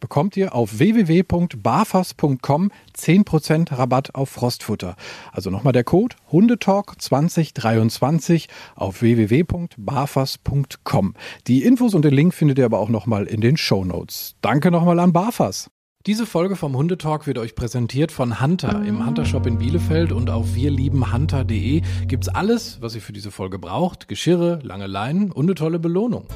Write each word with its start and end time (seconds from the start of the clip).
bekommt 0.00 0.36
ihr 0.36 0.54
auf 0.54 0.78
www.barfas.com 0.78 2.70
10% 2.96 3.78
Rabatt 3.78 4.14
auf 4.14 4.30
Frostfutter. 4.30 4.96
Also 5.32 5.50
nochmal 5.50 5.72
der 5.72 5.84
Code 5.84 6.16
Hundetalk 6.32 7.00
2023 7.00 8.48
auf 8.74 9.02
www.barfas.com. 9.02 11.14
Die 11.46 11.62
Infos 11.62 11.94
und 11.94 12.04
den 12.04 12.14
Link 12.14 12.34
findet 12.34 12.58
ihr 12.58 12.64
aber 12.64 12.80
auch 12.80 12.88
nochmal 12.88 13.26
in 13.26 13.40
den 13.40 13.56
Show 13.56 13.84
Notes. 13.84 14.34
Danke 14.40 14.70
nochmal 14.70 14.98
an 14.98 15.12
Barfas. 15.12 15.70
Diese 16.06 16.24
Folge 16.24 16.56
vom 16.56 16.74
Hundetalk 16.74 17.26
wird 17.26 17.36
euch 17.36 17.54
präsentiert 17.54 18.10
von 18.10 18.40
Hunter. 18.40 18.82
Im 18.86 19.04
Hunter 19.04 19.26
Shop 19.26 19.46
in 19.46 19.58
Bielefeld 19.58 20.12
und 20.12 20.30
auf 20.30 20.54
wirliebenhunter.de 20.54 21.82
gibt's 22.06 22.28
alles, 22.28 22.80
was 22.80 22.94
ihr 22.94 23.02
für 23.02 23.12
diese 23.12 23.30
Folge 23.30 23.58
braucht. 23.58 24.08
Geschirre, 24.08 24.60
lange 24.62 24.86
Leinen 24.86 25.30
und 25.30 25.44
eine 25.44 25.54
tolle 25.54 25.78
Belohnung. 25.78 26.26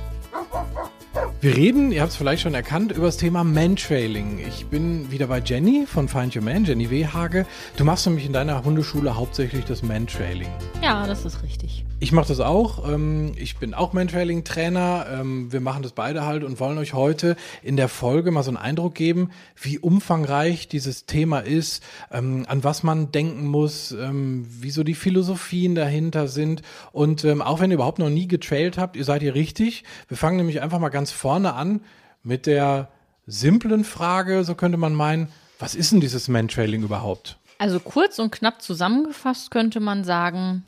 Wir 1.44 1.58
reden, 1.58 1.92
ihr 1.92 2.00
habt 2.00 2.12
es 2.12 2.16
vielleicht 2.16 2.40
schon 2.42 2.54
erkannt, 2.54 2.92
über 2.92 3.04
das 3.04 3.18
Thema 3.18 3.44
Mantrailing. 3.44 4.38
Ich 4.48 4.64
bin 4.64 5.10
wieder 5.10 5.26
bei 5.26 5.40
Jenny 5.40 5.84
von 5.86 6.08
Find 6.08 6.34
Your 6.34 6.40
Man, 6.40 6.64
Jenny 6.64 6.90
Wehage. 6.90 7.44
Du 7.76 7.84
machst 7.84 8.06
nämlich 8.06 8.24
in 8.24 8.32
deiner 8.32 8.64
Hundeschule 8.64 9.14
hauptsächlich 9.14 9.66
das 9.66 9.82
Mantrailing. 9.82 10.48
Ja, 10.82 11.06
das 11.06 11.26
ist 11.26 11.42
richtig. 11.42 11.84
Ich 12.04 12.12
mache 12.12 12.28
das 12.28 12.40
auch. 12.40 12.86
Ähm, 12.86 13.32
ich 13.36 13.56
bin 13.56 13.72
auch 13.72 13.94
Mantrailing-Trainer. 13.94 15.06
Ähm, 15.10 15.50
wir 15.50 15.62
machen 15.62 15.82
das 15.82 15.92
beide 15.92 16.26
halt 16.26 16.44
und 16.44 16.60
wollen 16.60 16.76
euch 16.76 16.92
heute 16.92 17.34
in 17.62 17.78
der 17.78 17.88
Folge 17.88 18.30
mal 18.30 18.42
so 18.42 18.50
einen 18.50 18.58
Eindruck 18.58 18.94
geben, 18.94 19.30
wie 19.58 19.78
umfangreich 19.78 20.68
dieses 20.68 21.06
Thema 21.06 21.38
ist, 21.38 21.82
ähm, 22.12 22.44
an 22.46 22.62
was 22.62 22.82
man 22.82 23.10
denken 23.10 23.46
muss, 23.46 23.96
wie 23.96 24.70
so 24.70 24.84
die 24.84 24.94
Philosophien 24.94 25.74
dahinter 25.74 26.28
sind. 26.28 26.60
Und 26.92 27.24
auch 27.24 27.60
wenn 27.60 27.70
ihr 27.70 27.76
überhaupt 27.76 28.00
noch 28.00 28.10
nie 28.10 28.28
getrailt 28.28 28.76
habt, 28.76 28.96
ihr 28.96 29.04
seid 29.04 29.22
hier 29.22 29.34
richtig. 29.34 29.84
Wir 30.08 30.18
fangen 30.18 30.36
nämlich 30.36 30.60
einfach 30.60 30.80
mal 30.80 30.90
ganz 30.90 31.10
vorne 31.10 31.54
an 31.54 31.80
mit 32.22 32.44
der 32.44 32.90
simplen 33.26 33.82
Frage, 33.82 34.44
so 34.44 34.54
könnte 34.54 34.76
man 34.76 34.92
meinen, 34.92 35.28
was 35.58 35.74
ist 35.74 35.92
denn 35.92 36.00
dieses 36.00 36.28
Mantrailing 36.28 36.82
überhaupt? 36.82 37.38
Also 37.56 37.80
kurz 37.80 38.18
und 38.18 38.30
knapp 38.30 38.60
zusammengefasst 38.60 39.50
könnte 39.50 39.80
man 39.80 40.04
sagen, 40.04 40.64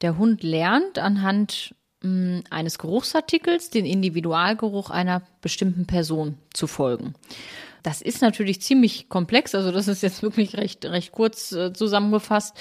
der 0.00 0.18
Hund 0.18 0.42
lernt 0.42 0.98
anhand 0.98 1.74
mh, 2.02 2.08
hm, 2.08 2.44
eines 2.50 2.78
Geruchsartikels 2.78 3.70
den 3.70 3.86
Individualgeruch 3.86 4.90
einer 4.90 5.22
bestimmten 5.40 5.86
Person 5.86 6.38
zu 6.52 6.66
folgen. 6.66 7.14
Das 7.82 8.02
ist 8.02 8.22
natürlich 8.22 8.60
ziemlich 8.60 9.08
komplex, 9.08 9.54
also 9.54 9.70
das 9.72 9.88
ist 9.88 10.02
jetzt 10.02 10.22
wirklich 10.22 10.56
recht, 10.56 10.84
recht 10.84 11.12
kurz 11.12 11.52
äh, 11.52 11.72
zusammengefasst. 11.72 12.56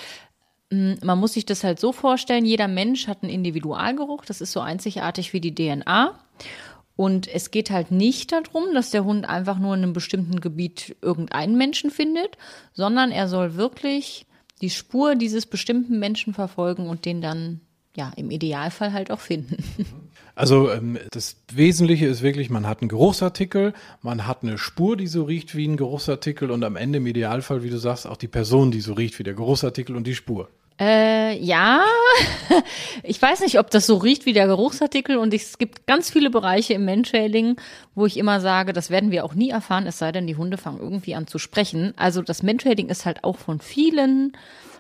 Hm, 0.72 0.98
man 1.04 1.20
muss 1.20 1.34
sich 1.34 1.46
das 1.46 1.64
halt 1.64 1.80
so 1.80 1.92
vorstellen, 1.92 2.46
jeder 2.46 2.68
Mensch 2.68 3.08
hat 3.08 3.24
einen 3.24 3.32
Individualgeruch, 3.32 4.26
das 4.26 4.42
ist 4.42 4.52
so 4.52 4.60
einzigartig 4.60 5.34
wie 5.34 5.42
die 5.42 5.56
DNA. 5.56 6.18
Und 6.96 7.28
es 7.28 7.52
geht 7.52 7.70
halt 7.70 7.92
nicht 7.92 8.32
darum, 8.32 8.74
dass 8.74 8.90
der 8.90 9.06
Hund 9.06 9.30
einfach 9.30 9.60
nur 9.60 9.76
in 9.76 9.84
einem 9.84 9.94
bestimmten 9.94 10.42
Gebiet 10.42 10.96
irgendeinen 11.02 11.56
Menschen 11.56 11.92
findet, 11.92 12.38
sondern 12.74 13.12
er 13.12 13.28
soll 13.28 13.56
wirklich 13.56 14.27
die 14.62 14.70
Spur 14.70 15.16
dieses 15.16 15.46
bestimmten 15.46 16.00
Menschen 16.00 16.34
verfolgen 16.34 16.90
und 16.90 17.06
den 17.06 17.22
dann 17.22 17.62
ja 17.96 18.12
im 18.16 18.32
Idealfall 18.32 18.94
halt 18.94 19.12
auch 19.12 19.20
finden. 19.20 19.58
Also 20.36 20.72
ähm, 20.72 21.00
das 21.10 21.38
Wesentliche 21.52 22.06
ist 22.06 22.22
wirklich, 22.22 22.52
man 22.52 22.68
hat 22.68 22.82
einen 22.82 22.90
Geruchsartikel, 22.90 23.74
man 24.04 24.28
hat 24.28 24.44
eine 24.44 24.60
Spur, 24.60 24.96
die 24.96 25.08
so 25.08 25.24
riecht 25.24 25.56
wie 25.56 25.68
ein 25.68 25.78
Geruchsartikel 25.78 26.52
und 26.52 26.64
am 26.64 26.76
Ende 26.76 26.98
im 27.00 27.08
Idealfall, 27.08 27.64
wie 27.64 27.72
du 27.72 27.80
sagst, 27.80 28.06
auch 28.06 28.18
die 28.18 28.28
Person, 28.28 28.70
die 28.70 28.82
so 28.82 28.94
riecht 28.94 29.18
wie 29.18 29.24
der 29.24 29.34
Geruchsartikel 29.34 29.96
und 29.96 30.06
die 30.06 30.14
Spur. 30.14 30.48
Äh, 30.80 31.40
ja, 31.40 31.84
ich 33.04 33.20
weiß 33.20 33.40
nicht, 33.40 33.58
ob 33.58 33.72
das 33.72 33.88
so 33.88 33.98
riecht 33.98 34.28
wie 34.28 34.34
der 34.34 34.46
Geruchsartikel 34.46 35.18
und 35.18 35.34
es 35.34 35.58
gibt 35.58 35.88
ganz 35.88 36.12
viele 36.12 36.30
Bereiche 36.30 36.76
im 36.76 36.86
Mantrailing, 36.86 37.56
wo 37.96 38.06
ich 38.06 38.16
immer 38.18 38.40
sage, 38.42 38.74
das 38.74 38.92
werden 38.92 39.10
wir 39.10 39.26
auch 39.26 39.34
nie 39.34 39.50
erfahren, 39.50 39.88
es 39.88 39.98
sei 39.98 40.12
denn, 40.12 40.28
die 40.28 40.36
Hunde 40.36 40.58
fangen 40.58 40.80
irgendwie 40.80 41.16
an 41.16 41.26
zu 41.26 41.40
sprechen. 41.40 41.94
Also 41.98 42.22
das 42.22 42.44
Mantrailing 42.44 42.90
ist 42.90 43.08
halt 43.08 43.24
auch 43.24 43.38
von 43.38 43.60
vielen 43.60 44.34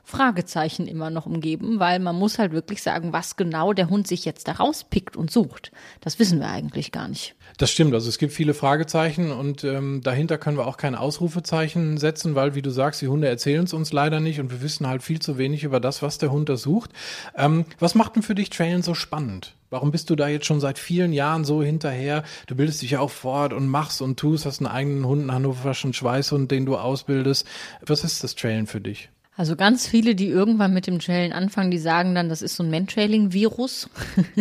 Fragezeichen 0.07 0.87
immer 0.87 1.09
noch 1.09 1.25
umgeben, 1.25 1.81
weil 1.81 1.99
man 1.99 2.15
muss 2.15 2.39
halt 2.39 2.53
wirklich 2.53 2.81
sagen, 2.81 3.11
was 3.11 3.35
genau 3.35 3.73
der 3.73 3.89
Hund 3.89 4.07
sich 4.07 4.23
jetzt 4.23 4.47
da 4.47 4.53
rauspickt 4.53 5.17
und 5.17 5.29
sucht. 5.29 5.73
Das 5.99 6.17
wissen 6.17 6.39
wir 6.39 6.47
eigentlich 6.47 6.93
gar 6.93 7.09
nicht. 7.09 7.35
Das 7.57 7.71
stimmt, 7.71 7.93
also 7.93 8.07
es 8.07 8.17
gibt 8.17 8.31
viele 8.31 8.53
Fragezeichen 8.53 9.33
und 9.33 9.65
ähm, 9.65 9.99
dahinter 10.01 10.37
können 10.37 10.57
wir 10.57 10.65
auch 10.65 10.77
kein 10.77 10.95
Ausrufezeichen 10.95 11.97
setzen, 11.97 12.35
weil, 12.35 12.55
wie 12.55 12.61
du 12.61 12.69
sagst, 12.69 13.01
die 13.01 13.09
Hunde 13.09 13.27
erzählen 13.27 13.65
es 13.65 13.73
uns 13.73 13.91
leider 13.91 14.21
nicht 14.21 14.39
und 14.39 14.49
wir 14.49 14.61
wissen 14.61 14.87
halt 14.87 15.03
viel 15.03 15.19
zu 15.19 15.37
wenig 15.37 15.65
über 15.65 15.81
das, 15.81 16.01
was 16.01 16.17
der 16.17 16.31
Hund 16.31 16.47
da 16.47 16.55
sucht. 16.55 16.91
Ähm, 17.35 17.65
was 17.77 17.93
macht 17.93 18.15
denn 18.15 18.23
für 18.23 18.35
dich 18.35 18.49
Trailen 18.49 18.83
so 18.83 18.93
spannend? 18.93 19.55
Warum 19.69 19.91
bist 19.91 20.09
du 20.09 20.15
da 20.15 20.29
jetzt 20.29 20.45
schon 20.45 20.61
seit 20.61 20.79
vielen 20.79 21.11
Jahren 21.11 21.43
so 21.43 21.61
hinterher? 21.61 22.23
Du 22.47 22.55
bildest 22.55 22.81
dich 22.81 22.91
ja 22.91 23.01
auch 23.01 23.11
fort 23.11 23.51
und 23.51 23.67
machst 23.67 24.01
und 24.01 24.17
tust, 24.17 24.45
hast 24.45 24.61
einen 24.61 24.67
eigenen 24.67 25.05
Hund, 25.05 25.23
einen 25.23 25.33
hannoverschen 25.33 25.91
Schweißhund, 25.91 26.49
den 26.49 26.65
du 26.65 26.77
ausbildest. 26.77 27.45
Was 27.85 28.05
ist 28.05 28.23
das 28.23 28.35
Trailen 28.35 28.67
für 28.67 28.79
dich? 28.79 29.09
Also 29.37 29.55
ganz 29.55 29.87
viele, 29.87 30.15
die 30.15 30.27
irgendwann 30.27 30.73
mit 30.73 30.87
dem 30.87 30.97
Trailen 30.97 31.31
anfangen, 31.31 31.69
die 31.69 31.77
sagen 31.77 32.15
dann, 32.15 32.27
das 32.27 32.41
ist 32.41 32.55
so 32.55 32.63
ein 32.63 32.71
Mantrailing-Virus. 32.71 33.87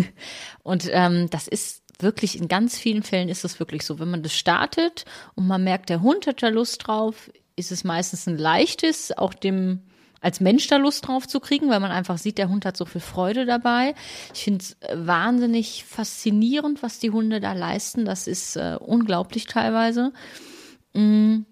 und 0.62 0.89
ähm, 0.91 1.29
das 1.29 1.47
ist 1.47 1.83
wirklich, 1.99 2.39
in 2.39 2.49
ganz 2.49 2.79
vielen 2.79 3.03
Fällen 3.03 3.29
ist 3.29 3.45
das 3.45 3.61
wirklich 3.61 3.83
so. 3.84 3.99
Wenn 3.99 4.11
man 4.11 4.23
das 4.23 4.34
startet 4.34 5.05
und 5.34 5.47
man 5.47 5.62
merkt, 5.62 5.91
der 5.91 6.01
Hund 6.01 6.27
hat 6.27 6.43
da 6.43 6.49
Lust 6.49 6.87
drauf, 6.87 7.31
ist 7.57 7.73
es 7.73 7.84
meistens 7.84 8.27
ein 8.27 8.39
leichtes, 8.39 9.17
auch 9.17 9.34
dem 9.34 9.83
als 10.23 10.41
Mensch 10.41 10.67
da 10.67 10.79
Lust 10.79 11.07
drauf 11.07 11.28
zu 11.28 11.41
kriegen, 11.41 11.69
weil 11.69 11.78
man 11.78 11.93
einfach 11.93 12.17
sieht, 12.17 12.39
der 12.39 12.49
Hund 12.49 12.65
hat 12.65 12.78
so 12.78 12.87
viel 12.87 13.03
Freude 13.03 13.45
dabei. 13.45 13.95
Ich 14.33 14.45
finde 14.45 14.65
es 14.65 14.73
äh, 14.81 14.97
wahnsinnig 14.97 15.84
faszinierend, 15.84 16.83
was 16.83 16.99
die 16.99 17.11
Hunde 17.11 17.39
da 17.39 17.53
leisten. 17.53 18.07
Das 18.07 18.27
ist 18.27 18.57
äh, 18.57 18.78
unglaublich 18.81 19.45
teilweise. 19.45 20.13
Mm 20.95 21.43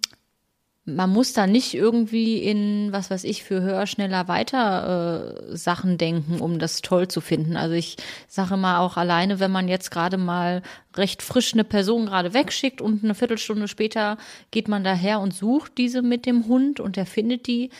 man 0.86 1.10
muss 1.10 1.32
da 1.32 1.46
nicht 1.46 1.72
irgendwie 1.72 2.38
in, 2.38 2.92
was 2.92 3.10
weiß 3.10 3.24
ich, 3.24 3.42
für 3.42 3.62
höher, 3.62 3.86
schneller, 3.86 4.28
weiter 4.28 5.46
äh, 5.50 5.56
Sachen 5.56 5.96
denken, 5.96 6.40
um 6.40 6.58
das 6.58 6.82
toll 6.82 7.08
zu 7.08 7.22
finden. 7.22 7.56
Also 7.56 7.74
ich 7.74 7.96
sage 8.28 8.58
mal 8.58 8.78
auch 8.78 8.98
alleine, 8.98 9.40
wenn 9.40 9.50
man 9.50 9.66
jetzt 9.66 9.90
gerade 9.90 10.18
mal 10.18 10.62
recht 10.94 11.22
frisch 11.22 11.54
eine 11.54 11.64
Person 11.64 12.06
gerade 12.06 12.34
wegschickt 12.34 12.82
und 12.82 13.02
eine 13.02 13.14
Viertelstunde 13.14 13.66
später 13.66 14.18
geht 14.50 14.68
man 14.68 14.84
daher 14.84 15.20
und 15.20 15.34
sucht 15.34 15.78
diese 15.78 16.02
mit 16.02 16.26
dem 16.26 16.46
Hund 16.48 16.80
und 16.80 16.98
er 16.98 17.06
findet 17.06 17.46
die. 17.46 17.70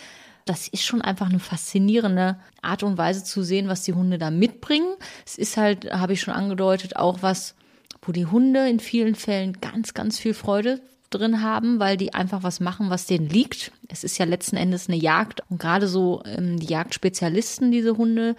Das 0.47 0.69
ist 0.69 0.85
schon 0.85 1.03
einfach 1.03 1.29
eine 1.29 1.41
faszinierende 1.41 2.37
Art 2.63 2.83
und 2.83 2.97
Weise 2.97 3.23
zu 3.23 3.43
sehen, 3.43 3.69
was 3.69 3.83
die 3.83 3.93
Hunde 3.93 4.17
da 4.17 4.31
mitbringen. 4.31 4.95
Es 5.27 5.37
ist 5.37 5.59
halt, 5.59 5.93
habe 5.93 6.15
ich 6.15 6.23
schon 6.23 6.35
angedeutet, 6.35 6.97
auch 6.97 7.19
was, 7.21 7.55
wo 8.03 8.13
die 8.13 8.27
Hunde 8.27 8.67
in 8.69 8.81
vielen 8.81 9.15
Fällen 9.15 9.61
ganz, 9.61 9.93
ganz 9.93 10.19
viel 10.19 10.35
Freude 10.35 10.81
drin 11.17 11.43
haben, 11.43 11.79
weil 11.81 11.97
die 11.97 12.15
einfach 12.15 12.43
was 12.43 12.61
machen, 12.61 12.91
was 12.91 13.07
denen 13.07 13.29
liegt. 13.29 13.73
Es 13.89 14.05
ist 14.05 14.19
ja 14.19 14.27
letzten 14.27 14.57
Endes 14.57 14.89
eine 14.89 14.97
Jagd 14.97 15.43
und 15.49 15.61
gerade 15.61 15.89
so 15.89 16.23
ähm, 16.25 16.59
die 16.59 16.67
Jagdspezialisten, 16.67 17.71
diese 17.71 17.97
Hunde, 17.97 18.37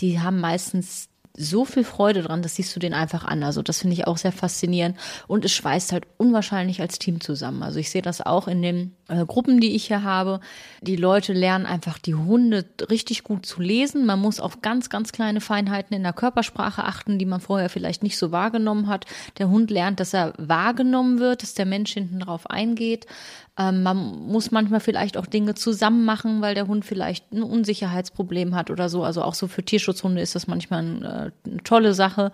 die 0.00 0.20
haben 0.20 0.40
meistens 0.40 1.08
so 1.34 1.64
viel 1.64 1.84
Freude 1.84 2.22
dran, 2.22 2.42
das 2.42 2.56
siehst 2.56 2.74
du 2.76 2.80
den 2.80 2.92
einfach 2.92 3.24
an. 3.24 3.42
Also 3.42 3.62
das 3.62 3.78
finde 3.78 3.94
ich 3.94 4.06
auch 4.06 4.18
sehr 4.18 4.32
faszinierend 4.32 4.98
und 5.26 5.44
es 5.44 5.52
schweißt 5.52 5.92
halt 5.92 6.06
unwahrscheinlich 6.18 6.80
als 6.80 6.98
Team 6.98 7.20
zusammen. 7.20 7.62
Also 7.62 7.78
ich 7.78 7.90
sehe 7.90 8.02
das 8.02 8.20
auch 8.20 8.48
in 8.48 8.60
den 8.60 8.94
äh, 9.08 9.24
Gruppen, 9.24 9.60
die 9.60 9.74
ich 9.74 9.86
hier 9.86 10.02
habe. 10.02 10.40
Die 10.82 10.96
Leute 10.96 11.32
lernen 11.32 11.64
einfach 11.64 11.98
die 11.98 12.14
Hunde 12.14 12.66
richtig 12.90 13.24
gut 13.24 13.46
zu 13.46 13.62
lesen. 13.62 14.04
Man 14.04 14.20
muss 14.20 14.40
auf 14.40 14.60
ganz, 14.60 14.90
ganz 14.90 15.12
kleine 15.12 15.40
Feinheiten 15.40 15.94
in 15.96 16.02
der 16.02 16.12
Körpersprache 16.12 16.84
achten, 16.84 17.18
die 17.18 17.26
man 17.26 17.40
vorher 17.40 17.70
vielleicht 17.70 18.02
nicht 18.02 18.18
so 18.18 18.30
wahrgenommen 18.30 18.88
hat. 18.88 19.06
Der 19.38 19.48
Hund 19.48 19.70
lernt, 19.70 20.00
dass 20.00 20.14
er 20.14 20.34
wahrgenommen 20.36 21.18
wird, 21.18 21.42
dass 21.42 21.54
der 21.54 21.66
Mensch 21.66 21.92
hinten 21.92 22.20
drauf 22.20 22.48
eingeht. 22.50 23.06
Ähm, 23.58 23.82
man 23.82 23.96
muss 23.96 24.50
manchmal 24.50 24.80
vielleicht 24.80 25.16
auch 25.16 25.26
Dinge 25.26 25.54
zusammen 25.54 26.04
machen, 26.04 26.40
weil 26.40 26.54
der 26.54 26.68
Hund 26.68 26.84
vielleicht 26.84 27.32
ein 27.32 27.42
Unsicherheitsproblem 27.42 28.54
hat 28.54 28.70
oder 28.70 28.88
so. 28.88 29.04
Also 29.04 29.22
auch 29.22 29.34
so 29.34 29.46
für 29.46 29.62
Tierschutzhunde 29.62 30.22
ist 30.22 30.34
das 30.34 30.46
manchmal 30.46 30.82
ein, 30.82 31.02
äh, 31.02 31.30
eine 31.46 31.62
tolle 31.62 31.92
Sache. 31.92 32.32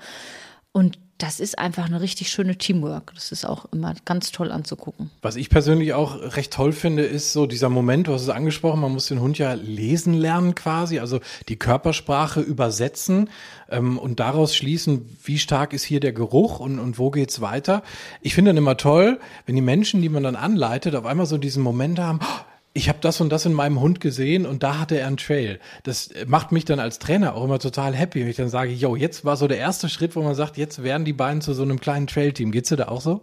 Und 0.73 0.99
das 1.19 1.41
ist 1.41 1.59
einfach 1.59 1.87
eine 1.87 2.01
richtig 2.01 2.31
schöne 2.31 2.57
Teamwork. 2.57 3.13
Das 3.15 3.33
ist 3.33 3.45
auch 3.45 3.67
immer 3.73 3.95
ganz 4.05 4.31
toll 4.31 4.53
anzugucken. 4.53 5.11
Was 5.21 5.35
ich 5.35 5.51
persönlich 5.51 5.93
auch 5.93 6.37
recht 6.37 6.53
toll 6.53 6.73
finde, 6.73 7.03
ist 7.03 7.33
so 7.33 7.47
dieser 7.47 7.69
Moment, 7.69 8.07
du 8.07 8.13
hast 8.13 8.23
es 8.23 8.29
angesprochen, 8.29 8.81
man 8.81 8.93
muss 8.93 9.09
den 9.09 9.21
Hund 9.21 9.37
ja 9.37 9.55
lesen 9.55 10.15
lernen 10.15 10.55
quasi, 10.55 11.01
also 11.01 11.19
die 11.49 11.57
Körpersprache 11.57 12.41
übersetzen 12.41 13.31
ähm, 13.69 13.99
und 13.99 14.21
daraus 14.21 14.55
schließen, 14.55 15.19
wie 15.25 15.39
stark 15.39 15.73
ist 15.73 15.83
hier 15.83 15.99
der 15.99 16.13
Geruch 16.13 16.61
und, 16.61 16.79
und 16.79 16.99
wo 16.99 17.11
geht's 17.11 17.41
weiter. 17.41 17.83
Ich 18.23 18.35
finde 18.35 18.51
dann 18.51 18.57
immer 18.59 18.77
toll, 18.77 19.19
wenn 19.45 19.57
die 19.57 19.63
Menschen, 19.63 20.01
die 20.01 20.09
man 20.09 20.23
dann 20.23 20.37
anleitet, 20.37 20.95
auf 20.95 21.05
einmal 21.05 21.27
so 21.27 21.37
diesen 21.37 21.65
Moment 21.65 21.99
haben, 21.99 22.21
oh, 22.23 22.45
ich 22.79 22.89
habe 22.89 22.99
das 23.01 23.21
und 23.21 23.31
das 23.31 23.45
in 23.45 23.53
meinem 23.53 23.81
Hund 23.81 24.01
gesehen 24.01 24.47
und 24.47 24.63
da 24.63 24.79
hatte 24.79 24.99
er 24.99 25.09
einen 25.09 25.17
Trail. 25.17 25.59
Das 25.83 26.11
macht 26.27 26.53
mich 26.53 26.65
dann 26.65 26.79
als 26.79 27.01
Trainer 27.01 27.35
auch 27.35 27.43
immer 27.45 27.59
total 27.59 27.93
happy, 27.95 28.21
wenn 28.21 28.29
ich 28.29 28.37
dann 28.37 28.49
sage, 28.49 28.71
yo, 28.71 28.95
jetzt 28.95 29.25
war 29.25 29.37
so 29.37 29.49
der 29.49 29.59
erste 29.59 29.89
Schritt, 29.89 30.15
wo 30.15 30.23
man 30.23 30.37
sagt, 30.37 30.57
jetzt 30.57 30.85
werden 30.85 31.05
die 31.05 31.13
beiden 31.13 31.41
zu 31.41 31.55
so 31.55 31.65
einem 31.65 31.81
kleinen 31.81 32.07
Trail-Team. 32.07 32.53
Geht's 32.53 32.69
dir 32.69 32.77
da 32.77 32.89
auch 32.89 33.01
so? 33.01 33.21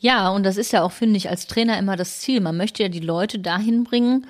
Ja, 0.00 0.30
und 0.30 0.42
das 0.42 0.56
ist 0.56 0.72
ja 0.72 0.82
auch, 0.82 0.90
finde 0.90 1.18
ich, 1.18 1.30
als 1.30 1.46
Trainer 1.46 1.78
immer 1.78 1.96
das 1.96 2.18
Ziel. 2.18 2.40
Man 2.40 2.56
möchte 2.56 2.82
ja 2.82 2.88
die 2.88 2.98
Leute 2.98 3.38
dahin 3.38 3.84
bringen, 3.84 4.26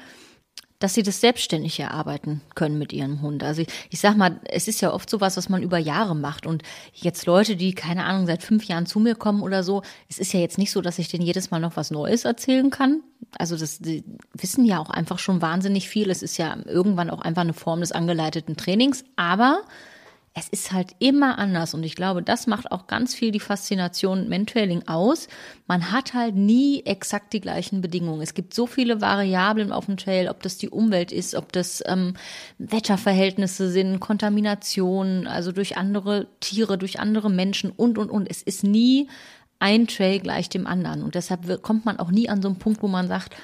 dass 0.80 0.94
sie 0.94 1.02
das 1.02 1.20
selbstständig 1.20 1.78
erarbeiten 1.78 2.40
können 2.54 2.78
mit 2.78 2.92
ihrem 2.92 3.20
Hund. 3.20 3.44
Also 3.44 3.62
ich, 3.62 3.68
ich 3.90 4.00
sag 4.00 4.16
mal, 4.16 4.40
es 4.48 4.66
ist 4.66 4.80
ja 4.80 4.92
oft 4.92 5.08
sowas, 5.08 5.36
was 5.36 5.48
man 5.48 5.62
über 5.62 5.78
Jahre 5.78 6.16
macht. 6.16 6.46
Und 6.46 6.62
jetzt 6.94 7.26
Leute, 7.26 7.54
die, 7.54 7.74
keine 7.74 8.04
Ahnung, 8.04 8.26
seit 8.26 8.42
fünf 8.42 8.64
Jahren 8.64 8.86
zu 8.86 8.98
mir 8.98 9.14
kommen 9.14 9.42
oder 9.42 9.62
so, 9.62 9.82
es 10.08 10.18
ist 10.18 10.32
ja 10.32 10.40
jetzt 10.40 10.58
nicht 10.58 10.72
so, 10.72 10.80
dass 10.80 10.98
ich 10.98 11.08
denen 11.08 11.24
jedes 11.24 11.50
Mal 11.50 11.60
noch 11.60 11.76
was 11.76 11.90
Neues 11.90 12.24
erzählen 12.24 12.70
kann. 12.70 13.02
Also 13.38 13.56
das 13.56 13.78
die 13.78 14.02
wissen 14.32 14.64
ja 14.64 14.78
auch 14.78 14.90
einfach 14.90 15.18
schon 15.18 15.42
wahnsinnig 15.42 15.88
viel. 15.88 16.10
Es 16.10 16.22
ist 16.22 16.38
ja 16.38 16.56
irgendwann 16.64 17.10
auch 17.10 17.20
einfach 17.20 17.42
eine 17.42 17.52
Form 17.52 17.80
des 17.80 17.92
angeleiteten 17.92 18.56
Trainings. 18.56 19.04
Aber 19.16 19.60
es 20.32 20.48
ist 20.48 20.70
halt 20.70 20.94
immer 21.00 21.38
anders 21.38 21.74
und 21.74 21.82
ich 21.82 21.96
glaube, 21.96 22.22
das 22.22 22.46
macht 22.46 22.70
auch 22.70 22.86
ganz 22.86 23.14
viel 23.14 23.32
die 23.32 23.40
Faszination 23.40 24.28
Mentrailing 24.28 24.86
aus. 24.86 25.26
Man 25.66 25.90
hat 25.90 26.14
halt 26.14 26.36
nie 26.36 26.84
exakt 26.84 27.32
die 27.32 27.40
gleichen 27.40 27.80
Bedingungen. 27.80 28.22
Es 28.22 28.34
gibt 28.34 28.54
so 28.54 28.66
viele 28.68 29.00
Variablen 29.00 29.72
auf 29.72 29.86
dem 29.86 29.96
Trail, 29.96 30.28
ob 30.28 30.42
das 30.42 30.56
die 30.56 30.68
Umwelt 30.68 31.10
ist, 31.10 31.34
ob 31.34 31.52
das 31.52 31.82
ähm, 31.86 32.14
Wetterverhältnisse 32.58 33.70
sind, 33.70 33.98
Kontamination, 33.98 35.26
also 35.26 35.50
durch 35.50 35.76
andere 35.76 36.28
Tiere, 36.38 36.78
durch 36.78 37.00
andere 37.00 37.28
Menschen 37.28 37.70
und 37.70 37.98
und 37.98 38.08
und. 38.08 38.30
Es 38.30 38.40
ist 38.40 38.62
nie 38.62 39.08
ein 39.58 39.88
Trail 39.88 40.20
gleich 40.20 40.48
dem 40.48 40.66
anderen 40.66 41.02
und 41.02 41.16
deshalb 41.16 41.60
kommt 41.62 41.84
man 41.84 41.98
auch 41.98 42.12
nie 42.12 42.28
an 42.28 42.40
so 42.40 42.48
einen 42.48 42.58
Punkt, 42.58 42.84
wo 42.84 42.88
man 42.88 43.08
sagt, 43.08 43.34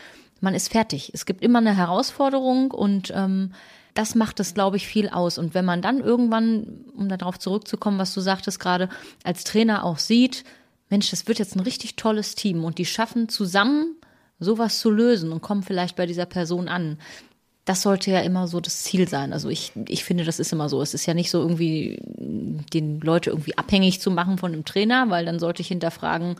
man 0.41 0.55
ist 0.55 0.71
fertig. 0.71 1.11
Es 1.15 1.27
gibt 1.27 1.43
immer 1.43 1.59
eine 1.59 1.77
Herausforderung 1.77 2.71
und 2.71 3.13
ähm, 3.15 3.53
das 3.97 4.15
macht 4.15 4.41
es, 4.41 4.55
glaube 4.55 4.77
ich, 4.77 4.87
viel 4.87 5.09
aus. 5.09 5.39
Und 5.39 5.55
wenn 5.55 5.65
man 5.65 5.83
dann 5.83 6.01
irgendwann, 6.01 6.85
um 6.95 7.09
darauf 7.09 7.39
zurückzukommen, 7.39 7.99
was 7.99 8.15
du 8.15 8.21
sagtest 8.21 8.61
gerade, 8.61 8.89
als 9.25 9.45
Trainer 9.45 9.85
auch 9.85 9.99
sieht, 9.99 10.45
Mensch, 10.91 11.11
das 11.11 11.27
wird 11.27 11.39
jetzt 11.39 11.57
ein 11.57 11.61
richtig 11.61 11.97
tolles 11.97 12.35
Team 12.35 12.65
und 12.65 12.79
die 12.79 12.85
schaffen 12.85 13.29
zusammen 13.29 13.97
sowas 14.39 14.79
zu 14.79 14.91
lösen 14.91 15.33
und 15.33 15.41
kommen 15.41 15.63
vielleicht 15.63 15.97
bei 15.97 16.07
dieser 16.07 16.27
Person 16.27 16.69
an. 16.69 16.99
Das 17.65 17.83
sollte 17.83 18.11
ja 18.11 18.21
immer 18.21 18.47
so 18.47 18.61
das 18.61 18.85
Ziel 18.85 19.09
sein. 19.09 19.33
Also 19.33 19.49
ich, 19.49 19.73
ich 19.89 20.05
finde, 20.05 20.25
das 20.25 20.39
ist 20.39 20.53
immer 20.53 20.69
so. 20.69 20.81
Es 20.83 20.95
ist 20.95 21.07
ja 21.07 21.15
nicht 21.15 21.31
so 21.31 21.41
irgendwie, 21.41 21.99
den 22.05 23.01
Leute 23.01 23.31
irgendwie 23.31 23.59
abhängig 23.59 24.01
zu 24.01 24.11
machen 24.11 24.39
von 24.39 24.53
einem 24.53 24.65
Trainer, 24.65 25.11
weil 25.11 25.25
dann 25.25 25.41
sollte 25.41 25.63
ich 25.63 25.69
hinterfragen, 25.69 26.37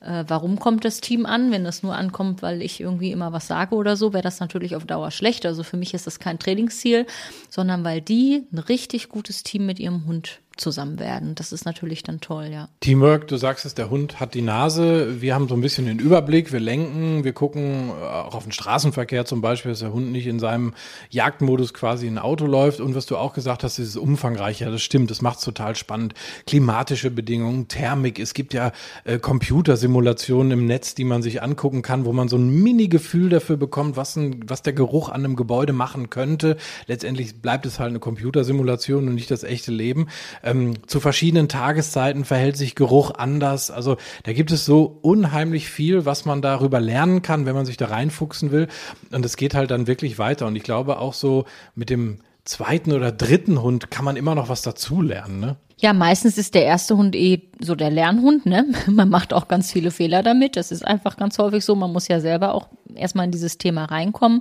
äh, 0.00 0.24
warum 0.28 0.58
kommt 0.58 0.84
das 0.84 1.00
Team 1.00 1.26
an? 1.26 1.50
Wenn 1.50 1.64
das 1.64 1.82
nur 1.82 1.96
ankommt, 1.96 2.42
weil 2.42 2.62
ich 2.62 2.80
irgendwie 2.80 3.12
immer 3.12 3.32
was 3.32 3.46
sage 3.46 3.74
oder 3.74 3.96
so, 3.96 4.12
wäre 4.12 4.22
das 4.22 4.40
natürlich 4.40 4.76
auf 4.76 4.84
Dauer 4.84 5.10
schlecht. 5.10 5.46
Also 5.46 5.62
für 5.62 5.76
mich 5.76 5.94
ist 5.94 6.06
das 6.06 6.18
kein 6.18 6.38
Trainingsziel, 6.38 7.06
sondern 7.48 7.84
weil 7.84 8.00
die 8.00 8.46
ein 8.52 8.58
richtig 8.58 9.08
gutes 9.08 9.42
Team 9.42 9.66
mit 9.66 9.78
ihrem 9.78 10.06
Hund 10.06 10.40
zusammen 10.56 10.98
werden. 10.98 11.34
Das 11.34 11.52
ist 11.52 11.64
natürlich 11.64 12.02
dann 12.02 12.20
toll, 12.20 12.48
ja. 12.50 12.68
Teamwork, 12.80 13.28
du 13.28 13.36
sagst 13.36 13.66
es, 13.66 13.74
der 13.74 13.90
Hund 13.90 14.20
hat 14.20 14.34
die 14.34 14.42
Nase. 14.42 15.20
Wir 15.20 15.34
haben 15.34 15.48
so 15.48 15.54
ein 15.54 15.60
bisschen 15.60 15.86
den 15.86 15.98
Überblick. 15.98 16.52
Wir 16.52 16.60
lenken, 16.60 17.24
wir 17.24 17.32
gucken 17.32 17.90
äh, 17.90 17.92
auch 17.92 18.34
auf 18.34 18.44
den 18.44 18.52
Straßenverkehr 18.52 19.26
zum 19.26 19.42
Beispiel, 19.42 19.72
dass 19.72 19.80
der 19.80 19.92
Hund 19.92 20.12
nicht 20.12 20.26
in 20.26 20.38
seinem 20.38 20.72
Jagdmodus 21.10 21.74
quasi 21.74 22.06
in 22.06 22.14
ein 22.14 22.18
Auto 22.18 22.46
läuft. 22.46 22.80
Und 22.80 22.94
was 22.94 23.06
du 23.06 23.16
auch 23.16 23.34
gesagt 23.34 23.64
hast, 23.64 23.78
ist 23.78 23.96
umfangreich. 23.96 24.60
Ja, 24.60 24.70
das 24.70 24.82
stimmt. 24.82 25.10
Das 25.10 25.20
macht 25.20 25.38
es 25.38 25.44
total 25.44 25.76
spannend. 25.76 26.14
Klimatische 26.46 27.10
Bedingungen, 27.10 27.68
Thermik. 27.68 28.18
Es 28.18 28.32
gibt 28.32 28.54
ja 28.54 28.72
äh, 29.04 29.18
Computersimulationen 29.18 30.52
im 30.52 30.66
Netz, 30.66 30.94
die 30.94 31.04
man 31.04 31.22
sich 31.22 31.42
angucken 31.42 31.82
kann, 31.82 32.06
wo 32.06 32.12
man 32.12 32.28
so 32.28 32.36
ein 32.36 32.48
Mini-Gefühl 32.62 33.28
dafür 33.28 33.58
bekommt, 33.58 33.96
was, 33.96 34.16
ein, 34.16 34.44
was 34.48 34.62
der 34.62 34.72
Geruch 34.72 35.10
an 35.10 35.24
einem 35.24 35.36
Gebäude 35.36 35.74
machen 35.74 36.08
könnte. 36.08 36.56
Letztendlich 36.86 37.42
bleibt 37.42 37.66
es 37.66 37.78
halt 37.78 37.90
eine 37.90 37.98
Computersimulation 38.00 39.08
und 39.08 39.14
nicht 39.14 39.30
das 39.30 39.44
echte 39.44 39.70
Leben. 39.70 40.06
Ähm, 40.46 40.74
zu 40.86 41.00
verschiedenen 41.00 41.48
Tageszeiten 41.48 42.24
verhält 42.24 42.56
sich 42.56 42.74
Geruch 42.76 43.10
anders. 43.10 43.70
Also 43.70 43.96
da 44.22 44.32
gibt 44.32 44.52
es 44.52 44.64
so 44.64 44.98
unheimlich 45.02 45.68
viel, 45.68 46.06
was 46.06 46.24
man 46.24 46.40
darüber 46.40 46.80
lernen 46.80 47.20
kann, 47.20 47.46
wenn 47.46 47.54
man 47.54 47.66
sich 47.66 47.76
da 47.76 47.86
reinfuchsen 47.86 48.52
will. 48.52 48.68
Und 49.10 49.26
es 49.26 49.36
geht 49.36 49.54
halt 49.54 49.72
dann 49.72 49.88
wirklich 49.88 50.18
weiter. 50.18 50.46
Und 50.46 50.54
ich 50.54 50.62
glaube 50.62 50.98
auch 51.00 51.14
so 51.14 51.46
mit 51.74 51.90
dem 51.90 52.20
zweiten 52.46 52.92
oder 52.92 53.12
dritten 53.12 53.60
Hund 53.60 53.90
kann 53.90 54.04
man 54.04 54.16
immer 54.16 54.34
noch 54.34 54.48
was 54.48 54.62
dazulernen, 54.62 55.40
ne? 55.40 55.56
Ja, 55.78 55.92
meistens 55.92 56.38
ist 56.38 56.54
der 56.54 56.64
erste 56.64 56.96
Hund 56.96 57.14
eh 57.14 57.50
so 57.60 57.74
der 57.74 57.90
Lernhund, 57.90 58.46
ne? 58.46 58.64
Man 58.86 59.10
macht 59.10 59.34
auch 59.34 59.46
ganz 59.46 59.70
viele 59.70 59.90
Fehler 59.90 60.22
damit. 60.22 60.56
Das 60.56 60.72
ist 60.72 60.86
einfach 60.86 61.18
ganz 61.18 61.38
häufig 61.38 61.66
so. 61.66 61.74
Man 61.74 61.92
muss 61.92 62.08
ja 62.08 62.18
selber 62.18 62.54
auch 62.54 62.68
erstmal 62.94 63.26
in 63.26 63.30
dieses 63.30 63.58
Thema 63.58 63.84
reinkommen. 63.84 64.40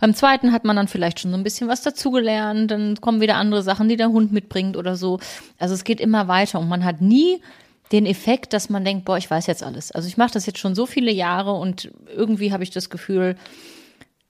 Beim 0.00 0.12
zweiten 0.12 0.50
hat 0.50 0.64
man 0.64 0.74
dann 0.74 0.88
vielleicht 0.88 1.20
schon 1.20 1.30
so 1.30 1.36
ein 1.36 1.44
bisschen 1.44 1.68
was 1.68 1.82
dazugelernt. 1.82 2.72
Dann 2.72 3.00
kommen 3.00 3.20
wieder 3.20 3.36
andere 3.36 3.62
Sachen, 3.62 3.88
die 3.88 3.96
der 3.96 4.08
Hund 4.08 4.32
mitbringt 4.32 4.76
oder 4.76 4.96
so. 4.96 5.20
Also 5.56 5.74
es 5.74 5.84
geht 5.84 6.00
immer 6.00 6.26
weiter 6.26 6.58
und 6.58 6.68
man 6.68 6.84
hat 6.84 7.00
nie 7.00 7.40
den 7.92 8.04
Effekt, 8.04 8.52
dass 8.52 8.68
man 8.68 8.84
denkt, 8.84 9.04
boah, 9.04 9.18
ich 9.18 9.30
weiß 9.30 9.46
jetzt 9.46 9.62
alles. 9.62 9.92
Also 9.92 10.08
ich 10.08 10.16
mache 10.16 10.32
das 10.32 10.46
jetzt 10.46 10.58
schon 10.58 10.74
so 10.74 10.86
viele 10.86 11.12
Jahre 11.12 11.52
und 11.52 11.92
irgendwie 12.12 12.52
habe 12.52 12.64
ich 12.64 12.70
das 12.70 12.90
Gefühl, 12.90 13.36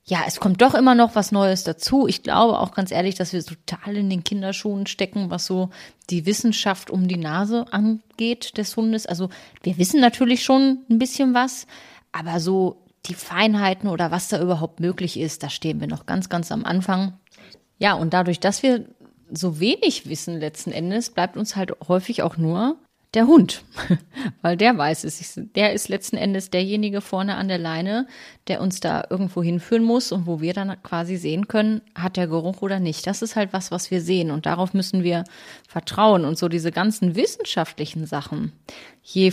ja, 0.04 0.24
es 0.26 0.40
kommt 0.40 0.60
doch 0.60 0.74
immer 0.74 0.94
noch 0.94 1.14
was 1.14 1.30
Neues 1.30 1.62
dazu. 1.62 2.08
Ich 2.08 2.24
glaube 2.24 2.58
auch 2.58 2.72
ganz 2.72 2.90
ehrlich, 2.90 3.14
dass 3.14 3.32
wir 3.32 3.44
total 3.44 3.96
in 3.96 4.10
den 4.10 4.24
Kinderschuhen 4.24 4.86
stecken, 4.86 5.30
was 5.30 5.46
so 5.46 5.70
die 6.10 6.26
Wissenschaft 6.26 6.90
um 6.90 7.06
die 7.06 7.16
Nase 7.16 7.66
angeht 7.70 8.58
des 8.58 8.76
Hundes. 8.76 9.06
Also 9.06 9.28
wir 9.62 9.78
wissen 9.78 10.00
natürlich 10.00 10.42
schon 10.42 10.78
ein 10.90 10.98
bisschen 10.98 11.34
was, 11.34 11.68
aber 12.10 12.40
so 12.40 12.82
die 13.06 13.14
Feinheiten 13.14 13.88
oder 13.88 14.10
was 14.10 14.28
da 14.28 14.40
überhaupt 14.40 14.80
möglich 14.80 15.18
ist, 15.18 15.42
da 15.42 15.50
stehen 15.50 15.80
wir 15.80 15.88
noch 15.88 16.06
ganz, 16.06 16.28
ganz 16.28 16.50
am 16.50 16.64
Anfang. 16.64 17.18
Ja, 17.78 17.94
und 17.94 18.12
dadurch, 18.12 18.40
dass 18.40 18.62
wir 18.62 18.86
so 19.30 19.60
wenig 19.60 20.08
wissen 20.08 20.40
letzten 20.40 20.72
Endes, 20.72 21.10
bleibt 21.10 21.36
uns 21.36 21.54
halt 21.54 21.72
häufig 21.88 22.22
auch 22.22 22.36
nur 22.36 22.76
der 23.14 23.26
Hund, 23.26 23.62
weil 24.42 24.56
der 24.56 24.76
weiß 24.76 25.04
es. 25.04 25.40
Der 25.54 25.72
ist 25.74 25.88
letzten 25.88 26.16
Endes 26.16 26.50
derjenige 26.50 27.00
vorne 27.00 27.36
an 27.36 27.48
der 27.48 27.58
Leine, 27.58 28.06
der 28.48 28.60
uns 28.60 28.80
da 28.80 29.04
irgendwo 29.10 29.42
hinführen 29.42 29.82
muss 29.82 30.12
und 30.12 30.26
wo 30.26 30.40
wir 30.40 30.54
dann 30.54 30.82
quasi 30.82 31.16
sehen 31.16 31.46
können, 31.46 31.82
hat 31.94 32.16
der 32.16 32.26
Geruch 32.26 32.62
oder 32.62 32.80
nicht. 32.80 33.06
Das 33.06 33.20
ist 33.20 33.36
halt 33.36 33.52
was, 33.52 33.70
was 33.70 33.90
wir 33.90 34.00
sehen 34.00 34.30
und 34.30 34.46
darauf 34.46 34.72
müssen 34.72 35.02
wir 35.02 35.24
vertrauen. 35.68 36.24
Und 36.24 36.38
so 36.38 36.48
diese 36.48 36.72
ganzen 36.72 37.14
wissenschaftlichen 37.14 38.06
Sachen, 38.06 38.52
je 39.02 39.32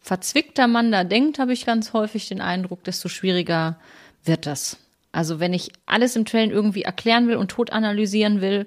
verzwickter 0.00 0.68
man 0.68 0.92
da 0.92 1.04
denkt, 1.04 1.38
habe 1.38 1.52
ich 1.52 1.66
ganz 1.66 1.92
häufig 1.92 2.28
den 2.28 2.40
Eindruck, 2.40 2.84
desto 2.84 3.08
schwieriger 3.08 3.78
wird 4.24 4.46
das. 4.46 4.76
Also 5.10 5.40
wenn 5.40 5.52
ich 5.52 5.72
alles 5.86 6.16
im 6.16 6.24
Trail 6.24 6.50
irgendwie 6.50 6.82
erklären 6.82 7.28
will 7.28 7.36
und 7.36 7.50
tot 7.50 7.70
analysieren 7.70 8.40
will, 8.40 8.66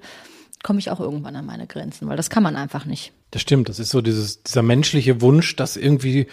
komme 0.62 0.78
ich 0.78 0.90
auch 0.90 1.00
irgendwann 1.00 1.36
an 1.36 1.46
meine 1.46 1.66
Grenzen, 1.66 2.08
weil 2.08 2.16
das 2.16 2.30
kann 2.30 2.42
man 2.42 2.56
einfach 2.56 2.84
nicht. 2.84 3.12
Das 3.30 3.42
stimmt, 3.42 3.68
das 3.68 3.78
ist 3.78 3.90
so 3.90 4.00
dieses, 4.00 4.42
dieser 4.42 4.62
menschliche 4.62 5.20
Wunsch, 5.20 5.56
das 5.56 5.76
irgendwie 5.76 6.26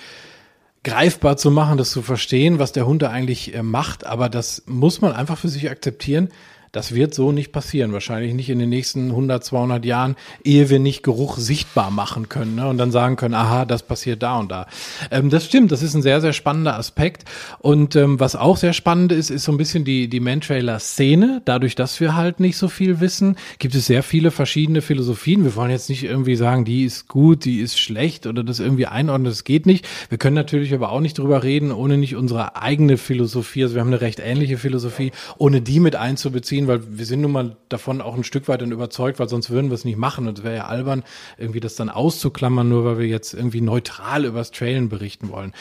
greifbar 0.83 1.37
zu 1.37 1.49
machen, 1.49 1.77
das 1.77 1.91
zu 1.91 2.01
verstehen, 2.01 2.59
was 2.59 2.71
der 2.73 2.85
Hund 2.85 3.01
da 3.01 3.09
eigentlich 3.09 3.55
äh, 3.55 3.63
macht, 3.63 4.05
aber 4.05 4.29
das 4.29 4.63
muss 4.65 5.01
man 5.01 5.13
einfach 5.13 5.37
für 5.37 5.49
sich 5.49 5.69
akzeptieren. 5.69 6.29
Das 6.73 6.95
wird 6.95 7.13
so 7.13 7.31
nicht 7.31 7.51
passieren. 7.51 7.93
Wahrscheinlich 7.93 8.33
nicht 8.33 8.49
in 8.49 8.57
den 8.57 8.69
nächsten 8.69 9.11
100, 9.11 9.43
200 9.43 9.85
Jahren, 9.85 10.15
ehe 10.43 10.71
wir 10.71 10.79
nicht 10.79 11.03
Geruch 11.03 11.37
sichtbar 11.37 11.91
machen 11.91 12.29
können 12.29 12.55
ne? 12.55 12.67
und 12.67 12.79
dann 12.79 12.91
sagen 12.91 13.15
können, 13.15 13.35
aha, 13.35 13.65
das 13.65 13.83
passiert 13.83 14.23
da 14.23 14.39
und 14.39 14.51
da. 14.51 14.65
Ähm, 15.11 15.29
das 15.29 15.45
stimmt, 15.45 15.71
das 15.71 15.83
ist 15.83 15.93
ein 15.93 16.01
sehr, 16.01 16.19
sehr 16.19 16.33
spannender 16.33 16.75
Aspekt. 16.75 17.25
Und 17.59 17.95
ähm, 17.95 18.19
was 18.19 18.35
auch 18.35 18.57
sehr 18.57 18.73
spannend 18.73 19.11
ist, 19.11 19.29
ist 19.29 19.43
so 19.43 19.51
ein 19.51 19.57
bisschen 19.59 19.85
die, 19.85 20.07
die 20.07 20.19
Man-Trailer-Szene. 20.19 21.43
Dadurch, 21.45 21.75
dass 21.75 21.99
wir 21.99 22.15
halt 22.15 22.39
nicht 22.39 22.57
so 22.57 22.67
viel 22.69 22.99
wissen, 22.99 23.37
gibt 23.59 23.75
es 23.75 23.85
sehr 23.85 24.01
viele 24.01 24.31
verschiedene 24.31 24.81
Philosophien. 24.81 25.43
Wir 25.43 25.55
wollen 25.55 25.69
jetzt 25.69 25.89
nicht 25.89 26.03
irgendwie 26.03 26.35
sagen, 26.35 26.65
die 26.65 26.85
ist 26.85 27.07
gut, 27.07 27.45
die 27.45 27.59
ist 27.59 27.77
schlecht 27.77 28.25
oder 28.25 28.43
das 28.43 28.59
irgendwie 28.59 28.87
einordnen, 28.87 29.25
das 29.25 29.43
geht 29.43 29.67
nicht. 29.67 29.87
Wir 30.09 30.17
können 30.17 30.35
natürlich 30.35 30.73
aber 30.73 30.91
auch 30.91 31.01
nicht 31.01 31.19
drüber 31.19 31.43
reden, 31.43 31.71
ohne 31.71 31.99
nicht 31.99 32.15
unsere 32.15 32.55
eigene 32.55 32.97
Philosophie, 32.97 33.61
also 33.61 33.75
wir 33.75 33.81
haben 33.81 33.89
eine 33.89 34.01
recht 34.01 34.19
ähnliche 34.19 34.57
Philosophie, 34.57 35.11
ohne 35.37 35.61
die 35.61 35.79
mit 35.79 35.95
einzubeziehen, 35.95 36.62
weil 36.67 36.81
wir 36.97 37.05
sind 37.05 37.21
nun 37.21 37.31
mal 37.31 37.57
davon 37.69 38.01
auch 38.01 38.15
ein 38.15 38.23
Stück 38.23 38.47
weit 38.47 38.61
dann 38.61 38.71
überzeugt, 38.71 39.19
weil 39.19 39.29
sonst 39.29 39.49
würden 39.49 39.69
wir 39.69 39.75
es 39.75 39.85
nicht 39.85 39.97
machen 39.97 40.27
und 40.27 40.39
es 40.39 40.43
wäre 40.43 40.55
ja 40.55 40.65
albern, 40.65 41.03
irgendwie 41.37 41.59
das 41.59 41.75
dann 41.75 41.89
auszuklammern, 41.89 42.67
nur 42.67 42.85
weil 42.85 42.99
wir 42.99 43.07
jetzt 43.07 43.33
irgendwie 43.33 43.61
neutral 43.61 44.25
übers 44.25 44.51
Trailen 44.51 44.89
berichten 44.89 45.29
wollen. 45.29 45.53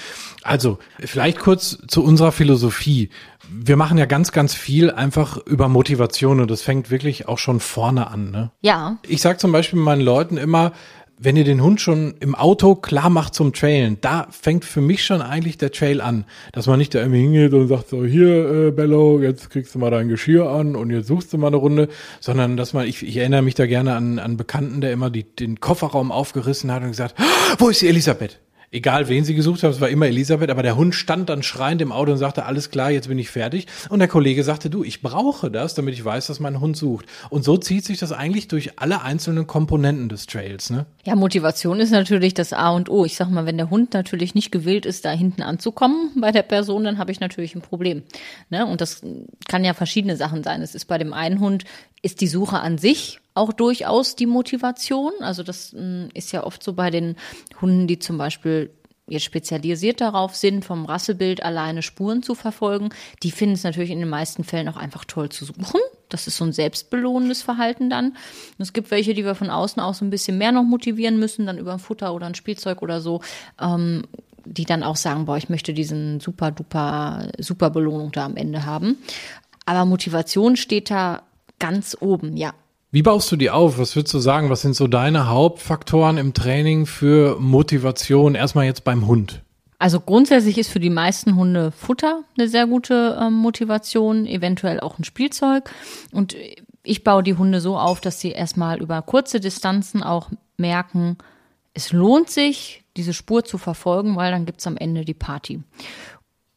Also, 0.42 0.78
vielleicht 0.99 1.38
kurz 1.38 1.78
zu 1.88 2.02
unserer 2.02 2.32
Philosophie. 2.32 3.11
Wir 3.50 3.76
machen 3.76 3.99
ja 3.99 4.06
ganz, 4.06 4.32
ganz 4.32 4.54
viel 4.54 4.90
einfach 4.90 5.37
über 5.47 5.68
Motivation 5.68 6.40
und 6.40 6.50
das 6.50 6.62
fängt 6.62 6.90
wirklich 6.90 7.28
auch 7.28 7.38
schon 7.38 7.61
vorne 7.61 8.06
an. 8.09 8.30
Ne? 8.30 8.50
Ja. 8.61 8.99
Ich 9.06 9.21
sage 9.21 9.38
zum 9.38 9.52
Beispiel 9.52 9.78
meinen 9.78 10.02
Leuten 10.02 10.37
immer, 10.37 10.73
wenn 11.19 11.37
ihr 11.37 11.45
den 11.45 11.62
Hund 11.62 11.81
schon 11.81 12.14
im 12.21 12.35
Auto 12.35 12.75
klar 12.75 13.11
macht 13.11 13.35
zum 13.35 13.52
Trailen, 13.52 13.99
da 14.00 14.26
fängt 14.31 14.64
für 14.64 14.81
mich 14.81 15.04
schon 15.04 15.23
eigentlich 15.23 15.59
der 15.59 15.71
Trail 15.71 16.00
an. 16.00 16.25
Dass 16.52 16.66
man 16.66 16.78
nicht 16.78 16.95
da 16.95 17.00
irgendwie 17.00 17.21
hingeht 17.21 17.52
und 17.52 17.69
sagt 17.69 17.88
so, 17.88 18.04
hier, 18.04 18.50
äh, 18.50 18.71
Bello, 18.71 19.21
jetzt 19.21 19.50
kriegst 19.50 19.75
du 19.75 19.78
mal 19.78 19.90
dein 19.90 20.09
Geschirr 20.09 20.50
an 20.50 20.75
und 20.75 20.90
jetzt 20.90 21.07
suchst 21.07 21.33
du 21.33 21.38
mal 21.38 21.49
eine 21.49 21.57
Runde, 21.57 21.88
sondern 22.21 22.57
dass 22.57 22.73
man, 22.73 22.87
ich, 22.87 23.02
ich 23.02 23.16
erinnere 23.16 23.42
mich 23.42 23.54
da 23.54 23.66
gerne 23.66 23.95
an, 23.95 24.19
an 24.19 24.37
Bekannten, 24.37 24.81
der 24.81 24.92
immer 24.92 25.11
die, 25.11 25.25
den 25.25 25.61
Kofferraum 25.61 26.11
aufgerissen 26.11 26.73
hat 26.73 26.83
und 26.83 26.88
gesagt, 26.88 27.14
wo 27.59 27.69
ist 27.69 27.83
die 27.83 27.88
Elisabeth? 27.88 28.40
Egal 28.73 29.09
wen 29.09 29.25
sie 29.25 29.35
gesucht 29.35 29.62
haben, 29.62 29.71
es 29.71 29.81
war 29.81 29.91
immer 29.91 30.07
Elisabeth, 30.07 30.50
aber 30.50 30.62
der 30.62 30.76
Hund 30.76 30.95
stand 30.95 31.29
dann 31.29 31.43
schreiend 31.43 31.83
im 31.83 31.93
Auto 31.93 32.11
und 32.11 32.19
sagte, 32.19 32.47
alles 32.47 32.71
klar, 32.71 32.91
jetzt 32.91 33.09
bin 33.09 33.19
ich 33.19 33.31
fertig. 33.31 33.67
Und 33.91 33.99
der 33.99 34.09
Kollege 34.09 34.43
sagte, 34.43 34.71
du, 34.71 34.83
ich 34.83 35.02
brauche 35.02 35.50
das, 35.50 35.75
damit 35.75 35.95
ich 35.95 36.05
weiß, 36.05 36.26
dass 36.26 36.41
mein 36.41 36.59
Hund 36.61 36.76
sucht. 36.76 37.07
Und 37.31 37.45
so 37.45 37.57
zieht 37.59 37.85
sich 37.85 37.99
das 37.99 38.12
eigentlich 38.12 38.49
durch 38.49 38.81
alle 38.81 39.02
einzelnen 39.02 39.47
Komponenten 39.47 40.09
des 40.09 40.26
Trails, 40.26 40.71
ne? 40.71 40.87
Ja, 41.05 41.14
Motivation 41.14 41.81
ist 41.81 41.91
natürlich 41.91 42.35
das 42.35 42.52
A 42.52 42.71
und 42.71 42.88
O. 42.88 43.05
Ich 43.05 43.17
sag 43.17 43.29
mal, 43.31 43.45
wenn 43.47 43.59
der 43.59 43.71
Hund 43.71 43.93
natürlich 43.93 44.35
nicht 44.35 44.50
gewillt 44.50 44.87
ist, 44.87 45.05
da 45.05 45.11
hinten 45.11 45.43
anzukommen 45.43 46.11
bei 46.17 46.33
der 46.33 46.43
Person, 46.43 46.85
dann 46.85 46.99
habe 46.99 47.12
ich 47.12 47.21
natürlich 47.21 47.55
ein 47.55 47.61
Problem. 47.61 48.02
Ne? 48.50 48.67
Und 48.67 48.81
das 48.81 49.02
kann 49.49 49.64
ja 49.64 49.75
verschiedene 49.75 50.17
Sachen 50.17 50.43
sein. 50.43 50.62
Es 50.62 50.75
ist 50.75 50.87
bei 50.87 50.99
dem 50.99 51.12
einen 51.12 51.41
Hund, 51.41 51.64
ist 52.02 52.21
die 52.21 52.26
Suche 52.26 52.61
an 52.61 52.79
sich 52.79 53.21
auch 53.35 53.53
durchaus 53.53 54.17
die 54.17 54.27
Motivation. 54.27 55.12
Also 55.21 55.43
das 55.43 55.73
mm, 55.73 56.07
ist 56.15 56.33
ja 56.33 56.45
oft 56.45 56.62
so 56.62 56.75
bei 56.75 56.91
den 56.91 57.17
Hunden, 57.61 57.87
die 57.87 57.99
zum 57.99 58.19
Beispiel 58.19 58.71
jetzt 59.09 59.25
spezialisiert 59.25 60.01
darauf 60.01 60.35
sind, 60.37 60.65
vom 60.65 60.85
Rassebild 60.85 61.43
alleine 61.43 61.83
Spuren 61.83 62.23
zu 62.23 62.35
verfolgen. 62.35 62.91
Die 63.23 63.31
finden 63.31 63.55
es 63.55 63.65
natürlich 63.65 63.91
in 63.91 63.99
den 63.99 64.09
meisten 64.09 64.45
Fällen 64.45 64.69
auch 64.69 64.77
einfach 64.77 65.05
toll 65.05 65.29
zu 65.29 65.45
suchen. 65.45 65.81
Das 66.09 66.27
ist 66.27 66.37
so 66.37 66.45
ein 66.45 66.53
selbstbelohnendes 66.53 67.43
Verhalten 67.43 67.91
dann. 67.91 68.11
Und 68.11 68.17
es 68.59 68.73
gibt 68.73 68.91
welche, 68.91 69.15
die 69.15 69.25
wir 69.25 69.35
von 69.35 69.51
außen 69.51 69.83
auch 69.83 69.95
so 69.95 70.05
ein 70.05 70.11
bisschen 70.11 70.39
mehr 70.39 70.53
noch 70.53 70.62
motivieren 70.62 71.19
müssen, 71.19 71.47
dann 71.47 71.59
über 71.59 71.73
ein 71.73 71.79
Futter 71.79 72.15
oder 72.15 72.27
ein 72.27 72.35
Spielzeug 72.35 72.83
oder 72.83 73.01
so, 73.01 73.23
ähm, 73.61 74.05
die 74.45 74.65
dann 74.65 74.83
auch 74.83 74.97
sagen, 74.97 75.25
boah, 75.25 75.37
ich 75.37 75.49
möchte 75.49 75.73
diesen 75.73 76.21
super 76.21 76.51
duper, 76.51 77.29
super 77.39 77.71
Belohnung 77.71 78.12
da 78.12 78.25
am 78.25 78.37
Ende 78.37 78.65
haben. 78.67 78.99
Aber 79.67 79.85
Motivation 79.85 80.57
steht 80.57 80.91
da 80.91 81.23
ganz 81.59 81.97
oben, 82.01 82.37
ja. 82.37 82.53
Wie 82.94 83.00
baust 83.00 83.32
du 83.32 83.37
die 83.37 83.49
auf? 83.49 83.78
Was 83.78 83.96
würdest 83.96 84.12
du 84.12 84.18
sagen? 84.18 84.50
Was 84.50 84.61
sind 84.61 84.76
so 84.76 84.87
deine 84.87 85.26
Hauptfaktoren 85.26 86.18
im 86.18 86.34
Training 86.34 86.84
für 86.84 87.40
Motivation? 87.40 88.34
Erstmal 88.34 88.66
jetzt 88.66 88.84
beim 88.84 89.06
Hund. 89.06 89.40
Also 89.78 89.99
grundsätzlich 89.99 90.58
ist 90.58 90.70
für 90.70 90.78
die 90.78 90.90
meisten 90.90 91.34
Hunde 91.34 91.70
Futter 91.70 92.22
eine 92.37 92.49
sehr 92.49 92.66
gute 92.66 93.16
äh, 93.18 93.30
Motivation, 93.30 94.26
eventuell 94.26 94.78
auch 94.78 94.99
ein 94.99 95.04
Spielzeug. 95.04 95.70
Und 96.12 96.37
ich 96.82 97.02
baue 97.02 97.22
die 97.22 97.34
Hunde 97.34 97.62
so 97.62 97.78
auf, 97.78 98.02
dass 98.02 98.20
sie 98.20 98.32
erstmal 98.32 98.82
über 98.82 99.00
kurze 99.00 99.40
Distanzen 99.40 100.02
auch 100.02 100.28
merken, 100.58 101.16
es 101.72 101.92
lohnt 101.92 102.28
sich, 102.28 102.84
diese 102.99 103.14
Spur 103.14 103.42
zu 103.42 103.56
verfolgen, 103.56 104.16
weil 104.16 104.32
dann 104.32 104.44
gibt's 104.44 104.66
am 104.66 104.76
Ende 104.76 105.06
die 105.06 105.14
Party. 105.14 105.62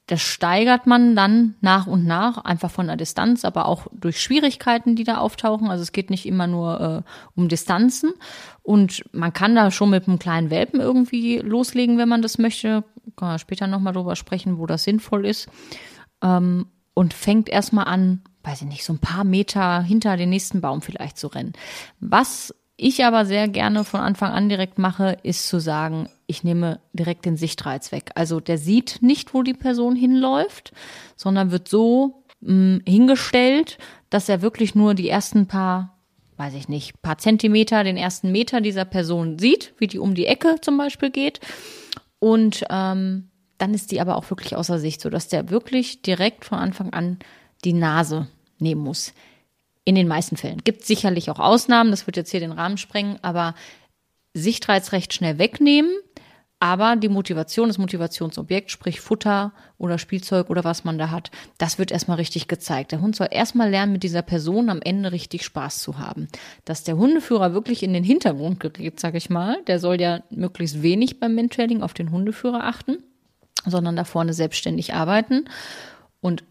Das 0.07 0.21
steigert 0.21 0.85
man 0.85 1.15
dann 1.15 1.55
nach 1.61 1.87
und 1.87 2.05
nach, 2.05 2.37
einfach 2.45 2.69
von 2.69 2.87
der 2.87 2.95
Distanz, 2.95 3.43
aber 3.43 3.65
auch 3.65 3.87
durch 3.91 4.21
Schwierigkeiten, 4.21 4.95
die 4.95 5.03
da 5.03 5.17
auftauchen. 5.17 5.69
Also 5.69 5.81
es 5.81 5.93
geht 5.93 6.11
nicht 6.11 6.27
immer 6.27 6.45
nur 6.45 7.03
äh, 7.05 7.11
um 7.33 7.49
Distanzen. 7.49 8.13
Und 8.61 9.03
man 9.13 9.33
kann 9.33 9.55
da 9.55 9.71
schon 9.71 9.89
mit 9.89 10.07
einem 10.07 10.19
kleinen 10.19 10.51
Welpen 10.51 10.79
irgendwie 10.79 11.39
loslegen, 11.39 11.97
wenn 11.97 12.09
man 12.09 12.21
das 12.21 12.37
möchte. 12.37 12.83
Kann 13.15 13.29
man 13.29 13.39
später 13.39 13.65
nochmal 13.65 13.93
drüber 13.93 14.15
sprechen, 14.15 14.59
wo 14.59 14.67
das 14.67 14.83
sinnvoll 14.83 15.25
ist. 15.25 15.49
Ähm, 16.21 16.67
und 16.93 17.13
fängt 17.13 17.49
erstmal 17.49 17.85
an, 17.85 18.21
weiß 18.43 18.61
ich 18.61 18.67
nicht, 18.67 18.85
so 18.85 18.93
ein 18.93 18.99
paar 18.99 19.23
Meter 19.23 19.81
hinter 19.81 20.17
den 20.17 20.29
nächsten 20.29 20.61
Baum 20.61 20.83
vielleicht 20.83 21.17
zu 21.17 21.27
rennen. 21.27 21.53
Was 21.99 22.53
ich 22.77 23.05
aber 23.05 23.25
sehr 23.25 23.47
gerne 23.47 23.83
von 23.83 24.01
Anfang 24.01 24.31
an 24.31 24.49
direkt 24.49 24.77
mache, 24.77 25.17
ist 25.23 25.47
zu 25.47 25.59
sagen, 25.59 26.09
ich 26.27 26.43
nehme 26.43 26.79
direkt 26.93 27.25
den 27.25 27.37
Sichtreiz 27.37 27.91
weg. 27.91 28.11
Also 28.15 28.39
der 28.39 28.57
sieht 28.57 28.97
nicht, 29.01 29.33
wo 29.33 29.43
die 29.43 29.53
Person 29.53 29.95
hinläuft, 29.95 30.73
sondern 31.15 31.51
wird 31.51 31.69
so 31.69 32.23
mh, 32.41 32.49
hm, 32.49 32.81
hingestellt, 32.85 33.77
dass 34.09 34.27
er 34.27 34.41
wirklich 34.41 34.75
nur 34.75 34.93
die 34.93 35.09
ersten 35.09 35.47
paar, 35.47 35.97
weiß 36.37 36.53
ich 36.55 36.67
nicht, 36.67 37.01
paar 37.01 37.17
Zentimeter, 37.17 37.83
den 37.83 37.97
ersten 37.97 38.31
Meter 38.31 38.59
dieser 38.59 38.85
Person 38.85 39.39
sieht, 39.39 39.73
wie 39.77 39.87
die 39.87 39.99
um 39.99 40.13
die 40.13 40.25
Ecke 40.25 40.57
zum 40.61 40.77
Beispiel 40.77 41.11
geht. 41.11 41.39
Und 42.19 42.65
ähm, 42.69 43.29
dann 43.57 43.73
ist 43.73 43.91
die 43.91 44.01
aber 44.01 44.17
auch 44.17 44.29
wirklich 44.29 44.55
außer 44.55 44.79
Sicht, 44.79 44.99
sodass 44.99 45.29
der 45.29 45.49
wirklich 45.49 46.01
direkt 46.01 46.43
von 46.43 46.57
Anfang 46.57 46.91
an 46.91 47.19
die 47.63 47.73
Nase 47.73 48.27
nehmen 48.59 48.81
muss. 48.81 49.13
In 49.85 49.95
den 49.95 50.07
meisten 50.07 50.35
Fällen. 50.35 50.63
Gibt 50.63 50.83
sicherlich 50.83 51.29
auch 51.29 51.39
Ausnahmen, 51.39 51.91
das 51.91 52.07
wird 52.07 52.17
jetzt 52.17 52.31
hier 52.31 52.39
den 52.39 52.51
Rahmen 52.51 52.77
sprengen, 52.77 53.19
aber 53.21 53.53
Sichtreiz 54.33 54.91
recht 54.91 55.13
schnell 55.13 55.37
wegnehmen, 55.37 55.91
aber 56.59 56.95
die 56.95 57.09
Motivation, 57.09 57.67
das 57.67 57.77
Motivationsobjekt, 57.77 58.71
sprich 58.71 58.99
Futter 58.99 59.53
oder 59.77 59.97
Spielzeug 59.97 60.49
oder 60.49 60.63
was 60.63 60.83
man 60.83 60.97
da 60.97 61.11
hat, 61.11 61.29
das 61.57 61.77
wird 61.77 61.91
erstmal 61.91 62.17
richtig 62.17 62.47
gezeigt. 62.47 62.91
Der 62.91 63.01
Hund 63.01 63.15
soll 63.15 63.27
erstmal 63.29 63.69
lernen, 63.69 63.91
mit 63.91 64.03
dieser 64.03 64.23
Person 64.23 64.69
am 64.69 64.81
Ende 64.81 65.11
richtig 65.11 65.43
Spaß 65.43 65.79
zu 65.79 65.99
haben. 65.99 66.27
Dass 66.63 66.83
der 66.83 66.97
Hundeführer 66.97 67.53
wirklich 67.53 67.83
in 67.83 67.93
den 67.93 68.03
Hintergrund 68.03 68.59
gerät, 68.59 68.99
sage 68.99 69.17
ich 69.17 69.29
mal, 69.29 69.61
der 69.67 69.79
soll 69.79 70.01
ja 70.01 70.23
möglichst 70.31 70.81
wenig 70.81 71.19
beim 71.19 71.35
Mentoring 71.35 71.83
auf 71.83 71.93
den 71.93 72.09
Hundeführer 72.09 72.63
achten, 72.63 73.03
sondern 73.65 73.95
da 73.95 74.03
vorne 74.05 74.33
selbstständig 74.33 74.93
arbeiten. 74.93 75.45
Und 76.21 76.43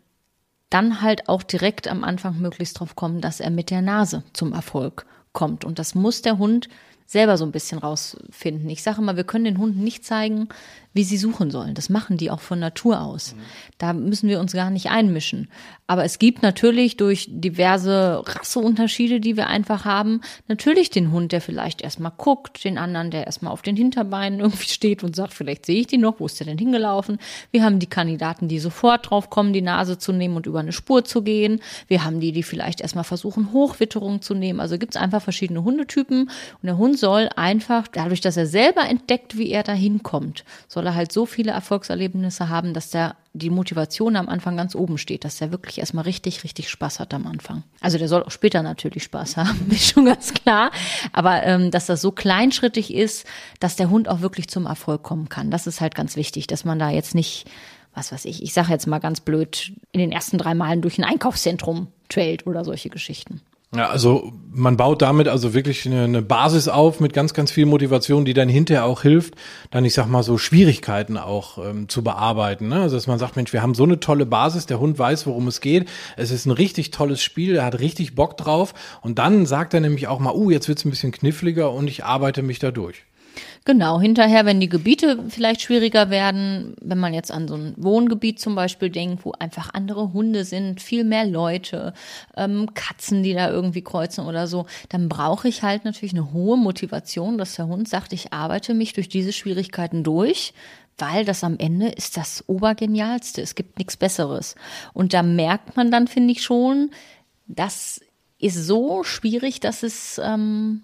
dann 0.74 1.00
halt 1.02 1.28
auch 1.28 1.44
direkt 1.44 1.86
am 1.86 2.02
Anfang 2.02 2.40
möglichst 2.40 2.80
drauf 2.80 2.96
kommen, 2.96 3.20
dass 3.20 3.38
er 3.38 3.50
mit 3.50 3.70
der 3.70 3.80
Nase 3.80 4.24
zum 4.32 4.52
Erfolg 4.52 5.06
kommt. 5.32 5.64
Und 5.64 5.78
das 5.78 5.94
muss 5.94 6.20
der 6.20 6.36
Hund 6.36 6.68
selber 7.06 7.36
so 7.36 7.44
ein 7.44 7.52
bisschen 7.52 7.78
rausfinden. 7.78 8.68
Ich 8.68 8.82
sage 8.82 9.00
immer, 9.00 9.14
wir 9.14 9.22
können 9.22 9.44
den 9.44 9.58
Hunden 9.58 9.84
nicht 9.84 10.04
zeigen, 10.04 10.48
wie 10.94 11.04
sie 11.04 11.18
suchen 11.18 11.50
sollen. 11.50 11.74
Das 11.74 11.88
machen 11.90 12.16
die 12.16 12.30
auch 12.30 12.40
von 12.40 12.60
Natur 12.60 13.02
aus. 13.02 13.34
Da 13.78 13.92
müssen 13.92 14.28
wir 14.28 14.40
uns 14.40 14.52
gar 14.52 14.70
nicht 14.70 14.90
einmischen. 14.90 15.48
Aber 15.88 16.04
es 16.04 16.18
gibt 16.18 16.42
natürlich 16.42 16.96
durch 16.96 17.28
diverse 17.28 18.22
Rasseunterschiede, 18.24 19.20
die 19.20 19.36
wir 19.36 19.48
einfach 19.48 19.84
haben, 19.84 20.20
natürlich 20.48 20.90
den 20.90 21.10
Hund, 21.10 21.32
der 21.32 21.40
vielleicht 21.40 21.82
erstmal 21.82 22.12
guckt, 22.16 22.64
den 22.64 22.78
anderen, 22.78 23.10
der 23.10 23.26
erstmal 23.26 23.52
auf 23.52 23.60
den 23.60 23.76
Hinterbeinen 23.76 24.40
irgendwie 24.40 24.68
steht 24.68 25.02
und 25.02 25.16
sagt, 25.16 25.34
vielleicht 25.34 25.66
sehe 25.66 25.80
ich 25.80 25.88
die 25.88 25.98
noch, 25.98 26.20
wo 26.20 26.26
ist 26.26 26.38
der 26.38 26.46
denn 26.46 26.58
hingelaufen? 26.58 27.18
Wir 27.50 27.64
haben 27.64 27.80
die 27.80 27.86
Kandidaten, 27.86 28.46
die 28.46 28.60
sofort 28.60 29.10
drauf 29.10 29.28
kommen, 29.30 29.52
die 29.52 29.62
Nase 29.62 29.98
zu 29.98 30.12
nehmen 30.12 30.36
und 30.36 30.46
über 30.46 30.60
eine 30.60 30.72
Spur 30.72 31.04
zu 31.04 31.22
gehen. 31.22 31.60
Wir 31.88 32.04
haben 32.04 32.20
die, 32.20 32.32
die 32.32 32.44
vielleicht 32.44 32.80
erstmal 32.80 33.04
versuchen, 33.04 33.52
Hochwitterung 33.52 34.22
zu 34.22 34.34
nehmen. 34.34 34.60
Also 34.60 34.78
gibt 34.78 34.94
es 34.94 35.00
einfach 35.00 35.22
verschiedene 35.22 35.64
Hundetypen 35.64 36.22
und 36.22 36.62
der 36.62 36.78
Hund 36.78 36.98
soll 36.98 37.28
einfach, 37.34 37.88
dadurch, 37.88 38.20
dass 38.20 38.36
er 38.36 38.46
selber 38.46 38.88
entdeckt, 38.88 39.36
wie 39.36 39.50
er 39.50 39.64
da 39.64 39.72
hinkommt, 39.72 40.44
soll 40.68 40.83
soll 40.84 40.92
er 40.92 40.96
halt 40.96 41.12
so 41.12 41.24
viele 41.24 41.52
Erfolgserlebnisse 41.52 42.50
haben, 42.50 42.74
dass 42.74 42.90
der 42.90 43.16
die 43.32 43.48
Motivation 43.48 44.16
am 44.16 44.28
Anfang 44.28 44.58
ganz 44.58 44.74
oben 44.74 44.98
steht, 44.98 45.24
dass 45.24 45.38
der 45.38 45.50
wirklich 45.50 45.78
erstmal 45.78 46.04
richtig, 46.04 46.44
richtig 46.44 46.68
Spaß 46.68 47.00
hat 47.00 47.14
am 47.14 47.26
Anfang. 47.26 47.62
Also 47.80 47.96
der 47.96 48.06
soll 48.06 48.22
auch 48.22 48.30
später 48.30 48.62
natürlich 48.62 49.04
Spaß 49.04 49.36
haben, 49.38 49.70
ist 49.70 49.88
schon 49.88 50.04
ganz 50.04 50.34
klar. 50.34 50.70
Aber 51.12 51.42
ähm, 51.44 51.70
dass 51.70 51.86
das 51.86 52.02
so 52.02 52.12
kleinschrittig 52.12 52.92
ist, 52.92 53.26
dass 53.60 53.76
der 53.76 53.88
Hund 53.88 54.08
auch 54.08 54.20
wirklich 54.20 54.48
zum 54.48 54.66
Erfolg 54.66 55.02
kommen 55.02 55.30
kann, 55.30 55.50
das 55.50 55.66
ist 55.66 55.80
halt 55.80 55.94
ganz 55.94 56.16
wichtig, 56.16 56.48
dass 56.48 56.66
man 56.66 56.78
da 56.78 56.90
jetzt 56.90 57.14
nicht, 57.14 57.46
was 57.94 58.12
weiß 58.12 58.26
ich, 58.26 58.42
ich 58.42 58.52
sage 58.52 58.70
jetzt 58.70 58.86
mal 58.86 58.98
ganz 58.98 59.20
blöd, 59.20 59.72
in 59.92 60.00
den 60.00 60.12
ersten 60.12 60.36
drei 60.36 60.54
Malen 60.54 60.82
durch 60.82 60.98
ein 60.98 61.04
Einkaufszentrum 61.04 61.88
trailt 62.10 62.46
oder 62.46 62.62
solche 62.62 62.90
Geschichten. 62.90 63.40
Ja, 63.74 63.88
also 63.88 64.32
man 64.52 64.76
baut 64.76 65.02
damit 65.02 65.26
also 65.26 65.52
wirklich 65.52 65.84
eine, 65.84 66.04
eine, 66.04 66.22
Basis 66.22 66.68
auf 66.68 67.00
mit 67.00 67.12
ganz, 67.12 67.34
ganz 67.34 67.50
viel 67.50 67.66
Motivation, 67.66 68.24
die 68.24 68.32
dann 68.32 68.48
hinterher 68.48 68.84
auch 68.84 69.02
hilft, 69.02 69.34
dann 69.72 69.84
ich 69.84 69.94
sag 69.94 70.06
mal 70.06 70.22
so 70.22 70.38
Schwierigkeiten 70.38 71.18
auch 71.18 71.58
ähm, 71.58 71.88
zu 71.88 72.04
bearbeiten. 72.04 72.68
Ne? 72.68 72.80
Also 72.80 72.96
dass 72.96 73.08
man 73.08 73.18
sagt, 73.18 73.34
Mensch, 73.34 73.52
wir 73.52 73.62
haben 73.62 73.74
so 73.74 73.82
eine 73.82 73.98
tolle 73.98 74.26
Basis, 74.26 74.66
der 74.66 74.78
Hund 74.78 74.96
weiß, 74.98 75.26
worum 75.26 75.48
es 75.48 75.60
geht. 75.60 75.88
Es 76.16 76.30
ist 76.30 76.46
ein 76.46 76.52
richtig 76.52 76.92
tolles 76.92 77.20
Spiel, 77.20 77.56
er 77.56 77.64
hat 77.64 77.80
richtig 77.80 78.14
Bock 78.14 78.36
drauf. 78.36 78.74
Und 79.02 79.18
dann 79.18 79.44
sagt 79.44 79.74
er 79.74 79.80
nämlich 79.80 80.06
auch 80.06 80.20
mal, 80.20 80.34
uh, 80.34 80.50
jetzt 80.50 80.68
wird's 80.68 80.84
ein 80.84 80.90
bisschen 80.90 81.10
kniffliger 81.10 81.72
und 81.72 81.88
ich 81.88 82.04
arbeite 82.04 82.42
mich 82.42 82.60
da 82.60 82.70
durch. 82.70 83.04
Genau, 83.66 83.98
hinterher, 83.98 84.44
wenn 84.44 84.60
die 84.60 84.68
Gebiete 84.68 85.24
vielleicht 85.30 85.62
schwieriger 85.62 86.10
werden, 86.10 86.74
wenn 86.82 86.98
man 86.98 87.14
jetzt 87.14 87.32
an 87.32 87.48
so 87.48 87.54
ein 87.54 87.72
Wohngebiet 87.78 88.38
zum 88.38 88.54
Beispiel 88.54 88.90
denkt, 88.90 89.24
wo 89.24 89.32
einfach 89.32 89.72
andere 89.72 90.12
Hunde 90.12 90.44
sind, 90.44 90.82
viel 90.82 91.02
mehr 91.02 91.24
Leute, 91.24 91.94
ähm, 92.36 92.74
Katzen, 92.74 93.22
die 93.22 93.32
da 93.32 93.48
irgendwie 93.48 93.80
kreuzen 93.80 94.26
oder 94.26 94.46
so, 94.48 94.66
dann 94.90 95.08
brauche 95.08 95.48
ich 95.48 95.62
halt 95.62 95.86
natürlich 95.86 96.12
eine 96.12 96.34
hohe 96.34 96.58
Motivation, 96.58 97.38
dass 97.38 97.56
der 97.56 97.66
Hund 97.66 97.88
sagt, 97.88 98.12
ich 98.12 98.34
arbeite 98.34 98.74
mich 98.74 98.92
durch 98.92 99.08
diese 99.08 99.32
Schwierigkeiten 99.32 100.04
durch, 100.04 100.52
weil 100.98 101.24
das 101.24 101.42
am 101.42 101.56
Ende 101.58 101.88
ist 101.88 102.18
das 102.18 102.44
Obergenialste. 102.46 103.40
Es 103.40 103.54
gibt 103.54 103.78
nichts 103.78 103.96
Besseres. 103.96 104.56
Und 104.92 105.14
da 105.14 105.22
merkt 105.22 105.74
man 105.74 105.90
dann, 105.90 106.06
finde 106.06 106.32
ich 106.32 106.42
schon, 106.42 106.90
das 107.46 108.02
ist 108.38 108.66
so 108.66 109.04
schwierig, 109.04 109.60
dass 109.60 109.82
es 109.82 110.20
ähm, 110.22 110.82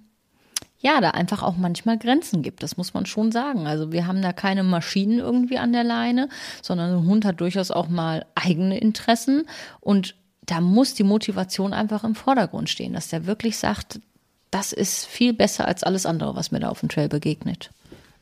ja, 0.81 1.01
da 1.01 1.11
einfach 1.11 1.43
auch 1.43 1.57
manchmal 1.57 1.99
Grenzen 1.99 2.43
gibt. 2.43 2.63
Das 2.63 2.77
muss 2.77 2.95
man 2.95 3.07
schon 3.07 3.33
sagen. 3.33 3.67
Also 3.67 3.93
wir 3.93 4.07
haben 4.07 4.23
da 4.23 4.33
keine 4.33 4.63
Maschinen 4.63 5.19
irgendwie 5.19 5.59
an 5.59 5.73
der 5.73 5.85
Leine, 5.85 6.29
sondern 6.63 6.95
ein 6.95 7.07
Hund 7.07 7.25
hat 7.25 7.41
durchaus 7.41 7.71
auch 7.71 7.89
mal 7.89 8.27
eigene 8.35 8.79
Interessen 8.79 9.45
und 9.81 10.15
da 10.47 10.61
muss 10.61 10.95
die 10.95 11.05
Motivation 11.05 11.73
einfach 11.73 12.03
im 12.03 12.15
Vordergrund 12.15 12.71
stehen, 12.71 12.95
dass 12.95 13.09
der 13.09 13.27
wirklich 13.27 13.59
sagt, 13.59 14.01
das 14.51 14.73
ist 14.73 15.07
viel 15.07 15.33
besser 15.33 15.69
als 15.69 15.85
alles 15.85 16.07
andere, 16.07 16.35
was 16.35 16.51
mir 16.51 16.61
da 16.61 16.71
auf 16.71 16.81
dem 16.81 16.89
Trail 16.89 17.09
begegnet. 17.09 17.71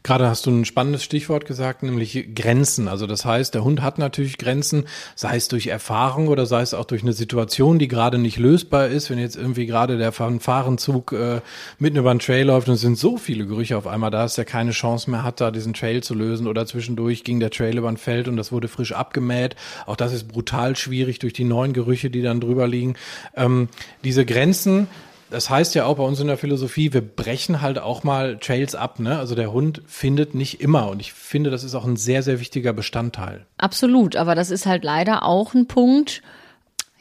Gerade 0.05 0.29
hast 0.29 0.47
du 0.47 0.51
ein 0.51 0.65
spannendes 0.65 1.03
Stichwort 1.03 1.45
gesagt, 1.45 1.83
nämlich 1.83 2.29
Grenzen. 2.35 2.87
Also 2.87 3.07
das 3.07 3.25
heißt, 3.25 3.53
der 3.53 3.65
Hund 3.65 3.83
hat 3.83 3.99
natürlich 3.99 4.39
Grenzen, 4.39 4.85
sei 5.17 5.37
es 5.37 5.49
durch 5.49 5.67
Erfahrung 5.67 6.29
oder 6.29 6.47
sei 6.47 6.63
es 6.63 6.73
auch 6.73 6.85
durch 6.85 7.03
eine 7.03 7.13
Situation, 7.13 7.79
die 7.79 7.89
gerade 7.89 8.17
nicht 8.17 8.39
lösbar 8.39 8.87
ist. 8.87 9.11
Wenn 9.11 9.19
jetzt 9.19 9.37
irgendwie 9.37 9.67
gerade 9.67 9.99
der 9.99 10.13
Fahrenzug 10.13 11.13
äh, 11.13 11.41
mitten 11.79 11.97
über 11.97 12.15
den 12.15 12.21
Trail 12.21 12.47
läuft 12.47 12.69
und 12.69 12.75
es 12.75 12.81
sind 12.81 12.97
so 12.97 13.19
viele 13.19 13.45
Gerüche 13.47 13.77
auf 13.77 13.89
einmal 13.89 14.11
da, 14.11 14.23
dass 14.23 14.39
er 14.39 14.45
keine 14.45 14.71
Chance 14.71 15.11
mehr 15.11 15.25
hat, 15.25 15.41
da 15.41 15.51
diesen 15.51 15.75
Trail 15.75 16.03
zu 16.03 16.15
lösen 16.15 16.47
oder 16.47 16.65
zwischendurch 16.65 17.25
ging 17.25 17.41
der 17.41 17.51
Trail 17.51 17.77
über 17.77 17.89
ein 17.89 17.97
Feld 17.97 18.29
und 18.29 18.37
das 18.37 18.53
wurde 18.53 18.69
frisch 18.69 18.93
abgemäht. 18.93 19.57
Auch 19.85 19.97
das 19.97 20.13
ist 20.13 20.29
brutal 20.29 20.77
schwierig 20.77 21.19
durch 21.19 21.33
die 21.33 21.45
neuen 21.45 21.73
Gerüche, 21.73 22.09
die 22.09 22.23
dann 22.23 22.41
drüber 22.41 22.69
liegen. 22.69 22.95
Ähm, 23.37 23.69
diese 24.05 24.25
Grenzen 24.25 24.87
das 25.31 25.51
heißt 25.51 25.75
ja 25.75 25.85
auch 25.85 25.97
bei 25.97 26.03
uns 26.03 26.21
in 26.21 26.27
der 26.27 26.39
Philosophie, 26.39 26.93
wir 26.93 27.01
brechen 27.01 27.61
halt 27.61 27.79
auch 27.79 28.05
mal 28.05 28.39
Trails 28.39 28.75
ab. 28.75 28.99
Ne? 28.99 29.19
Also 29.19 29.35
der 29.35 29.53
Hund 29.53 29.83
findet 29.87 30.35
nicht 30.35 30.61
immer. 30.61 30.89
Und 30.89 31.01
ich 31.01 31.13
finde, 31.13 31.51
das 31.51 31.65
ist 31.65 31.75
auch 31.75 31.85
ein 31.85 31.97
sehr, 31.97 32.23
sehr 32.23 32.41
wichtiger 32.41 32.73
Bestandteil. 32.73 33.47
Absolut. 33.59 34.17
Aber 34.17 34.35
das 34.35 34.51
ist 34.51 34.67
halt 34.67 34.85
leider 34.85 35.25
auch 35.25 35.55
ein 35.55 35.67
Punkt, 35.67 36.23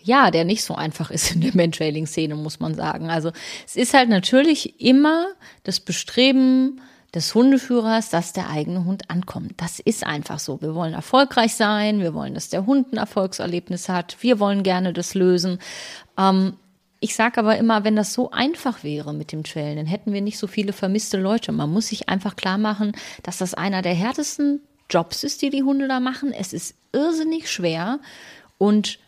ja, 0.01 0.31
der 0.31 0.45
nicht 0.45 0.63
so 0.63 0.75
einfach 0.75 1.11
ist 1.11 1.33
in 1.35 1.41
der 1.41 1.55
Mantrailing-Szene, 1.55 2.35
muss 2.35 2.59
man 2.59 2.75
sagen. 2.75 3.09
Also 3.09 3.31
es 3.65 3.75
ist 3.75 3.93
halt 3.93 4.09
natürlich 4.09 4.81
immer 4.81 5.27
das 5.63 5.79
Bestreben, 5.79 6.81
des 7.15 7.33
Hundeführers, 7.33 8.09
dass 8.09 8.33
der 8.33 8.49
eigene 8.49 8.85
Hund 8.85 9.09
ankommt. 9.09 9.53
Das 9.57 9.79
ist 9.79 10.05
einfach 10.05 10.39
so. 10.39 10.61
Wir 10.61 10.75
wollen 10.75 10.93
erfolgreich 10.93 11.55
sein, 11.55 11.99
wir 11.99 12.13
wollen, 12.13 12.33
dass 12.33 12.49
der 12.49 12.65
Hund 12.65 12.93
ein 12.93 12.97
Erfolgserlebnis 12.97 13.89
hat, 13.89 14.17
wir 14.21 14.39
wollen 14.39 14.61
gerne 14.61 14.93
das 14.93 15.13
lösen. 15.13 15.59
Ähm, 16.17 16.57
ich 16.99 17.15
sage 17.15 17.39
aber 17.39 17.57
immer, 17.57 17.83
wenn 17.83 17.95
das 17.95 18.13
so 18.13 18.31
einfach 18.31 18.83
wäre 18.83 19.13
mit 19.13 19.31
dem 19.31 19.43
Trailen, 19.43 19.77
dann 19.77 19.85
hätten 19.85 20.13
wir 20.13 20.21
nicht 20.21 20.37
so 20.37 20.47
viele 20.47 20.73
vermisste 20.73 21.17
Leute. 21.17 21.51
Man 21.51 21.71
muss 21.71 21.87
sich 21.87 22.09
einfach 22.09 22.35
klar 22.35 22.57
machen, 22.57 22.93
dass 23.23 23.37
das 23.37 23.53
einer 23.53 23.81
der 23.81 23.93
härtesten 23.93 24.61
Jobs 24.89 25.23
ist, 25.23 25.41
die 25.41 25.49
die 25.49 25.63
Hunde 25.63 25.87
da 25.87 25.99
machen. 25.99 26.33
Es 26.33 26.53
ist 26.53 26.75
irrsinnig 26.93 27.51
schwer 27.51 27.99
und 28.57 28.99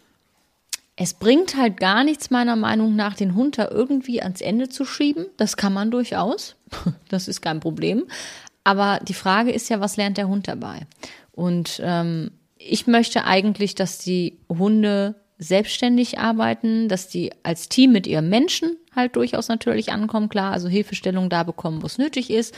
es 1.02 1.14
bringt 1.14 1.56
halt 1.56 1.80
gar 1.80 2.04
nichts, 2.04 2.30
meiner 2.30 2.58
Meinung 2.58 2.96
nach, 2.96 3.16
den 3.16 3.34
Hund 3.34 3.58
da 3.58 3.70
irgendwie 3.72 4.22
ans 4.22 4.42
Ende 4.42 4.68
zu 4.68 4.84
schieben. 4.84 5.28
Das 5.38 5.56
kann 5.56 5.74
man 5.74 5.92
durchaus. 5.92 6.56
Das 7.08 7.28
ist 7.28 7.42
kein 7.42 7.62
Problem. 7.62 8.06
Aber 8.66 9.00
die 9.02 9.14
Frage 9.14 9.52
ist 9.52 9.70
ja, 9.70 9.80
was 9.80 9.96
lernt 9.98 10.18
der 10.18 10.28
Hund 10.28 10.48
dabei? 10.48 10.86
Und 11.32 11.82
ähm, 11.84 12.32
ich 12.58 12.86
möchte 12.86 13.24
eigentlich, 13.24 13.74
dass 13.74 13.98
die 13.98 14.38
Hunde 14.50 15.16
selbstständig 15.40 16.20
arbeiten, 16.20 16.90
dass 16.90 17.08
die 17.08 17.32
als 17.44 17.70
Team 17.70 17.94
mit 17.94 18.06
ihrem 18.06 18.30
Menschen 18.30 18.76
halt 18.94 19.16
durchaus 19.16 19.48
natürlich 19.48 19.92
ankommen, 19.92 20.30
klar, 20.30 20.52
also 20.52 20.68
Hilfestellung 20.68 21.30
da 21.30 21.44
bekommen, 21.44 21.82
wo 21.82 21.86
es 21.86 21.98
nötig 21.98 22.30
ist, 22.30 22.54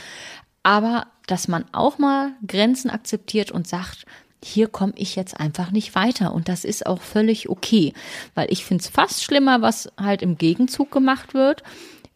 aber 0.64 1.06
dass 1.26 1.48
man 1.48 1.64
auch 1.72 1.98
mal 1.98 2.32
Grenzen 2.46 2.90
akzeptiert 2.90 3.52
und 3.52 3.68
sagt, 3.68 4.04
hier 4.44 4.66
komme 4.66 4.92
ich 4.96 5.14
jetzt 5.14 5.38
einfach 5.38 5.70
nicht 5.70 5.94
weiter. 5.94 6.34
Und 6.34 6.48
das 6.48 6.64
ist 6.64 6.84
auch 6.86 7.00
völlig 7.00 7.48
okay, 7.48 7.92
weil 8.34 8.50
ich 8.50 8.64
finde 8.64 8.82
es 8.82 8.88
fast 8.88 9.22
schlimmer, 9.22 9.62
was 9.62 9.92
halt 9.96 10.20
im 10.20 10.36
Gegenzug 10.36 10.90
gemacht 10.90 11.34
wird, 11.34 11.62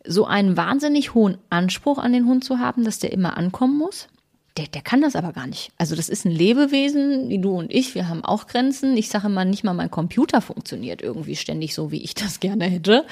so 0.04 0.26
einen 0.26 0.56
wahnsinnig 0.56 1.14
hohen 1.14 1.38
Anspruch 1.50 1.98
an 1.98 2.12
den 2.12 2.26
Hund 2.26 2.44
zu 2.44 2.58
haben, 2.58 2.84
dass 2.84 2.98
der 2.98 3.12
immer 3.12 3.36
ankommen 3.36 3.78
muss 3.78 4.08
der, 4.56 4.66
der 4.66 4.82
kann 4.82 5.00
das 5.00 5.16
aber 5.16 5.32
gar 5.32 5.46
nicht. 5.46 5.70
Also 5.78 5.94
das 5.96 6.08
ist 6.08 6.24
ein 6.24 6.30
Lebewesen, 6.30 7.28
wie 7.28 7.38
du 7.38 7.56
und 7.58 7.72
ich, 7.72 7.94
wir 7.94 8.08
haben 8.08 8.24
auch 8.24 8.46
Grenzen. 8.46 8.96
Ich 8.96 9.08
sage 9.08 9.28
mal, 9.28 9.44
nicht 9.44 9.64
mal 9.64 9.74
mein 9.74 9.90
Computer 9.90 10.40
funktioniert 10.40 11.02
irgendwie 11.02 11.36
ständig 11.36 11.74
so, 11.74 11.90
wie 11.90 12.02
ich 12.02 12.14
das 12.14 12.40
gerne 12.40 12.64
hätte. 12.64 13.04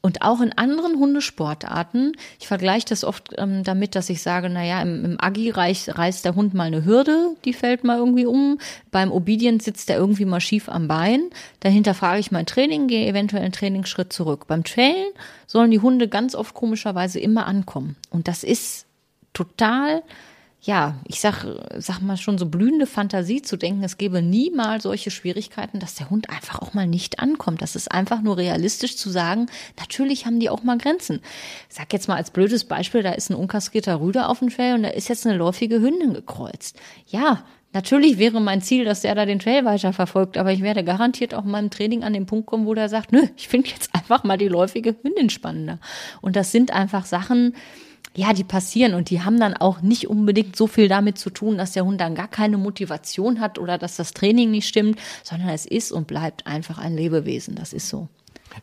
Und 0.00 0.22
auch 0.22 0.40
in 0.40 0.52
anderen 0.52 1.00
Hundesportarten, 1.00 2.12
ich 2.38 2.46
vergleiche 2.46 2.86
das 2.88 3.02
oft 3.02 3.34
ähm, 3.36 3.64
damit, 3.64 3.96
dass 3.96 4.08
ich 4.08 4.22
sage, 4.22 4.48
naja, 4.48 4.80
im, 4.80 5.04
im 5.04 5.20
Agi 5.20 5.50
reißt, 5.50 6.24
der 6.24 6.36
Hund 6.36 6.54
mal 6.54 6.68
eine 6.68 6.84
Hürde, 6.84 7.34
die 7.44 7.52
fällt 7.52 7.82
mal 7.82 7.98
irgendwie 7.98 8.24
um. 8.24 8.58
Beim 8.92 9.10
Obedient 9.10 9.60
sitzt 9.60 9.90
er 9.90 9.96
irgendwie 9.96 10.24
mal 10.24 10.40
schief 10.40 10.68
am 10.68 10.86
Bein. 10.86 11.22
Dahinter 11.60 11.94
frage 11.94 12.20
ich 12.20 12.30
mein 12.30 12.46
Training, 12.46 12.86
gehe 12.86 13.08
eventuell 13.08 13.42
einen 13.42 13.52
Trainingsschritt 13.52 14.12
zurück. 14.12 14.46
Beim 14.46 14.62
Trailen 14.62 15.10
sollen 15.48 15.72
die 15.72 15.80
Hunde 15.80 16.06
ganz 16.06 16.36
oft 16.36 16.54
komischerweise 16.54 17.18
immer 17.18 17.46
ankommen. 17.46 17.96
Und 18.08 18.28
das 18.28 18.44
ist 18.44 18.86
total 19.32 20.04
ja, 20.60 20.96
ich 21.06 21.20
sag, 21.20 21.46
sag 21.78 22.00
mal 22.00 22.16
schon 22.16 22.36
so 22.36 22.46
blühende 22.46 22.86
Fantasie 22.86 23.42
zu 23.42 23.56
denken, 23.56 23.84
es 23.84 23.96
gäbe 23.96 24.22
nie 24.22 24.50
mal 24.50 24.80
solche 24.80 25.10
Schwierigkeiten, 25.10 25.78
dass 25.78 25.94
der 25.94 26.10
Hund 26.10 26.30
einfach 26.30 26.58
auch 26.60 26.74
mal 26.74 26.86
nicht 26.86 27.20
ankommt. 27.20 27.62
Das 27.62 27.76
ist 27.76 27.92
einfach 27.92 28.22
nur 28.22 28.36
realistisch 28.38 28.96
zu 28.96 29.08
sagen, 29.08 29.46
natürlich 29.78 30.26
haben 30.26 30.40
die 30.40 30.50
auch 30.50 30.64
mal 30.64 30.76
Grenzen. 30.76 31.20
Ich 31.70 31.76
sag 31.76 31.92
jetzt 31.92 32.08
mal 32.08 32.16
als 32.16 32.32
blödes 32.32 32.64
Beispiel, 32.64 33.02
da 33.02 33.12
ist 33.12 33.30
ein 33.30 33.36
unkastrierter 33.36 34.00
Rüder 34.00 34.28
auf 34.28 34.40
dem 34.40 34.50
Trail 34.50 34.74
und 34.74 34.82
da 34.82 34.88
ist 34.88 35.08
jetzt 35.08 35.26
eine 35.26 35.36
läufige 35.36 35.80
Hündin 35.80 36.12
gekreuzt. 36.12 36.76
Ja, 37.06 37.44
Natürlich 37.74 38.16
wäre 38.16 38.40
mein 38.40 38.62
Ziel, 38.62 38.86
dass 38.86 39.02
der 39.02 39.14
da 39.14 39.26
den 39.26 39.40
Trail 39.40 39.66
weiter 39.66 39.92
verfolgt, 39.92 40.38
aber 40.38 40.52
ich 40.52 40.62
werde 40.62 40.82
garantiert 40.82 41.34
auch 41.34 41.44
in 41.44 41.50
meinem 41.50 41.68
Training 41.68 42.02
an 42.02 42.14
den 42.14 42.24
Punkt 42.24 42.46
kommen, 42.46 42.64
wo 42.64 42.72
der 42.72 42.88
sagt, 42.88 43.12
nö, 43.12 43.26
ich 43.36 43.46
finde 43.46 43.68
jetzt 43.68 43.94
einfach 43.94 44.24
mal 44.24 44.38
die 44.38 44.48
läufige 44.48 44.96
Hündin 45.02 45.28
spannender. 45.28 45.78
Und 46.22 46.34
das 46.34 46.50
sind 46.50 46.72
einfach 46.72 47.04
Sachen, 47.04 47.54
ja, 48.18 48.32
die 48.32 48.42
passieren 48.42 48.94
und 48.94 49.10
die 49.10 49.22
haben 49.22 49.38
dann 49.38 49.54
auch 49.54 49.80
nicht 49.80 50.08
unbedingt 50.08 50.56
so 50.56 50.66
viel 50.66 50.88
damit 50.88 51.18
zu 51.18 51.30
tun, 51.30 51.56
dass 51.56 51.72
der 51.72 51.84
Hund 51.84 52.00
dann 52.00 52.16
gar 52.16 52.26
keine 52.26 52.58
Motivation 52.58 53.38
hat 53.38 53.60
oder 53.60 53.78
dass 53.78 53.94
das 53.94 54.12
Training 54.12 54.50
nicht 54.50 54.66
stimmt, 54.66 54.98
sondern 55.22 55.50
es 55.50 55.64
ist 55.64 55.92
und 55.92 56.08
bleibt 56.08 56.44
einfach 56.44 56.78
ein 56.78 56.96
Lebewesen. 56.96 57.54
Das 57.54 57.72
ist 57.72 57.88
so. 57.88 58.08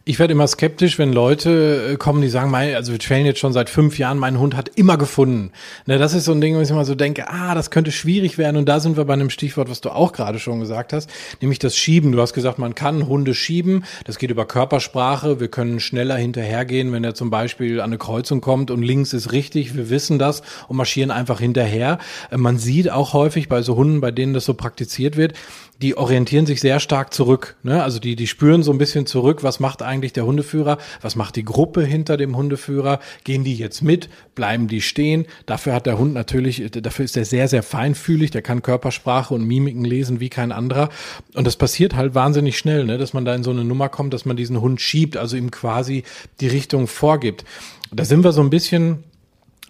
Ich 0.03 0.19
werde 0.19 0.33
immer 0.33 0.47
skeptisch, 0.47 0.99
wenn 0.99 1.13
Leute 1.13 1.91
äh, 1.93 1.95
kommen, 1.97 2.21
die 2.21 2.29
sagen, 2.29 2.51
mein, 2.51 2.75
also 2.75 2.91
wir 2.91 2.99
trainen 2.99 3.25
jetzt 3.25 3.39
schon 3.39 3.53
seit 3.53 3.69
fünf 3.69 3.97
Jahren, 3.97 4.17
mein 4.17 4.39
Hund 4.39 4.55
hat 4.55 4.69
immer 4.75 4.97
gefunden. 4.97 5.51
Ne, 5.85 5.97
das 5.97 6.13
ist 6.13 6.25
so 6.25 6.31
ein 6.31 6.41
Ding, 6.41 6.55
wo 6.55 6.61
ich 6.61 6.69
immer 6.69 6.85
so 6.85 6.95
denke, 6.95 7.29
ah, 7.29 7.55
das 7.55 7.71
könnte 7.71 7.91
schwierig 7.91 8.37
werden. 8.37 8.57
Und 8.57 8.67
da 8.67 8.79
sind 8.79 8.97
wir 8.97 9.05
bei 9.05 9.13
einem 9.13 9.29
Stichwort, 9.29 9.69
was 9.69 9.81
du 9.81 9.89
auch 9.89 10.11
gerade 10.11 10.39
schon 10.39 10.59
gesagt 10.59 10.93
hast, 10.93 11.09
nämlich 11.41 11.59
das 11.59 11.77
Schieben. 11.77 12.11
Du 12.11 12.19
hast 12.19 12.33
gesagt, 12.33 12.59
man 12.59 12.75
kann 12.75 13.07
Hunde 13.07 13.33
schieben. 13.33 13.85
Das 14.05 14.17
geht 14.17 14.31
über 14.31 14.45
Körpersprache. 14.45 15.39
Wir 15.39 15.47
können 15.47 15.79
schneller 15.79 16.17
hinterhergehen, 16.17 16.91
wenn 16.91 17.03
er 17.03 17.15
zum 17.15 17.29
Beispiel 17.29 17.79
an 17.79 17.85
eine 17.85 17.97
Kreuzung 17.97 18.41
kommt 18.41 18.71
und 18.71 18.81
links 18.81 19.13
ist 19.13 19.31
richtig. 19.31 19.75
Wir 19.75 19.89
wissen 19.89 20.19
das 20.19 20.41
und 20.67 20.77
marschieren 20.77 21.11
einfach 21.11 21.39
hinterher. 21.39 21.99
Äh, 22.31 22.37
man 22.37 22.57
sieht 22.57 22.91
auch 22.91 23.13
häufig 23.13 23.49
bei 23.49 23.61
so 23.61 23.75
Hunden, 23.75 24.01
bei 24.01 24.11
denen 24.11 24.33
das 24.33 24.45
so 24.45 24.53
praktiziert 24.53 25.17
wird, 25.17 25.33
die 25.81 25.97
orientieren 25.97 26.45
sich 26.45 26.61
sehr 26.61 26.79
stark 26.79 27.13
zurück. 27.13 27.57
Ne? 27.63 27.83
Also 27.83 27.99
die, 27.99 28.15
die 28.15 28.27
spüren 28.27 28.63
so 28.63 28.71
ein 28.71 28.77
bisschen 28.77 29.05
zurück, 29.05 29.43
was 29.43 29.59
macht 29.59 29.81
eigentlich 29.81 30.13
der 30.13 30.25
Hundeführer, 30.25 30.77
was 31.01 31.15
macht 31.15 31.35
die 31.35 31.43
Gruppe 31.43 31.83
hinter 31.83 32.17
dem 32.17 32.37
Hundeführer, 32.37 32.99
gehen 33.23 33.43
die 33.43 33.55
jetzt 33.55 33.81
mit, 33.81 34.09
bleiben 34.35 34.67
die 34.67 34.81
stehen. 34.81 35.25
Dafür 35.45 35.73
hat 35.73 35.85
der 35.85 35.97
Hund 35.97 36.13
natürlich, 36.13 36.63
dafür 36.71 37.05
ist 37.05 37.17
er 37.17 37.25
sehr, 37.25 37.47
sehr 37.47 37.63
feinfühlig, 37.63 38.31
der 38.31 38.41
kann 38.41 38.61
Körpersprache 38.61 39.33
und 39.33 39.45
Mimiken 39.45 39.83
lesen 39.83 40.19
wie 40.19 40.29
kein 40.29 40.51
anderer. 40.51 40.89
Und 41.33 41.45
das 41.45 41.57
passiert 41.57 41.95
halt 41.95 42.15
wahnsinnig 42.15 42.57
schnell, 42.57 42.85
ne? 42.85 42.97
dass 42.97 43.13
man 43.13 43.25
da 43.25 43.35
in 43.35 43.43
so 43.43 43.51
eine 43.51 43.65
Nummer 43.65 43.89
kommt, 43.89 44.13
dass 44.13 44.25
man 44.25 44.37
diesen 44.37 44.61
Hund 44.61 44.79
schiebt, 44.79 45.17
also 45.17 45.35
ihm 45.35 45.51
quasi 45.51 46.03
die 46.39 46.47
Richtung 46.47 46.87
vorgibt. 46.87 47.43
Da 47.91 48.05
sind 48.05 48.23
wir 48.23 48.31
so 48.31 48.41
ein 48.41 48.49
bisschen 48.49 49.03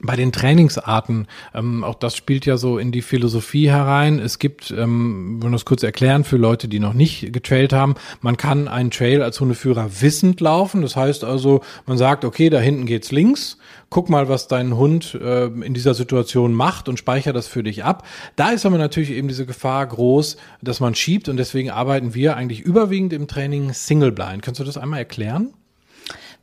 Bei 0.06 0.16
den 0.16 0.32
Trainingsarten, 0.32 1.28
ähm, 1.54 1.84
auch 1.84 1.96
das 1.96 2.16
spielt 2.16 2.46
ja 2.46 2.58
so 2.58 2.78
in 2.78 2.92
die 2.92 3.02
Philosophie 3.02 3.70
herein. 3.70 4.20
Es 4.20 4.40
gibt, 4.40 4.72
ähm, 4.72 5.42
wir 5.42 5.50
das 5.50 5.66
kurz 5.66 5.84
erklären 5.84 6.24
für 6.24 6.38
Leute, 6.38 6.68
die 6.68 6.80
noch 6.80 6.94
nicht 6.94 7.34
getrailt 7.34 7.74
haben, 7.74 7.96
man 8.22 8.38
kann 8.38 8.68
einen 8.68 8.92
Trail 8.92 9.22
als 9.22 9.40
Hundeführer 9.40 10.02
wissend 10.02 10.42
laufen. 10.42 10.82
Das 10.82 10.96
heißt 10.96 11.24
also, 11.24 11.62
man 11.86 11.98
sagt, 11.98 12.26
okay, 12.26 12.50
da 12.50 12.60
hinten 12.60 12.86
geht's 12.86 13.12
links, 13.12 13.58
guck 13.90 14.10
mal, 14.10 14.30
was 14.30 14.48
dein 14.48 14.76
Hund 14.76 15.16
äh, 15.16 15.46
in 15.46 15.74
dieser 15.74 15.94
Situation 15.94 16.54
macht 16.54 16.88
und 16.88 17.00
speicher 17.00 17.34
das 17.34 17.48
für 17.48 17.64
dich 17.64 17.84
ab. 17.84 18.06
Da 18.36 18.50
ist 18.50 18.66
aber 18.66 18.78
natürlich 18.78 19.12
eben 19.12 19.28
diese 19.28 19.46
Gefahr 19.46 19.86
groß, 19.88 20.38
dass 20.62 20.80
man 20.80 20.96
schiebt 20.96 21.30
und 21.30 21.38
deswegen 21.38 21.72
arbeiten 21.72 22.14
wir 22.14 22.36
eigentlich 22.36 22.62
überwiegend 22.62 23.14
im 23.14 23.28
Training 23.28 23.74
Single 23.74 24.12
Blind. 24.12 24.42
Kannst 24.42 24.60
du 24.60 24.64
das 24.64 24.78
einmal 24.78 25.00
erklären? 25.00 25.54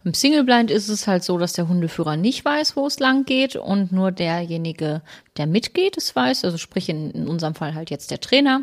Im 0.04 0.14
Single 0.14 0.44
Blind 0.44 0.70
ist 0.70 0.88
es 0.88 1.06
halt 1.06 1.22
so, 1.22 1.38
dass 1.38 1.52
der 1.52 1.68
Hundeführer 1.68 2.16
nicht 2.16 2.44
weiß, 2.44 2.76
wo 2.76 2.86
es 2.86 2.98
lang 2.98 3.24
geht 3.24 3.54
und 3.54 3.92
nur 3.92 4.10
derjenige, 4.10 5.02
der 5.36 5.46
mitgeht, 5.46 5.96
es 5.96 6.14
weiß. 6.14 6.44
Also 6.44 6.58
sprich 6.58 6.88
in, 6.88 7.10
in 7.12 7.28
unserem 7.28 7.54
Fall 7.54 7.74
halt 7.74 7.90
jetzt 7.90 8.10
der 8.10 8.20
Trainer. 8.20 8.62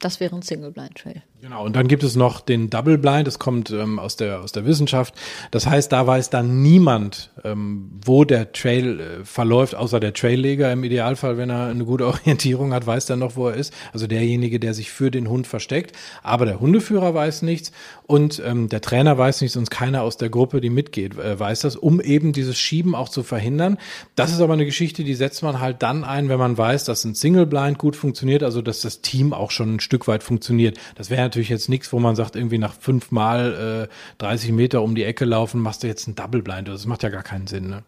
Das 0.00 0.18
wäre 0.18 0.34
ein 0.34 0.42
Single 0.42 0.72
Blind 0.72 0.96
Trail. 0.96 1.22
Genau, 1.42 1.64
und 1.64 1.74
dann 1.74 1.88
gibt 1.88 2.02
es 2.02 2.16
noch 2.16 2.42
den 2.42 2.68
Double 2.68 2.98
Blind, 2.98 3.26
das 3.26 3.38
kommt 3.38 3.70
ähm, 3.70 3.98
aus, 3.98 4.16
der, 4.16 4.42
aus 4.42 4.52
der 4.52 4.66
Wissenschaft. 4.66 5.14
Das 5.50 5.66
heißt, 5.66 5.90
da 5.90 6.06
weiß 6.06 6.28
dann 6.28 6.60
niemand, 6.60 7.30
ähm, 7.44 7.92
wo 8.04 8.26
der 8.26 8.52
Trail 8.52 9.00
äh, 9.00 9.24
verläuft, 9.24 9.74
außer 9.74 10.00
der 10.00 10.12
Trailleger 10.12 10.70
im 10.70 10.84
Idealfall, 10.84 11.38
wenn 11.38 11.48
er 11.48 11.68
eine 11.68 11.86
gute 11.86 12.06
Orientierung 12.08 12.74
hat, 12.74 12.86
weiß 12.86 13.06
dann 13.06 13.20
noch, 13.20 13.36
wo 13.36 13.48
er 13.48 13.54
ist. 13.54 13.72
Also 13.94 14.06
derjenige, 14.06 14.60
der 14.60 14.74
sich 14.74 14.90
für 14.90 15.10
den 15.10 15.30
Hund 15.30 15.46
versteckt. 15.46 15.96
Aber 16.22 16.44
der 16.44 16.60
Hundeführer 16.60 17.14
weiß 17.14 17.40
nichts 17.40 17.72
und 18.06 18.42
ähm, 18.44 18.68
der 18.68 18.82
Trainer 18.82 19.16
weiß 19.16 19.40
nichts 19.40 19.56
und 19.56 19.70
keiner 19.70 20.02
aus 20.02 20.18
der 20.18 20.28
Gruppe, 20.28 20.60
die 20.60 20.68
mitgeht, 20.68 21.16
äh, 21.16 21.40
weiß 21.40 21.60
das, 21.60 21.74
um 21.74 22.02
eben 22.02 22.34
dieses 22.34 22.58
Schieben 22.58 22.94
auch 22.94 23.08
zu 23.08 23.22
verhindern. 23.22 23.78
Das 24.14 24.30
ist 24.30 24.42
aber 24.42 24.52
eine 24.52 24.66
Geschichte, 24.66 25.04
die 25.04 25.14
setzt 25.14 25.42
man 25.42 25.58
halt 25.58 25.82
dann 25.82 26.04
ein, 26.04 26.28
wenn 26.28 26.38
man 26.38 26.58
weiß, 26.58 26.84
dass 26.84 27.02
ein 27.06 27.14
Single 27.14 27.46
Blind 27.46 27.78
gut 27.78 27.96
funktioniert, 27.96 28.42
also 28.42 28.60
dass 28.60 28.82
das 28.82 29.00
Team 29.00 29.32
auch 29.32 29.50
schon 29.50 29.76
ein 29.76 29.80
Stück 29.80 30.06
weit 30.06 30.22
funktioniert. 30.22 30.76
Das 30.96 31.08
wäre 31.08 31.29
natürlich 31.30 31.48
jetzt 31.48 31.68
nichts, 31.68 31.92
wo 31.92 32.00
man 32.00 32.16
sagt, 32.16 32.34
irgendwie 32.34 32.58
nach 32.58 32.74
fünfmal 32.74 33.88
äh, 33.88 33.94
30 34.18 34.50
Meter 34.52 34.82
um 34.82 34.94
die 34.94 35.04
Ecke 35.04 35.24
laufen, 35.24 35.60
machst 35.60 35.82
du 35.82 35.86
jetzt 35.86 36.08
ein 36.08 36.16
Double 36.16 36.42
Blind. 36.42 36.68
Das 36.68 36.86
macht 36.86 37.02
ja 37.02 37.08
gar 37.08 37.22
keinen 37.22 37.46
Sinn. 37.46 37.68
Ne? 37.68 37.82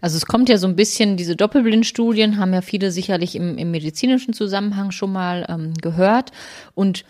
Also 0.00 0.16
es 0.16 0.26
kommt 0.26 0.48
ja 0.48 0.58
so 0.58 0.68
ein 0.68 0.76
bisschen, 0.76 1.16
diese 1.16 1.34
Doppelblindstudien 1.34 2.38
haben 2.38 2.54
ja 2.54 2.62
viele 2.62 2.92
sicherlich 2.92 3.34
im, 3.34 3.58
im 3.58 3.70
medizinischen 3.72 4.32
Zusammenhang 4.32 4.92
schon 4.92 5.12
mal 5.12 5.44
ähm, 5.48 5.74
gehört. 5.74 6.30
Und 6.74 7.04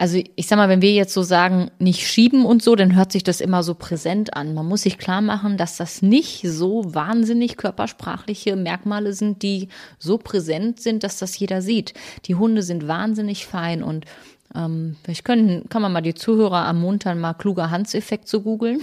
also 0.00 0.18
ich 0.34 0.46
sag 0.46 0.56
mal, 0.56 0.70
wenn 0.70 0.80
wir 0.80 0.94
jetzt 0.94 1.12
so 1.12 1.22
sagen, 1.22 1.70
nicht 1.78 2.08
schieben 2.08 2.46
und 2.46 2.62
so, 2.62 2.74
dann 2.74 2.96
hört 2.96 3.12
sich 3.12 3.22
das 3.22 3.42
immer 3.42 3.62
so 3.62 3.74
präsent 3.74 4.34
an. 4.34 4.54
Man 4.54 4.64
muss 4.64 4.82
sich 4.82 4.96
klar 4.96 5.20
machen, 5.20 5.58
dass 5.58 5.76
das 5.76 6.00
nicht 6.00 6.40
so 6.48 6.94
wahnsinnig 6.94 7.58
körpersprachliche 7.58 8.56
Merkmale 8.56 9.12
sind, 9.12 9.42
die 9.42 9.68
so 9.98 10.16
präsent 10.16 10.80
sind, 10.80 11.04
dass 11.04 11.18
das 11.18 11.38
jeder 11.38 11.60
sieht. 11.60 11.92
Die 12.24 12.34
Hunde 12.34 12.62
sind 12.62 12.88
wahnsinnig 12.88 13.44
fein 13.44 13.82
und 13.82 14.06
ähm, 14.54 14.96
vielleicht 15.02 15.24
können, 15.24 15.68
kann 15.68 15.82
man 15.82 15.92
mal 15.92 16.00
die 16.00 16.14
Zuhörer 16.14 16.64
ermuntern, 16.64 17.20
mal 17.20 17.34
kluger 17.34 17.70
Hans-Effekt 17.70 18.28
zu 18.28 18.42
googeln. 18.42 18.80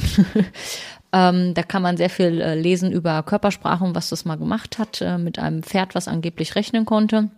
ähm, 1.14 1.54
da 1.54 1.64
kann 1.64 1.82
man 1.82 1.98
sehr 1.98 2.10
viel 2.10 2.42
äh, 2.42 2.56
lesen 2.56 2.92
über 2.92 3.24
Körpersprache 3.24 3.84
und 3.84 3.96
was 3.96 4.10
das 4.10 4.26
mal 4.26 4.38
gemacht 4.38 4.80
hat 4.80 5.02
äh, 5.02 5.18
mit 5.18 5.40
einem 5.40 5.64
Pferd, 5.64 5.96
was 5.96 6.08
angeblich 6.08 6.56
rechnen 6.56 6.86
konnte. 6.86 7.30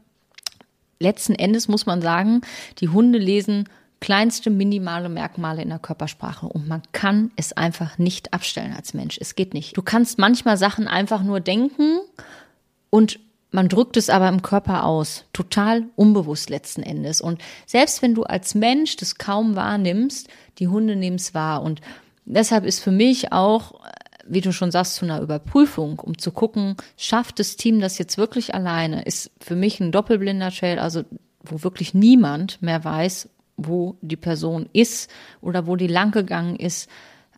Letzten 1.00 1.34
Endes 1.34 1.68
muss 1.68 1.86
man 1.86 2.02
sagen, 2.02 2.42
die 2.80 2.90
Hunde 2.90 3.20
lesen 3.20 3.68
kleinste 4.02 4.50
minimale 4.50 5.10
Merkmale 5.10 5.62
in 5.62 5.70
der 5.70 5.80
Körpersprache 5.80 6.48
und 6.48 6.68
man 6.68 6.82
kann 6.92 7.32
es 7.36 7.54
einfach 7.54 7.98
nicht 7.98 8.34
abstellen 8.34 8.74
als 8.74 8.94
Mensch. 8.94 9.18
Es 9.20 9.36
geht 9.36 9.54
nicht. 9.54 9.76
Du 9.76 9.82
kannst 9.82 10.20
manchmal 10.20 10.58
Sachen 10.58 10.88
einfach 10.88 11.24
nur 11.24 11.40
denken 11.40 12.00
und 12.90 13.20
man 13.52 13.68
drückt 13.68 13.98
es 13.98 14.10
aber 14.10 14.30
im 14.30 14.42
Körper 14.42 14.84
aus, 14.86 15.26
total 15.34 15.86
unbewusst 15.96 16.50
letzten 16.50 16.84
Endes. 16.84 17.22
Und 17.22 17.42
selbst 17.66 18.02
wenn 18.02 18.16
du 18.16 18.24
als 18.24 18.56
Mensch 18.56 18.96
das 18.98 19.16
kaum 19.16 19.56
wahrnimmst, 19.56 20.28
die 20.60 20.68
Hunde 20.68 20.96
nehmen 20.96 21.16
es 21.16 21.34
wahr. 21.34 21.64
Und 21.64 21.82
deshalb 22.26 22.66
ist 22.66 22.80
für 22.80 22.92
mich 22.92 23.32
auch, 23.32 23.82
wie 24.28 24.42
du 24.42 24.54
schon 24.54 24.72
sagst, 24.72 24.96
zu 24.96 25.06
einer 25.06 25.22
Überprüfung, 25.22 26.00
um 26.00 26.18
zu 26.18 26.32
gucken, 26.32 26.76
schafft 26.98 27.40
das 27.40 27.56
Team 27.56 27.80
das 27.80 27.98
jetzt 27.98 28.18
wirklich 28.18 28.54
alleine, 28.54 29.04
ist 29.04 29.32
für 29.40 29.56
mich 29.56 29.80
ein 29.80 29.92
doppelblinder 29.92 30.52
Trail, 30.52 30.78
also 30.78 31.04
wo 31.42 31.64
wirklich 31.64 31.94
niemand 31.94 32.62
mehr 32.62 32.84
weiß, 32.84 33.30
wo 33.58 33.98
die 34.02 34.18
Person 34.18 34.70
ist 34.74 35.10
oder 35.42 35.68
wo 35.68 35.76
die 35.76 35.88
lang 35.88 36.12
gegangen 36.12 36.56
ist 36.56 36.90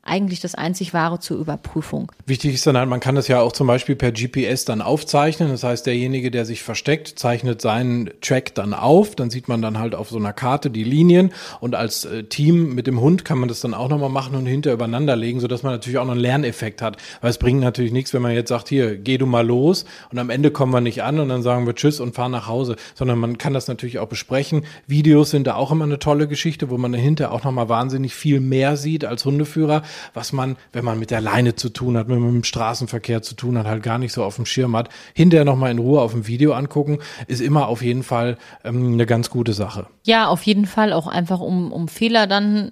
eigentlich 0.03 0.39
das 0.39 0.55
einzig 0.55 0.95
wahre 0.95 1.19
zur 1.19 1.37
Überprüfung. 1.37 2.11
Wichtig 2.25 2.55
ist 2.55 2.65
dann 2.65 2.75
halt, 2.75 2.89
man 2.89 2.99
kann 2.99 3.13
das 3.13 3.27
ja 3.27 3.39
auch 3.39 3.51
zum 3.51 3.67
Beispiel 3.67 3.95
per 3.95 4.11
GPS 4.11 4.65
dann 4.65 4.81
aufzeichnen. 4.81 5.49
Das 5.49 5.63
heißt, 5.63 5.85
derjenige, 5.85 6.31
der 6.31 6.45
sich 6.45 6.63
versteckt, 6.63 7.19
zeichnet 7.19 7.61
seinen 7.61 8.09
Track 8.19 8.55
dann 8.55 8.73
auf. 8.73 9.15
Dann 9.15 9.29
sieht 9.29 9.47
man 9.47 9.61
dann 9.61 9.77
halt 9.77 9.93
auf 9.93 10.09
so 10.09 10.17
einer 10.17 10.33
Karte 10.33 10.71
die 10.71 10.83
Linien 10.83 11.31
und 11.59 11.75
als 11.75 12.05
äh, 12.05 12.23
Team 12.23 12.73
mit 12.73 12.87
dem 12.87 12.99
Hund 12.99 13.25
kann 13.25 13.37
man 13.37 13.47
das 13.47 13.61
dann 13.61 13.75
auch 13.75 13.89
nochmal 13.89 14.09
machen 14.09 14.35
und 14.35 14.47
hinter 14.47 14.73
übereinander 14.73 15.15
legen, 15.15 15.39
sodass 15.39 15.61
man 15.61 15.73
natürlich 15.73 15.99
auch 15.99 16.05
noch 16.05 16.13
einen 16.13 16.21
Lerneffekt 16.21 16.81
hat. 16.81 16.97
Weil 17.21 17.29
es 17.29 17.37
bringt 17.37 17.61
natürlich 17.61 17.91
nichts, 17.91 18.11
wenn 18.13 18.23
man 18.23 18.31
jetzt 18.31 18.49
sagt, 18.49 18.69
hier, 18.69 18.97
geh 18.97 19.19
du 19.19 19.27
mal 19.27 19.45
los 19.45 19.85
und 20.11 20.17
am 20.17 20.31
Ende 20.31 20.49
kommen 20.49 20.73
wir 20.73 20.81
nicht 20.81 21.03
an 21.03 21.19
und 21.19 21.29
dann 21.29 21.43
sagen 21.43 21.67
wir 21.67 21.75
Tschüss 21.75 21.99
und 21.99 22.15
fahren 22.15 22.31
nach 22.31 22.47
Hause, 22.47 22.75
sondern 22.95 23.19
man 23.19 23.37
kann 23.37 23.53
das 23.53 23.67
natürlich 23.67 23.99
auch 23.99 24.07
besprechen. 24.07 24.63
Videos 24.87 25.29
sind 25.29 25.45
da 25.45 25.55
auch 25.55 25.71
immer 25.71 25.85
eine 25.85 25.99
tolle 25.99 26.27
Geschichte, 26.27 26.71
wo 26.71 26.79
man 26.79 26.91
dahinter 26.91 27.31
auch 27.31 27.43
nochmal 27.43 27.69
wahnsinnig 27.69 28.15
viel 28.15 28.39
mehr 28.39 28.77
sieht 28.77 29.05
als 29.05 29.25
Hundeführer 29.25 29.83
was 30.13 30.33
man, 30.33 30.57
wenn 30.73 30.85
man 30.85 30.99
mit 30.99 31.11
der 31.11 31.21
Leine 31.21 31.55
zu 31.55 31.69
tun 31.69 31.97
hat, 31.97 32.07
wenn 32.07 32.19
man 32.19 32.33
mit 32.33 32.43
dem 32.43 32.45
Straßenverkehr 32.45 33.21
zu 33.21 33.35
tun 33.35 33.57
hat, 33.57 33.65
halt 33.65 33.83
gar 33.83 33.97
nicht 33.97 34.13
so 34.13 34.23
auf 34.23 34.35
dem 34.35 34.45
Schirm 34.45 34.75
hat. 34.75 34.89
Hinterher 35.13 35.45
nochmal 35.45 35.71
in 35.71 35.79
Ruhe 35.79 36.01
auf 36.01 36.11
dem 36.11 36.27
Video 36.27 36.53
angucken, 36.53 36.99
ist 37.27 37.41
immer 37.41 37.67
auf 37.67 37.81
jeden 37.81 38.03
Fall 38.03 38.37
ähm, 38.63 38.93
eine 38.93 39.05
ganz 39.05 39.29
gute 39.29 39.53
Sache. 39.53 39.87
Ja, 40.05 40.27
auf 40.27 40.43
jeden 40.43 40.65
Fall 40.65 40.93
auch 40.93 41.07
einfach, 41.07 41.39
um, 41.39 41.71
um 41.71 41.87
Fehler 41.87 42.27
dann 42.27 42.71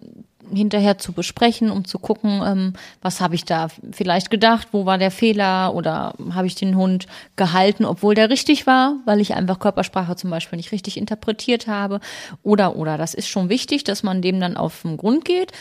hinterher 0.53 0.97
zu 0.97 1.13
besprechen, 1.13 1.71
um 1.71 1.85
zu 1.85 1.99
gucken, 1.99 2.41
ähm, 2.45 2.73
was 3.01 3.21
habe 3.21 3.35
ich 3.35 3.45
da 3.45 3.67
vielleicht 3.91 4.31
gedacht, 4.31 4.69
wo 4.71 4.85
war 4.85 4.97
der 4.97 5.11
Fehler 5.11 5.73
oder 5.75 6.13
habe 6.31 6.47
ich 6.47 6.55
den 6.55 6.75
Hund 6.75 7.07
gehalten, 7.35 7.85
obwohl 7.85 8.15
der 8.15 8.29
richtig 8.29 8.67
war, 8.67 8.95
weil 9.05 9.21
ich 9.21 9.33
einfach 9.33 9.59
Körpersprache 9.59 10.15
zum 10.15 10.29
Beispiel 10.29 10.57
nicht 10.57 10.71
richtig 10.71 10.97
interpretiert 10.97 11.67
habe 11.67 11.99
oder 12.43 12.75
oder 12.75 12.97
das 12.97 13.13
ist 13.13 13.27
schon 13.27 13.49
wichtig, 13.49 13.83
dass 13.83 14.03
man 14.03 14.21
dem 14.21 14.39
dann 14.39 14.57
auf 14.57 14.81
den 14.81 14.97
Grund 14.97 15.25
geht. 15.25 15.51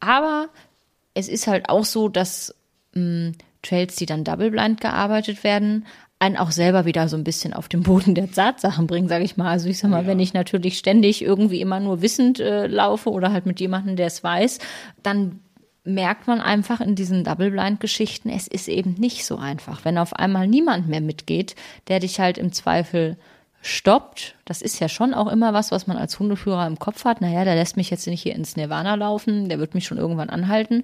Aber 0.00 0.48
es 1.14 1.28
ist 1.28 1.46
halt 1.46 1.68
auch 1.68 1.84
so, 1.84 2.08
dass 2.08 2.54
mh, 2.94 3.00
hm, 3.02 3.32
Trails, 3.62 3.96
die 3.96 4.06
dann 4.06 4.24
double 4.24 4.50
blind 4.50 4.80
gearbeitet 4.80 5.44
werden, 5.44 5.84
einen 6.18 6.36
auch 6.36 6.50
selber 6.50 6.84
wieder 6.84 7.08
so 7.08 7.16
ein 7.16 7.24
bisschen 7.24 7.52
auf 7.54 7.68
den 7.68 7.82
Boden 7.82 8.14
der 8.14 8.30
Tatsachen 8.30 8.86
bringen, 8.86 9.08
sage 9.08 9.24
ich 9.24 9.36
mal. 9.36 9.50
Also 9.50 9.68
ich 9.68 9.78
sag 9.78 9.90
mal, 9.90 10.02
ja. 10.02 10.08
wenn 10.08 10.20
ich 10.20 10.34
natürlich 10.34 10.78
ständig 10.78 11.22
irgendwie 11.22 11.60
immer 11.60 11.80
nur 11.80 12.02
wissend 12.02 12.40
äh, 12.40 12.66
laufe 12.66 13.10
oder 13.10 13.32
halt 13.32 13.46
mit 13.46 13.60
jemandem, 13.60 13.96
der 13.96 14.06
es 14.06 14.22
weiß, 14.22 14.58
dann 15.02 15.40
merkt 15.82 16.26
man 16.26 16.40
einfach 16.40 16.82
in 16.82 16.94
diesen 16.94 17.24
Double-Blind-Geschichten, 17.24 18.28
es 18.28 18.46
ist 18.46 18.68
eben 18.68 18.94
nicht 18.94 19.24
so 19.24 19.36
einfach. 19.36 19.84
Wenn 19.84 19.96
auf 19.96 20.12
einmal 20.12 20.46
niemand 20.46 20.88
mehr 20.88 21.00
mitgeht, 21.00 21.56
der 21.88 22.00
dich 22.00 22.20
halt 22.20 22.36
im 22.36 22.52
Zweifel 22.52 23.16
stoppt, 23.60 24.34
das 24.44 24.62
ist 24.62 24.80
ja 24.80 24.88
schon 24.88 25.14
auch 25.14 25.28
immer 25.28 25.52
was, 25.52 25.70
was 25.70 25.86
man 25.86 25.96
als 25.96 26.18
Hundeführer 26.18 26.66
im 26.66 26.78
Kopf 26.78 27.04
hat. 27.04 27.20
Naja, 27.20 27.44
der 27.44 27.54
lässt 27.54 27.76
mich 27.76 27.90
jetzt 27.90 28.06
nicht 28.06 28.22
hier 28.22 28.34
ins 28.34 28.56
Nirvana 28.56 28.94
laufen, 28.94 29.48
der 29.48 29.58
wird 29.58 29.74
mich 29.74 29.84
schon 29.84 29.98
irgendwann 29.98 30.30
anhalten. 30.30 30.82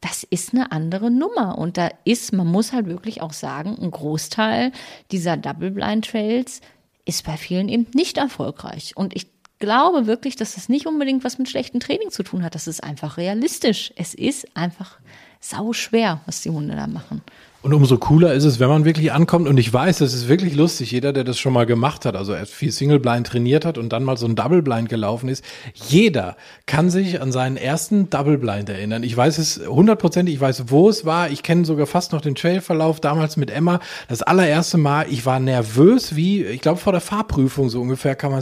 Das 0.00 0.24
ist 0.24 0.54
eine 0.54 0.72
andere 0.72 1.10
Nummer. 1.10 1.58
Und 1.58 1.76
da 1.76 1.90
ist, 2.04 2.32
man 2.32 2.46
muss 2.46 2.72
halt 2.72 2.86
wirklich 2.86 3.22
auch 3.22 3.32
sagen, 3.32 3.76
ein 3.80 3.90
Großteil 3.90 4.72
dieser 5.10 5.36
Double 5.36 5.70
Blind 5.70 6.06
Trails 6.06 6.60
ist 7.04 7.24
bei 7.24 7.36
vielen 7.36 7.68
eben 7.68 7.86
nicht 7.94 8.18
erfolgreich. 8.18 8.96
Und 8.96 9.16
ich 9.16 9.28
glaube 9.58 10.06
wirklich, 10.06 10.36
dass 10.36 10.54
das 10.54 10.68
nicht 10.68 10.86
unbedingt 10.86 11.24
was 11.24 11.38
mit 11.38 11.48
schlechtem 11.48 11.80
Training 11.80 12.10
zu 12.10 12.22
tun 12.22 12.44
hat. 12.44 12.54
Das 12.54 12.68
ist 12.68 12.82
einfach 12.82 13.16
realistisch. 13.16 13.92
Es 13.96 14.14
ist 14.14 14.56
einfach 14.56 14.98
sau 15.40 15.72
schwer, 15.72 16.20
was 16.26 16.42
die 16.42 16.50
Hunde 16.50 16.76
da 16.76 16.86
machen. 16.86 17.22
Und 17.60 17.74
umso 17.74 17.98
cooler 17.98 18.34
ist 18.34 18.44
es, 18.44 18.60
wenn 18.60 18.68
man 18.68 18.84
wirklich 18.84 19.10
ankommt. 19.10 19.48
Und 19.48 19.58
ich 19.58 19.72
weiß, 19.72 19.98
das 19.98 20.14
ist 20.14 20.28
wirklich 20.28 20.54
lustig. 20.54 20.92
Jeder, 20.92 21.12
der 21.12 21.24
das 21.24 21.40
schon 21.40 21.52
mal 21.52 21.66
gemacht 21.66 22.04
hat, 22.04 22.14
also 22.14 22.32
erst 22.32 22.54
viel 22.54 22.70
Single 22.70 23.00
Blind 23.00 23.26
trainiert 23.26 23.64
hat 23.64 23.78
und 23.78 23.92
dann 23.92 24.04
mal 24.04 24.16
so 24.16 24.26
ein 24.26 24.36
Double 24.36 24.62
Blind 24.62 24.88
gelaufen 24.88 25.28
ist, 25.28 25.44
jeder 25.74 26.36
kann 26.66 26.88
sich 26.88 27.20
an 27.20 27.32
seinen 27.32 27.56
ersten 27.56 28.10
Double 28.10 28.38
Blind 28.38 28.68
erinnern. 28.68 29.02
Ich 29.02 29.16
weiß 29.16 29.38
es 29.38 29.60
hundertprozentig, 29.66 30.36
ich 30.36 30.40
weiß, 30.40 30.64
wo 30.68 30.88
es 30.88 31.04
war. 31.04 31.30
Ich 31.30 31.42
kenne 31.42 31.64
sogar 31.64 31.88
fast 31.88 32.12
noch 32.12 32.20
den 32.20 32.36
Trailverlauf 32.36 33.00
damals 33.00 33.36
mit 33.36 33.50
Emma. 33.50 33.80
Das 34.06 34.22
allererste 34.22 34.78
Mal, 34.78 35.06
ich 35.10 35.26
war 35.26 35.40
nervös, 35.40 36.14
wie, 36.14 36.44
ich 36.44 36.60
glaube, 36.60 36.78
vor 36.78 36.92
der 36.92 37.00
Fahrprüfung 37.00 37.70
so 37.70 37.80
ungefähr 37.80 38.14
kann 38.14 38.30
man 38.30 38.38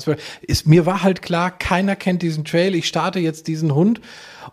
es. 0.47 0.67
Mir 0.67 0.85
war 0.85 1.03
halt 1.03 1.23
klar, 1.23 1.51
keiner 1.51 1.97
kennt 1.97 2.21
diesen 2.21 2.45
Trail. 2.45 2.75
Ich 2.75 2.87
starte 2.87 3.19
jetzt 3.19 3.49
diesen 3.49 3.75
Hund 3.75 4.03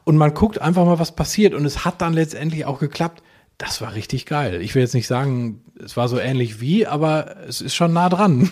und 0.04 0.18
man 0.18 0.34
guckt 0.34 0.62
einfach 0.62 0.86
mal, 0.86 1.00
was 1.00 1.16
passiert. 1.16 1.54
Und 1.54 1.66
es 1.66 1.86
hat 1.86 2.02
dann 2.02 2.14
letztendlich 2.14 2.66
auch 2.66 2.80
geklappt. 2.80 3.24
Das 3.58 3.82
war 3.82 3.94
richtig 3.94 4.26
geil. 4.26 4.62
Ich 4.62 4.76
will 4.76 4.82
jetzt 4.82 4.96
nicht 4.96 5.08
sagen, 5.08 5.62
es 5.84 5.96
war 5.96 6.08
so 6.08 6.20
ähnlich 6.20 6.60
wie, 6.60 6.88
aber 6.88 7.36
es 7.48 7.62
ist 7.62 7.76
schon 7.76 7.94
nah 7.94 8.10
dran. 8.10 8.50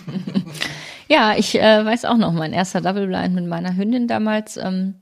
ja, 1.08 1.34
ich 1.36 1.60
äh, 1.60 1.84
weiß 1.84 2.04
auch 2.04 2.16
noch, 2.16 2.32
mein 2.32 2.52
erster 2.52 2.80
Double 2.80 3.06
Blind 3.06 3.34
mit 3.34 3.46
meiner 3.46 3.76
Hündin 3.76 4.06
damals, 4.06 4.56
ähm, 4.56 4.94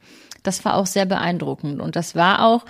das 0.43 0.65
war 0.65 0.75
auch 0.75 0.87
sehr 0.87 1.07
beeindruckend. 1.07 1.81
Und 1.81 1.97
das 1.97 2.15
war 2.15 2.45
auch 2.47 2.65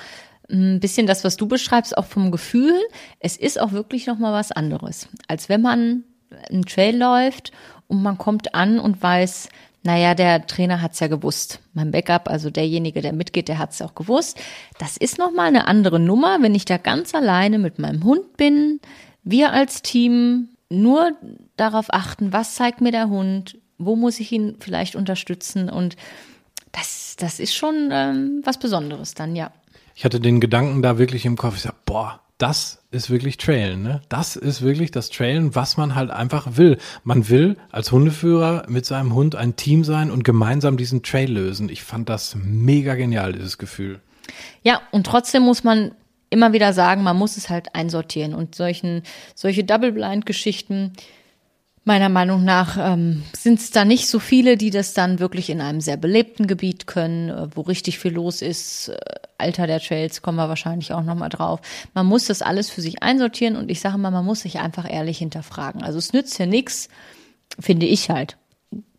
ein 0.51 0.81
bisschen 0.81 1.07
das, 1.07 1.25
was 1.25 1.37
du 1.37 1.47
beschreibst, 1.47 1.97
auch 1.97 2.07
vom 2.07 2.31
Gefühl. 2.31 2.75
Es 3.21 3.37
ist 3.37 3.61
auch 3.61 3.73
wirklich 3.73 4.07
noch 4.07 4.19
mal 4.19 4.33
was 4.33 4.53
anderes, 4.53 5.09
als 5.29 5.49
wenn 5.49 5.63
man 5.63 6.05
einen 6.51 6.65
Trail 6.65 6.97
läuft 6.97 7.53
und 7.87 8.03
man 8.03 8.19
kommt 8.19 8.55
an 8.55 8.79
und 8.79 9.03
weiß, 9.03 9.49
naja, 9.83 10.15
der 10.15 10.47
Trainer 10.47 10.83
hat's 10.83 11.01
ja 11.01 11.07
gewusst. 11.07 11.61
Mein 11.73 11.91
Backup, 11.91 12.29
also 12.29 12.51
derjenige, 12.51 13.01
der 13.01 13.13
mitgeht, 13.13 13.49
der 13.49 13.59
hat's 13.59 13.81
auch 13.81 13.95
gewusst. 13.95 14.39
Das 14.79 14.97
ist 14.97 15.19
nochmal 15.19 15.49
eine 15.49 15.67
andere 15.67 15.99
Nummer, 15.99 16.39
wenn 16.43 16.55
ich 16.55 16.67
da 16.67 16.77
ganz 16.77 17.15
alleine 17.15 17.59
mit 17.59 17.79
meinem 17.79 18.05
Hund 18.05 18.37
bin. 18.37 18.81
Wir 19.25 19.53
als 19.53 19.83
Team 19.83 20.49
nur 20.69 21.13
darauf 21.57 21.87
achten, 21.91 22.33
was 22.33 22.55
zeigt 22.55 22.81
mir 22.81 22.93
der 22.93 23.09
Hund, 23.09 23.59
wo 23.79 23.97
muss 23.97 24.21
ich 24.21 24.33
ihn 24.33 24.57
vielleicht 24.61 24.97
unterstützen 24.97 25.71
und 25.71 25.97
das, 26.73 27.17
das 27.19 27.41
ist 27.41 27.55
schon 27.55 27.89
ähm, 27.91 28.43
was 28.45 28.59
Besonderes 28.59 29.15
dann, 29.15 29.35
ja. 29.35 29.51
Ich 29.95 30.05
hatte 30.05 30.21
den 30.21 30.41
Gedanken 30.41 30.83
da 30.83 30.99
wirklich 30.99 31.27
im 31.27 31.37
Kopf, 31.37 31.57
ich 31.57 31.63
sag, 31.63 31.85
boah, 31.85 32.21
das 32.41 32.83
ist 32.91 33.11
wirklich 33.11 33.37
Trailen, 33.37 33.83
ne? 33.83 34.01
Das 34.09 34.35
ist 34.35 34.63
wirklich 34.63 34.91
das 34.91 35.11
Trailen, 35.11 35.55
was 35.55 35.77
man 35.77 35.95
halt 35.95 36.11
einfach 36.11 36.57
will. 36.57 36.79
Man 37.05 37.29
will 37.29 37.57
als 37.71 37.93
Hundeführer 37.93 38.65
mit 38.69 38.87
seinem 38.87 39.15
Hund 39.15 39.37
ein 39.37 39.57
Team 39.57 39.85
sein 39.85 40.11
und 40.11 40.25
gemeinsam 40.25 40.77
diesen 40.77 41.03
Trail 41.03 41.31
lösen. 41.31 41.69
Ich 41.69 41.83
fand 41.83 42.09
das 42.09 42.35
mega 42.35 42.95
genial, 42.95 43.35
dieses 43.35 43.59
Gefühl. 43.59 44.01
Ja, 44.63 44.81
und 44.91 45.07
trotzdem 45.07 45.43
muss 45.43 45.65
man 45.65 45.93
immer 46.31 46.53
wieder 46.53 46.73
sagen, 46.73 47.03
man 47.03 47.17
muss 47.17 47.37
es 47.37 47.51
halt 47.51 47.75
einsortieren 47.75 48.35
und 48.35 48.55
solchen, 48.55 49.03
solche 49.35 49.65
Double-Blind-Geschichten, 49.65 50.95
Meiner 51.85 52.11
Meinung 52.11 52.45
nach 52.45 52.77
ähm, 52.79 53.23
sind 53.35 53.59
es 53.59 53.71
da 53.71 53.87
nicht 53.87 54.07
so 54.07 54.19
viele, 54.19 54.59
die 54.59 54.71
das 54.71 54.93
dann 54.93 55.19
wirklich 55.19 55.49
in 55.49 55.63
einem 55.63 55.81
sehr 55.81 55.97
belebten 55.97 56.47
Gebiet 56.47 56.87
können, 56.87 57.31
äh, 57.31 57.49
wo 57.55 57.63
richtig 57.63 57.99
viel 57.99 58.13
los 58.13 58.43
ist. 58.43 58.89
Äh, 58.89 58.99
Alter 59.39 59.67
der 59.67 59.81
Trails 59.81 60.21
kommen 60.21 60.37
wir 60.37 60.51
wahrscheinlich 60.51 60.93
auch 60.93 61.03
nochmal 61.03 61.31
drauf. 61.31 61.61
Man 61.95 62.07
muss 62.07 62.27
das 62.27 62.43
alles 62.43 62.69
für 62.69 62.83
sich 62.83 63.03
einsortieren 63.03 63.57
und 63.57 63.71
ich 63.71 63.81
sage 63.81 63.97
mal, 63.97 64.11
man 64.11 64.27
muss 64.27 64.41
sich 64.41 64.61
einfach 64.61 64.89
ehrlich 64.89 65.19
hinterfragen. 65.19 65.83
Also 65.83 65.99
es 65.99 66.13
nützt 66.13 66.39
ja 66.39 66.45
nichts, 66.45 66.91
finde 67.59 67.87
ich 67.87 68.11
halt. 68.11 68.37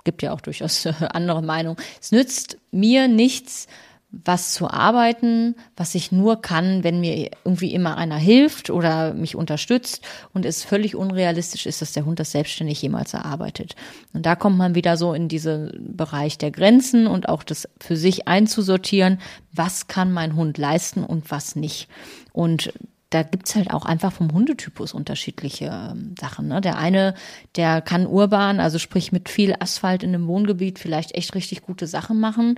Gibt 0.04 0.24
ja 0.24 0.34
auch 0.34 0.42
durchaus 0.42 0.86
äh, 0.88 0.94
andere 1.14 1.44
Meinungen. 1.44 1.78
Es 2.02 2.12
nützt 2.12 2.58
mir 2.72 3.08
nichts, 3.08 3.68
was 4.12 4.54
zu 4.54 4.70
arbeiten, 4.70 5.56
was 5.78 5.96
ich 5.96 6.12
nur 6.12 6.42
kann, 6.42 6.84
wenn 6.84 7.00
mir 7.00 7.32
irgendwie 7.46 7.74
immer 7.74 7.98
einer 7.98 8.18
hilft 8.18 8.70
oder 8.70 9.14
mich 9.14 9.36
unterstützt 9.36 10.04
und 10.34 10.46
es 10.46 10.64
völlig 10.64 10.96
unrealistisch 10.96 11.66
ist, 11.66 11.82
dass 11.82 11.94
der 11.94 12.06
Hund 12.06 12.20
das 12.20 12.32
selbstständig 12.32 12.82
jemals 12.82 13.14
erarbeitet. 13.14 13.76
Und 14.14 14.26
da 14.26 14.36
kommt 14.36 14.58
man 14.58 14.76
wieder 14.76 14.98
so 14.98 15.14
in 15.14 15.30
diesen 15.30 15.96
Bereich 15.96 16.38
der 16.38 16.52
Grenzen 16.52 17.08
und 17.08 17.30
auch 17.30 17.44
das 17.44 17.70
für 17.80 17.96
sich 17.96 18.28
einzusortieren, 18.28 19.20
was 19.54 19.88
kann 19.88 20.12
mein 20.12 20.36
Hund 20.36 20.58
leisten 20.58 21.04
und 21.04 21.32
was 21.32 21.56
nicht. 21.56 21.88
Und 22.34 22.74
da 23.12 23.24
gibt's 23.24 23.56
halt 23.56 23.72
auch 23.72 23.86
einfach 23.86 24.14
vom 24.14 24.32
Hundetypus 24.32 24.94
unterschiedliche 24.94 25.66
ähm, 25.66 26.16
Sachen. 26.20 26.48
Ne? 26.48 26.62
Der 26.62 26.78
eine, 26.78 27.14
der 27.58 27.82
kann 27.82 28.08
urban, 28.08 28.60
also 28.60 28.80
sprich 28.80 29.12
mit 29.12 29.30
viel 29.30 29.54
Asphalt 29.60 30.04
in 30.04 30.16
einem 30.16 30.28
Wohngebiet, 30.28 30.80
vielleicht 30.80 31.14
echt 31.14 31.36
richtig 31.36 31.62
gute 31.62 31.88
Sachen 31.88 32.20
machen. 32.20 32.58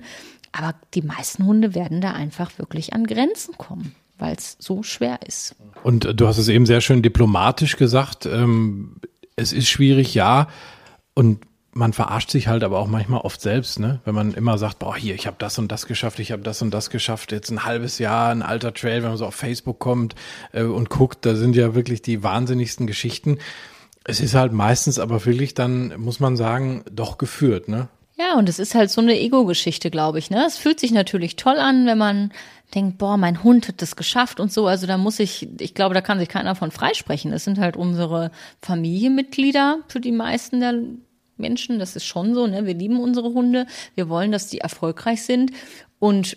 Aber 0.56 0.74
die 0.94 1.02
meisten 1.02 1.44
Hunde 1.44 1.74
werden 1.74 2.00
da 2.00 2.12
einfach 2.12 2.58
wirklich 2.58 2.92
an 2.92 3.06
Grenzen 3.06 3.58
kommen, 3.58 3.94
weil 4.18 4.36
es 4.36 4.56
so 4.60 4.84
schwer 4.84 5.18
ist. 5.26 5.56
Und 5.82 6.08
du 6.14 6.28
hast 6.28 6.38
es 6.38 6.46
eben 6.46 6.64
sehr 6.64 6.80
schön 6.80 7.02
diplomatisch 7.02 7.76
gesagt. 7.76 8.24
Ähm, 8.24 8.96
es 9.34 9.52
ist 9.52 9.68
schwierig, 9.68 10.14
ja. 10.14 10.46
Und 11.12 11.40
man 11.72 11.92
verarscht 11.92 12.30
sich 12.30 12.46
halt 12.46 12.62
aber 12.62 12.78
auch 12.78 12.86
manchmal 12.86 13.22
oft 13.22 13.40
selbst, 13.40 13.80
ne? 13.80 13.98
Wenn 14.04 14.14
man 14.14 14.32
immer 14.32 14.56
sagt, 14.56 14.78
boah, 14.78 14.96
hier, 14.96 15.16
ich 15.16 15.26
habe 15.26 15.36
das 15.40 15.58
und 15.58 15.72
das 15.72 15.86
geschafft, 15.86 16.20
ich 16.20 16.30
habe 16.30 16.42
das 16.42 16.62
und 16.62 16.72
das 16.72 16.88
geschafft, 16.88 17.32
jetzt 17.32 17.50
ein 17.50 17.64
halbes 17.64 17.98
Jahr, 17.98 18.30
ein 18.30 18.42
alter 18.42 18.72
Trail, 18.72 19.02
wenn 19.02 19.08
man 19.08 19.18
so 19.18 19.26
auf 19.26 19.34
Facebook 19.34 19.80
kommt 19.80 20.14
äh, 20.52 20.62
und 20.62 20.88
guckt, 20.88 21.26
da 21.26 21.34
sind 21.34 21.56
ja 21.56 21.74
wirklich 21.74 22.00
die 22.00 22.22
wahnsinnigsten 22.22 22.86
Geschichten. 22.86 23.38
Es 24.04 24.20
ist 24.20 24.36
halt 24.36 24.52
meistens 24.52 25.00
aber 25.00 25.24
wirklich 25.24 25.54
dann, 25.54 26.00
muss 26.00 26.20
man 26.20 26.36
sagen, 26.36 26.84
doch 26.92 27.18
geführt, 27.18 27.66
ne? 27.66 27.88
Ja, 28.16 28.34
und 28.34 28.48
es 28.48 28.60
ist 28.60 28.74
halt 28.74 28.90
so 28.90 29.00
eine 29.00 29.18
Ego-Geschichte, 29.18 29.90
glaube 29.90 30.18
ich. 30.20 30.30
Ne? 30.30 30.44
Es 30.46 30.56
fühlt 30.56 30.78
sich 30.78 30.92
natürlich 30.92 31.34
toll 31.34 31.58
an, 31.58 31.86
wenn 31.86 31.98
man 31.98 32.32
denkt, 32.74 32.98
boah, 32.98 33.16
mein 33.16 33.42
Hund 33.42 33.66
hat 33.68 33.82
das 33.82 33.96
geschafft 33.96 34.38
und 34.38 34.52
so. 34.52 34.66
Also 34.66 34.86
da 34.86 34.98
muss 34.98 35.18
ich, 35.18 35.48
ich 35.60 35.74
glaube, 35.74 35.94
da 35.94 36.00
kann 36.00 36.18
sich 36.20 36.28
keiner 36.28 36.54
von 36.54 36.70
freisprechen. 36.70 37.32
Es 37.32 37.44
sind 37.44 37.58
halt 37.58 37.76
unsere 37.76 38.30
Familienmitglieder 38.62 39.78
für 39.88 40.00
die 40.00 40.12
meisten 40.12 40.60
der 40.60 40.74
Menschen. 41.36 41.80
Das 41.80 41.96
ist 41.96 42.04
schon 42.04 42.34
so, 42.34 42.46
ne? 42.46 42.66
Wir 42.66 42.74
lieben 42.74 43.00
unsere 43.00 43.32
Hunde. 43.32 43.66
Wir 43.96 44.08
wollen, 44.08 44.30
dass 44.30 44.46
die 44.46 44.58
erfolgreich 44.58 45.22
sind. 45.22 45.50
Und 45.98 46.36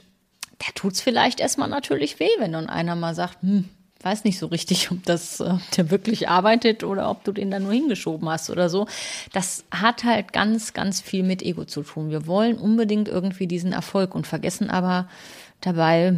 da 0.58 0.68
tut's 0.74 1.02
vielleicht 1.02 1.40
erstmal 1.40 1.70
natürlich 1.70 2.20
weh, 2.20 2.30
wenn 2.40 2.54
dann 2.54 2.70
einer 2.70 2.96
mal 2.96 3.13
sagt, 3.13 3.42
hm, 3.44 3.70
weiß 4.02 4.24
nicht 4.24 4.40
so 4.40 4.48
richtig, 4.48 4.92
ob 4.92 5.04
das 5.06 5.40
äh, 5.40 5.56
der 5.76 5.92
wirklich 5.92 6.30
arbeitet 6.30 6.84
oder 6.84 7.10
ob 7.10 7.24
du 7.24 7.32
den 7.32 7.52
da 7.52 7.60
nur 7.60 7.74
hingeschoben 7.74 8.30
hast 8.30 8.50
oder 8.50 8.70
so. 8.70 8.88
Das 9.34 9.64
hat 9.72 10.04
halt 10.04 10.34
ganz, 10.34 10.74
ganz 10.74 11.02
viel 11.02 11.24
mit 11.24 11.42
Ego 11.42 11.66
zu 11.66 11.84
tun. 11.84 12.10
Wir 12.10 12.28
wollen 12.28 12.58
unbedingt 12.58 13.08
irgendwie 13.08 13.48
diesen 13.48 13.74
Erfolg 13.74 14.16
und 14.16 14.28
vergessen 14.28 14.70
aber 14.70 15.08
dabei, 15.62 16.14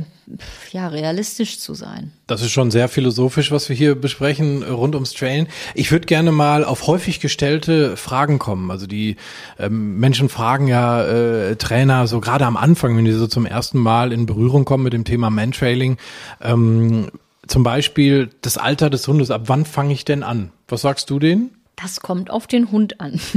ja, 0.72 0.90
realistisch 0.90 1.60
zu 1.60 1.74
sein. 1.74 2.12
Das 2.28 2.42
ist 2.42 2.52
schon 2.52 2.72
sehr 2.72 2.90
philosophisch, 2.90 3.52
was 3.52 3.70
wir 3.70 3.76
hier 3.76 3.96
besprechen 3.96 4.64
rund 4.64 4.96
ums 4.96 5.14
Trailen. 5.14 5.48
Ich 5.76 5.92
würde 5.92 6.08
gerne 6.08 6.32
mal 6.32 6.66
auf 6.66 6.88
häufig 6.88 7.20
gestellte 7.20 7.96
Fragen 7.96 8.38
kommen. 8.38 8.70
Also 8.70 8.86
die 8.86 9.16
ähm, 9.58 9.98
Menschen 9.98 10.28
fragen 10.28 10.68
ja 10.68 11.04
äh, 11.04 11.56
Trainer 11.56 12.06
so 12.08 12.20
gerade 12.20 12.46
am 12.46 12.58
Anfang, 12.58 12.98
wenn 12.98 13.06
die 13.06 13.14
so 13.14 13.28
zum 13.28 13.46
ersten 13.46 13.80
Mal 13.80 14.12
in 14.12 14.26
Berührung 14.26 14.66
kommen 14.66 14.84
mit 14.84 14.94
dem 14.94 15.06
Thema 15.06 15.30
Mantrailing. 15.30 15.98
Ähm, 16.42 17.10
zum 17.50 17.64
Beispiel 17.64 18.30
das 18.42 18.58
Alter 18.58 18.90
des 18.90 19.08
Hundes. 19.08 19.32
Ab 19.32 19.44
wann 19.46 19.66
fange 19.66 19.94
ich 19.94 20.06
denn 20.06 20.24
an? 20.24 20.52
Was 20.68 20.82
sagst 20.82 21.10
du 21.10 21.20
denen? 21.20 21.52
Das 21.76 22.02
kommt 22.02 22.30
auf 22.30 22.48
den 22.48 22.72
Hund 22.72 23.02
an. 23.02 23.20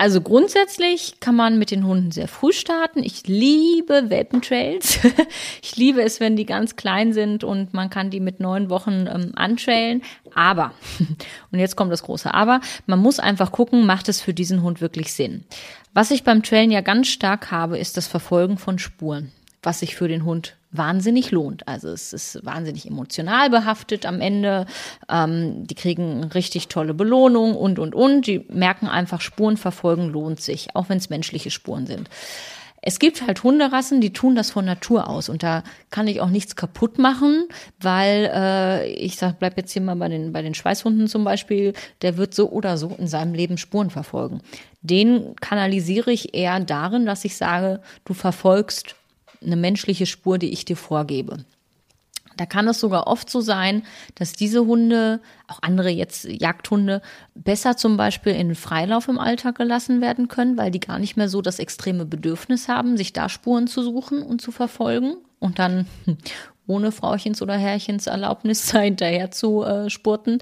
Also 0.00 0.20
grundsätzlich 0.20 1.18
kann 1.18 1.34
man 1.34 1.58
mit 1.58 1.72
den 1.72 1.84
Hunden 1.84 2.12
sehr 2.12 2.28
früh 2.28 2.52
starten. 2.52 3.02
Ich 3.02 3.26
liebe 3.26 4.10
Welpentrails. 4.10 5.00
Ich 5.60 5.74
liebe 5.74 6.02
es, 6.02 6.20
wenn 6.20 6.36
die 6.36 6.46
ganz 6.46 6.76
klein 6.76 7.12
sind 7.12 7.42
und 7.42 7.74
man 7.74 7.90
kann 7.90 8.10
die 8.10 8.20
mit 8.20 8.38
neun 8.38 8.70
Wochen 8.70 9.08
ähm, 9.12 9.32
antrailen. 9.34 10.02
Aber, 10.34 10.72
und 11.50 11.58
jetzt 11.58 11.74
kommt 11.74 11.90
das 11.90 12.04
große 12.04 12.32
Aber, 12.32 12.60
man 12.86 13.00
muss 13.00 13.18
einfach 13.18 13.50
gucken, 13.50 13.86
macht 13.86 14.08
es 14.08 14.20
für 14.20 14.32
diesen 14.32 14.62
Hund 14.62 14.80
wirklich 14.80 15.12
Sinn. 15.12 15.44
Was 15.94 16.12
ich 16.12 16.22
beim 16.22 16.44
Trailen 16.44 16.70
ja 16.70 16.80
ganz 16.80 17.08
stark 17.08 17.50
habe, 17.50 17.76
ist 17.76 17.96
das 17.96 18.06
Verfolgen 18.06 18.56
von 18.56 18.78
Spuren, 18.78 19.32
was 19.64 19.80
sich 19.80 19.96
für 19.96 20.06
den 20.06 20.24
Hund 20.24 20.57
wahnsinnig 20.70 21.30
lohnt. 21.30 21.66
Also 21.66 21.88
es 21.88 22.12
ist 22.12 22.44
wahnsinnig 22.44 22.86
emotional 22.86 23.50
behaftet 23.50 24.06
am 24.06 24.20
Ende. 24.20 24.66
Ähm, 25.08 25.66
die 25.66 25.74
kriegen 25.74 26.24
richtig 26.24 26.68
tolle 26.68 26.94
Belohnung 26.94 27.56
und, 27.56 27.78
und, 27.78 27.94
und. 27.94 28.26
Die 28.26 28.44
merken 28.50 28.86
einfach, 28.86 29.20
Spuren 29.20 29.56
verfolgen 29.56 30.08
lohnt 30.08 30.40
sich, 30.40 30.74
auch 30.74 30.88
wenn 30.88 30.98
es 30.98 31.10
menschliche 31.10 31.50
Spuren 31.50 31.86
sind. 31.86 32.08
Es 32.80 33.00
gibt 33.00 33.26
halt 33.26 33.42
Hunderassen, 33.42 34.00
die 34.00 34.12
tun 34.12 34.36
das 34.36 34.52
von 34.52 34.64
Natur 34.64 35.08
aus 35.08 35.28
und 35.28 35.42
da 35.42 35.64
kann 35.90 36.06
ich 36.06 36.20
auch 36.20 36.30
nichts 36.30 36.54
kaputt 36.54 36.96
machen, 36.98 37.48
weil 37.80 38.30
äh, 38.32 38.88
ich 38.92 39.16
sag, 39.16 39.40
bleib 39.40 39.56
jetzt 39.56 39.72
hier 39.72 39.82
mal 39.82 39.96
bei 39.96 40.08
den 40.08 40.32
bei 40.32 40.42
den 40.42 40.54
Schweißhunden 40.54 41.08
zum 41.08 41.24
Beispiel, 41.24 41.72
der 42.02 42.16
wird 42.16 42.34
so 42.34 42.48
oder 42.50 42.78
so 42.78 42.94
in 42.96 43.08
seinem 43.08 43.34
Leben 43.34 43.58
Spuren 43.58 43.90
verfolgen. 43.90 44.42
Den 44.80 45.34
kanalisiere 45.36 46.12
ich 46.12 46.34
eher 46.34 46.60
darin, 46.60 47.04
dass 47.04 47.24
ich 47.24 47.36
sage, 47.36 47.80
du 48.04 48.14
verfolgst 48.14 48.94
eine 49.42 49.56
menschliche 49.56 50.06
Spur, 50.06 50.38
die 50.38 50.50
ich 50.50 50.64
dir 50.64 50.76
vorgebe. 50.76 51.44
Da 52.38 52.46
kann 52.46 52.68
es 52.68 52.78
sogar 52.78 53.08
oft 53.08 53.28
so 53.28 53.40
sein, 53.40 53.82
dass 54.14 54.32
diese 54.32 54.64
Hunde, 54.64 55.20
auch 55.48 55.58
andere 55.60 55.90
jetzt 55.90 56.24
Jagdhunde, 56.24 57.02
besser 57.34 57.76
zum 57.76 57.96
Beispiel 57.96 58.32
in 58.32 58.54
Freilauf 58.54 59.08
im 59.08 59.18
Alltag 59.18 59.56
gelassen 59.56 60.00
werden 60.00 60.28
können, 60.28 60.56
weil 60.56 60.70
die 60.70 60.80
gar 60.80 61.00
nicht 61.00 61.16
mehr 61.16 61.28
so 61.28 61.42
das 61.42 61.58
extreme 61.58 62.06
Bedürfnis 62.06 62.68
haben, 62.68 62.96
sich 62.96 63.12
da 63.12 63.28
Spuren 63.28 63.66
zu 63.66 63.82
suchen 63.82 64.22
und 64.22 64.40
zu 64.40 64.52
verfolgen 64.52 65.16
und 65.40 65.58
dann 65.58 65.86
ohne 66.68 66.92
Frauchens 66.92 67.42
oder 67.42 67.56
Herrchens 67.56 68.06
Erlaubnis 68.06 68.70
hinterher 68.78 69.32
zu 69.32 69.64
äh, 69.64 69.90
spurten 69.90 70.38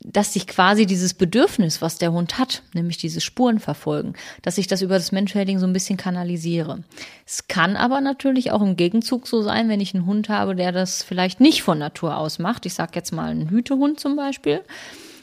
dass 0.00 0.32
sich 0.32 0.46
quasi 0.46 0.86
dieses 0.86 1.14
Bedürfnis, 1.14 1.82
was 1.82 1.98
der 1.98 2.12
Hund 2.12 2.38
hat, 2.38 2.62
nämlich 2.72 2.98
diese 2.98 3.20
Spuren 3.20 3.58
verfolgen, 3.58 4.14
dass 4.42 4.58
ich 4.58 4.68
das 4.68 4.80
über 4.80 4.94
das 4.94 5.10
Menschhelding 5.10 5.58
so 5.58 5.66
ein 5.66 5.72
bisschen 5.72 5.96
kanalisiere. 5.96 6.84
Es 7.26 7.48
kann 7.48 7.76
aber 7.76 8.00
natürlich 8.00 8.52
auch 8.52 8.62
im 8.62 8.76
Gegenzug 8.76 9.26
so 9.26 9.42
sein, 9.42 9.68
wenn 9.68 9.80
ich 9.80 9.94
einen 9.94 10.06
Hund 10.06 10.28
habe, 10.28 10.54
der 10.54 10.70
das 10.70 11.02
vielleicht 11.02 11.40
nicht 11.40 11.62
von 11.62 11.78
Natur 11.78 12.16
aus 12.16 12.38
macht. 12.38 12.64
Ich 12.64 12.74
sage 12.74 12.92
jetzt 12.94 13.12
mal 13.12 13.30
einen 13.30 13.50
Hütehund 13.50 13.98
zum 13.98 14.14
Beispiel. 14.14 14.60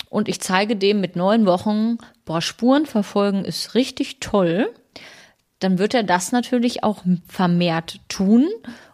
Und 0.09 0.27
ich 0.27 0.41
zeige 0.41 0.75
dem 0.75 1.01
mit 1.01 1.15
neun 1.15 1.45
Wochen, 1.45 1.97
boah, 2.25 2.41
Spuren 2.41 2.85
verfolgen 2.85 3.45
ist 3.45 3.75
richtig 3.75 4.19
toll 4.19 4.69
dann 5.59 5.79
wird 5.79 5.93
er 5.93 6.03
das 6.03 6.31
natürlich 6.31 6.83
auch 6.83 7.03
vermehrt 7.27 7.99
tun. 8.09 8.47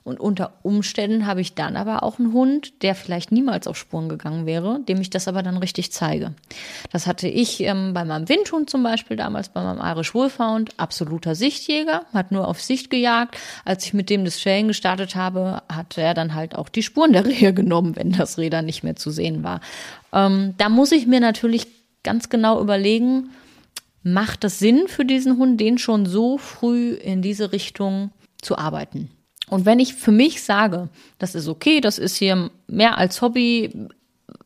Und 0.03 0.19
unter 0.19 0.53
Umständen 0.63 1.27
habe 1.27 1.41
ich 1.41 1.53
dann 1.53 1.75
aber 1.75 2.01
auch 2.01 2.17
einen 2.17 2.33
Hund, 2.33 2.81
der 2.81 2.95
vielleicht 2.95 3.31
niemals 3.31 3.67
auf 3.67 3.77
Spuren 3.77 4.09
gegangen 4.09 4.47
wäre, 4.47 4.79
dem 4.87 4.99
ich 4.99 5.11
das 5.11 5.27
aber 5.27 5.43
dann 5.43 5.57
richtig 5.57 5.91
zeige. 5.91 6.33
Das 6.91 7.05
hatte 7.05 7.27
ich 7.27 7.61
ähm, 7.61 7.93
bei 7.93 8.03
meinem 8.03 8.27
Windhund 8.27 8.69
zum 8.69 8.81
Beispiel 8.81 9.15
damals, 9.15 9.49
bei 9.49 9.61
meinem 9.61 9.79
Irish 9.79 10.15
Wolfhound, 10.15 10.71
absoluter 10.77 11.35
Sichtjäger, 11.35 12.03
hat 12.13 12.31
nur 12.31 12.47
auf 12.47 12.61
Sicht 12.61 12.89
gejagt. 12.89 13.37
Als 13.63 13.85
ich 13.85 13.93
mit 13.93 14.09
dem 14.09 14.25
das 14.25 14.41
Schellen 14.41 14.67
gestartet 14.67 15.15
habe, 15.15 15.61
hat 15.71 15.97
er 15.99 16.15
dann 16.15 16.33
halt 16.33 16.55
auch 16.55 16.69
die 16.69 16.83
Spuren 16.83 17.13
der 17.13 17.25
Rehe 17.25 17.53
genommen, 17.53 17.95
wenn 17.95 18.11
das 18.11 18.39
Räder 18.39 18.63
nicht 18.63 18.83
mehr 18.83 18.95
zu 18.95 19.11
sehen 19.11 19.43
war. 19.43 19.61
Ähm, 20.13 20.55
da 20.57 20.69
muss 20.69 20.91
ich 20.91 21.05
mir 21.05 21.19
natürlich 21.19 21.67
ganz 22.03 22.29
genau 22.29 22.59
überlegen, 22.59 23.29
macht 24.03 24.43
es 24.43 24.59
Sinn 24.59 24.87
für 24.87 25.05
diesen 25.05 25.37
Hund, 25.37 25.59
den 25.59 25.77
schon 25.77 26.05
so 26.05 26.37
früh 26.37 26.93
in 26.93 27.21
diese 27.21 27.51
Richtung 27.51 28.11
zu 28.41 28.57
arbeiten? 28.57 29.09
Und 29.49 29.65
wenn 29.65 29.79
ich 29.79 29.93
für 29.95 30.11
mich 30.11 30.43
sage, 30.43 30.89
das 31.19 31.35
ist 31.35 31.47
okay, 31.47 31.81
das 31.81 31.97
ist 31.97 32.15
hier 32.15 32.51
mehr 32.67 32.97
als 32.97 33.21
Hobby, 33.21 33.89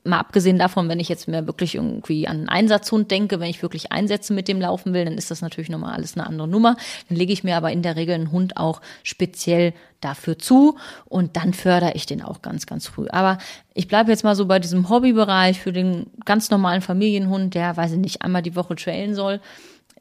mal 0.06 0.20
abgesehen 0.20 0.58
davon, 0.60 0.88
wenn 0.89 1.00
ich 1.00 1.10
jetzt 1.10 1.28
mir 1.28 1.48
wirklich 1.48 1.76
irgendwie 1.76 2.28
an 2.28 2.38
einen 2.38 2.50
Einsatzhund 2.50 3.12
denke, 3.12 3.39
wenn 3.39 3.50
ich 3.50 3.62
wirklich 3.62 3.91
Einsätze 3.91 4.34
mit 4.34 4.48
dem 4.48 4.62
laufen 4.62 4.94
will, 4.94 5.06
dann 5.06 5.18
ist 5.18 5.32
das 5.32 5.41
natürlich 5.41 5.70
nochmal 5.70 5.94
alles 5.94 6.15
eine 6.15 6.28
andere 6.28 6.48
Nummer. 6.48 6.78
Dann 7.10 7.18
lege 7.18 7.34
ich 7.34 7.44
mir 7.44 7.58
aber 7.58 7.72
in 7.72 7.82
der 7.82 7.96
Regel 7.96 8.15
einen 8.15 8.32
Hund 8.32 8.58
auch 8.58 8.82
speziell 9.04 9.74
dafür 10.02 10.38
zu 10.38 10.78
und 11.06 11.36
dann 11.36 11.54
fördere 11.54 11.94
ich 11.96 12.06
den 12.06 12.22
auch 12.22 12.41
ganz, 12.41 12.65
ganz 12.65 12.88
früh. 12.88 13.08
Aber 13.10 13.38
ich 13.74 13.88
bleibe 13.88 14.12
jetzt 14.12 14.24
mal 14.24 14.36
so 14.36 14.46
bei 14.46 14.60
diesem 14.60 14.89
Hobbybereich 14.89 15.60
für 15.60 15.74
den 15.74 16.08
ganz 16.26 16.50
normalen 16.50 16.82
Familienhund, 16.82 17.56
der, 17.56 17.76
weiß 17.76 17.94
ich 17.94 18.00
nicht, 18.00 18.22
einmal 18.22 18.41
die 18.41 18.56
Woche 18.56 18.76
trailen 18.76 19.15
soll 19.15 19.41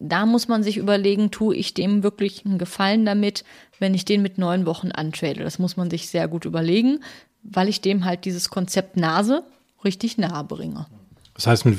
da 0.00 0.26
muss 0.26 0.48
man 0.48 0.62
sich 0.62 0.76
überlegen, 0.76 1.30
tue 1.30 1.54
ich 1.54 1.74
dem 1.74 2.02
wirklich 2.02 2.44
einen 2.44 2.58
Gefallen 2.58 3.04
damit, 3.04 3.44
wenn 3.78 3.94
ich 3.94 4.04
den 4.04 4.22
mit 4.22 4.38
neun 4.38 4.66
Wochen 4.66 4.90
antrade. 4.90 5.42
Das 5.42 5.58
muss 5.58 5.76
man 5.76 5.90
sich 5.90 6.08
sehr 6.08 6.28
gut 6.28 6.44
überlegen, 6.44 7.00
weil 7.42 7.68
ich 7.68 7.80
dem 7.80 8.04
halt 8.04 8.24
dieses 8.24 8.50
Konzept 8.50 8.96
Nase 8.96 9.44
richtig 9.84 10.18
nahe 10.18 10.44
bringe. 10.44 10.86
Das 11.34 11.46
heißt, 11.46 11.64
mit 11.64 11.76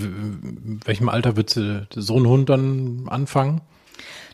welchem 0.85 1.09
Alter 1.09 1.35
wird 1.37 1.49
so 1.49 2.17
ein 2.17 2.27
Hund 2.27 2.49
dann 2.49 3.07
anfangen? 3.07 3.61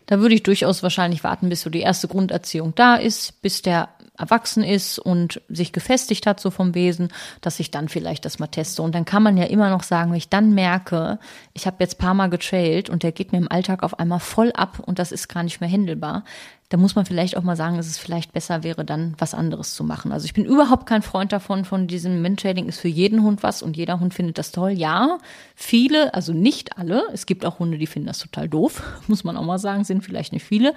Da 0.07 0.19
würde 0.19 0.36
ich 0.36 0.43
durchaus 0.43 0.84
wahrscheinlich 0.84 1.23
warten, 1.23 1.49
bis 1.49 1.62
so 1.62 1.69
die 1.69 1.81
erste 1.81 2.07
Grunderziehung 2.07 2.73
da 2.75 2.95
ist, 2.95 3.41
bis 3.41 3.62
der 3.62 3.89
erwachsen 4.17 4.63
ist 4.63 4.99
und 4.99 5.41
sich 5.47 5.71
gefestigt 5.73 6.27
hat, 6.27 6.39
so 6.39 6.51
vom 6.51 6.75
Wesen, 6.75 7.10
dass 7.39 7.60
ich 7.60 7.71
dann 7.71 7.88
vielleicht 7.88 8.25
das 8.25 8.38
mal 8.39 8.47
teste. 8.47 8.81
Und 8.81 8.93
dann 8.93 9.05
kann 9.05 9.23
man 9.23 9.38
ja 9.38 9.45
immer 9.45 9.69
noch 9.69 9.84
sagen, 9.84 10.12
wenn 10.12 10.17
ich 10.17 10.29
dann 10.29 10.53
merke, 10.53 11.17
ich 11.53 11.65
habe 11.65 11.77
jetzt 11.79 11.97
paar 11.97 12.13
Mal 12.13 12.29
getrailt 12.29 12.89
und 12.89 13.03
der 13.03 13.12
geht 13.12 13.31
mir 13.31 13.38
im 13.38 13.51
Alltag 13.51 13.84
auf 13.84 13.99
einmal 13.99 14.19
voll 14.19 14.51
ab 14.51 14.79
und 14.86 14.99
das 14.99 15.12
ist 15.12 15.29
gar 15.29 15.43
nicht 15.43 15.62
mehr 15.62 15.69
händelbar, 15.69 16.23
da 16.71 16.77
muss 16.77 16.95
man 16.95 17.05
vielleicht 17.05 17.36
auch 17.36 17.43
mal 17.43 17.57
sagen, 17.57 17.75
dass 17.75 17.88
es 17.88 17.97
vielleicht 17.97 18.31
besser 18.31 18.63
wäre, 18.63 18.86
dann 18.86 19.13
was 19.17 19.34
anderes 19.34 19.75
zu 19.75 19.84
machen. 19.84 20.13
Also 20.13 20.23
ich 20.23 20.34
bin 20.34 20.45
überhaupt 20.45 20.86
kein 20.86 21.01
Freund 21.01 21.34
davon, 21.34 21.65
von 21.65 21.86
diesem 21.86 22.21
Mentrailing 22.21 22.69
ist 22.69 22.79
für 22.79 22.88
jeden 22.88 23.23
Hund 23.23 23.43
was 23.43 23.62
und 23.62 23.75
jeder 23.75 23.99
Hund 23.99 24.13
findet 24.13 24.38
das 24.38 24.53
toll. 24.53 24.71
Ja, 24.71 25.17
viele, 25.53 26.13
also 26.13 26.31
nicht 26.31 26.77
alle. 26.77 27.03
Es 27.12 27.25
gibt 27.25 27.45
auch 27.45 27.60
Hunde, 27.60 27.77
die 27.77 27.88
finden 27.88 28.07
das 28.07 28.19
total 28.19 28.47
doof, 28.47 28.81
muss 29.07 29.25
man 29.25 29.36
auch 29.36 29.43
mal 29.43 29.60
sagen, 29.60 29.84
sind 29.84 30.05
vielleicht 30.05 30.31
nicht 30.31 30.45
viele. 30.45 30.73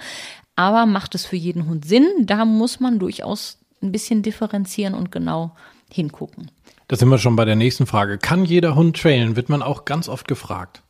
Aber 0.57 0.85
macht 0.85 1.15
es 1.15 1.25
für 1.25 1.37
jeden 1.37 1.65
Hund 1.65 1.85
Sinn? 1.85 2.07
Da 2.19 2.43
muss 2.43 2.81
man 2.81 2.99
durchaus 2.99 3.57
ein 3.81 3.93
bisschen 3.93 4.21
differenzieren 4.21 4.95
und 4.95 5.13
genau 5.13 5.55
hingucken. 5.89 6.51
Da 6.89 6.97
sind 6.97 7.07
wir 7.07 7.19
schon 7.19 7.37
bei 7.37 7.45
der 7.45 7.55
nächsten 7.55 7.87
Frage. 7.87 8.17
Kann 8.17 8.43
jeder 8.43 8.75
Hund 8.75 8.97
trailen? 8.97 9.37
Wird 9.37 9.47
man 9.47 9.61
auch 9.61 9.85
ganz 9.85 10.09
oft 10.09 10.27
gefragt. 10.27 10.81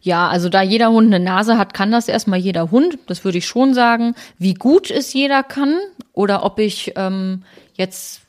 Ja, 0.00 0.28
also 0.28 0.48
da 0.48 0.62
jeder 0.62 0.90
Hund 0.90 1.06
eine 1.06 1.22
Nase 1.22 1.58
hat, 1.58 1.74
kann 1.74 1.90
das 1.90 2.08
erstmal 2.08 2.38
jeder 2.38 2.70
Hund. 2.70 2.98
Das 3.06 3.24
würde 3.24 3.38
ich 3.38 3.46
schon 3.46 3.74
sagen. 3.74 4.14
Wie 4.38 4.54
gut 4.54 4.90
es 4.90 5.12
jeder 5.12 5.42
kann 5.42 5.76
oder 6.12 6.44
ob 6.44 6.58
ich 6.58 6.92
ähm, 6.96 7.42
jetzt 7.74 8.22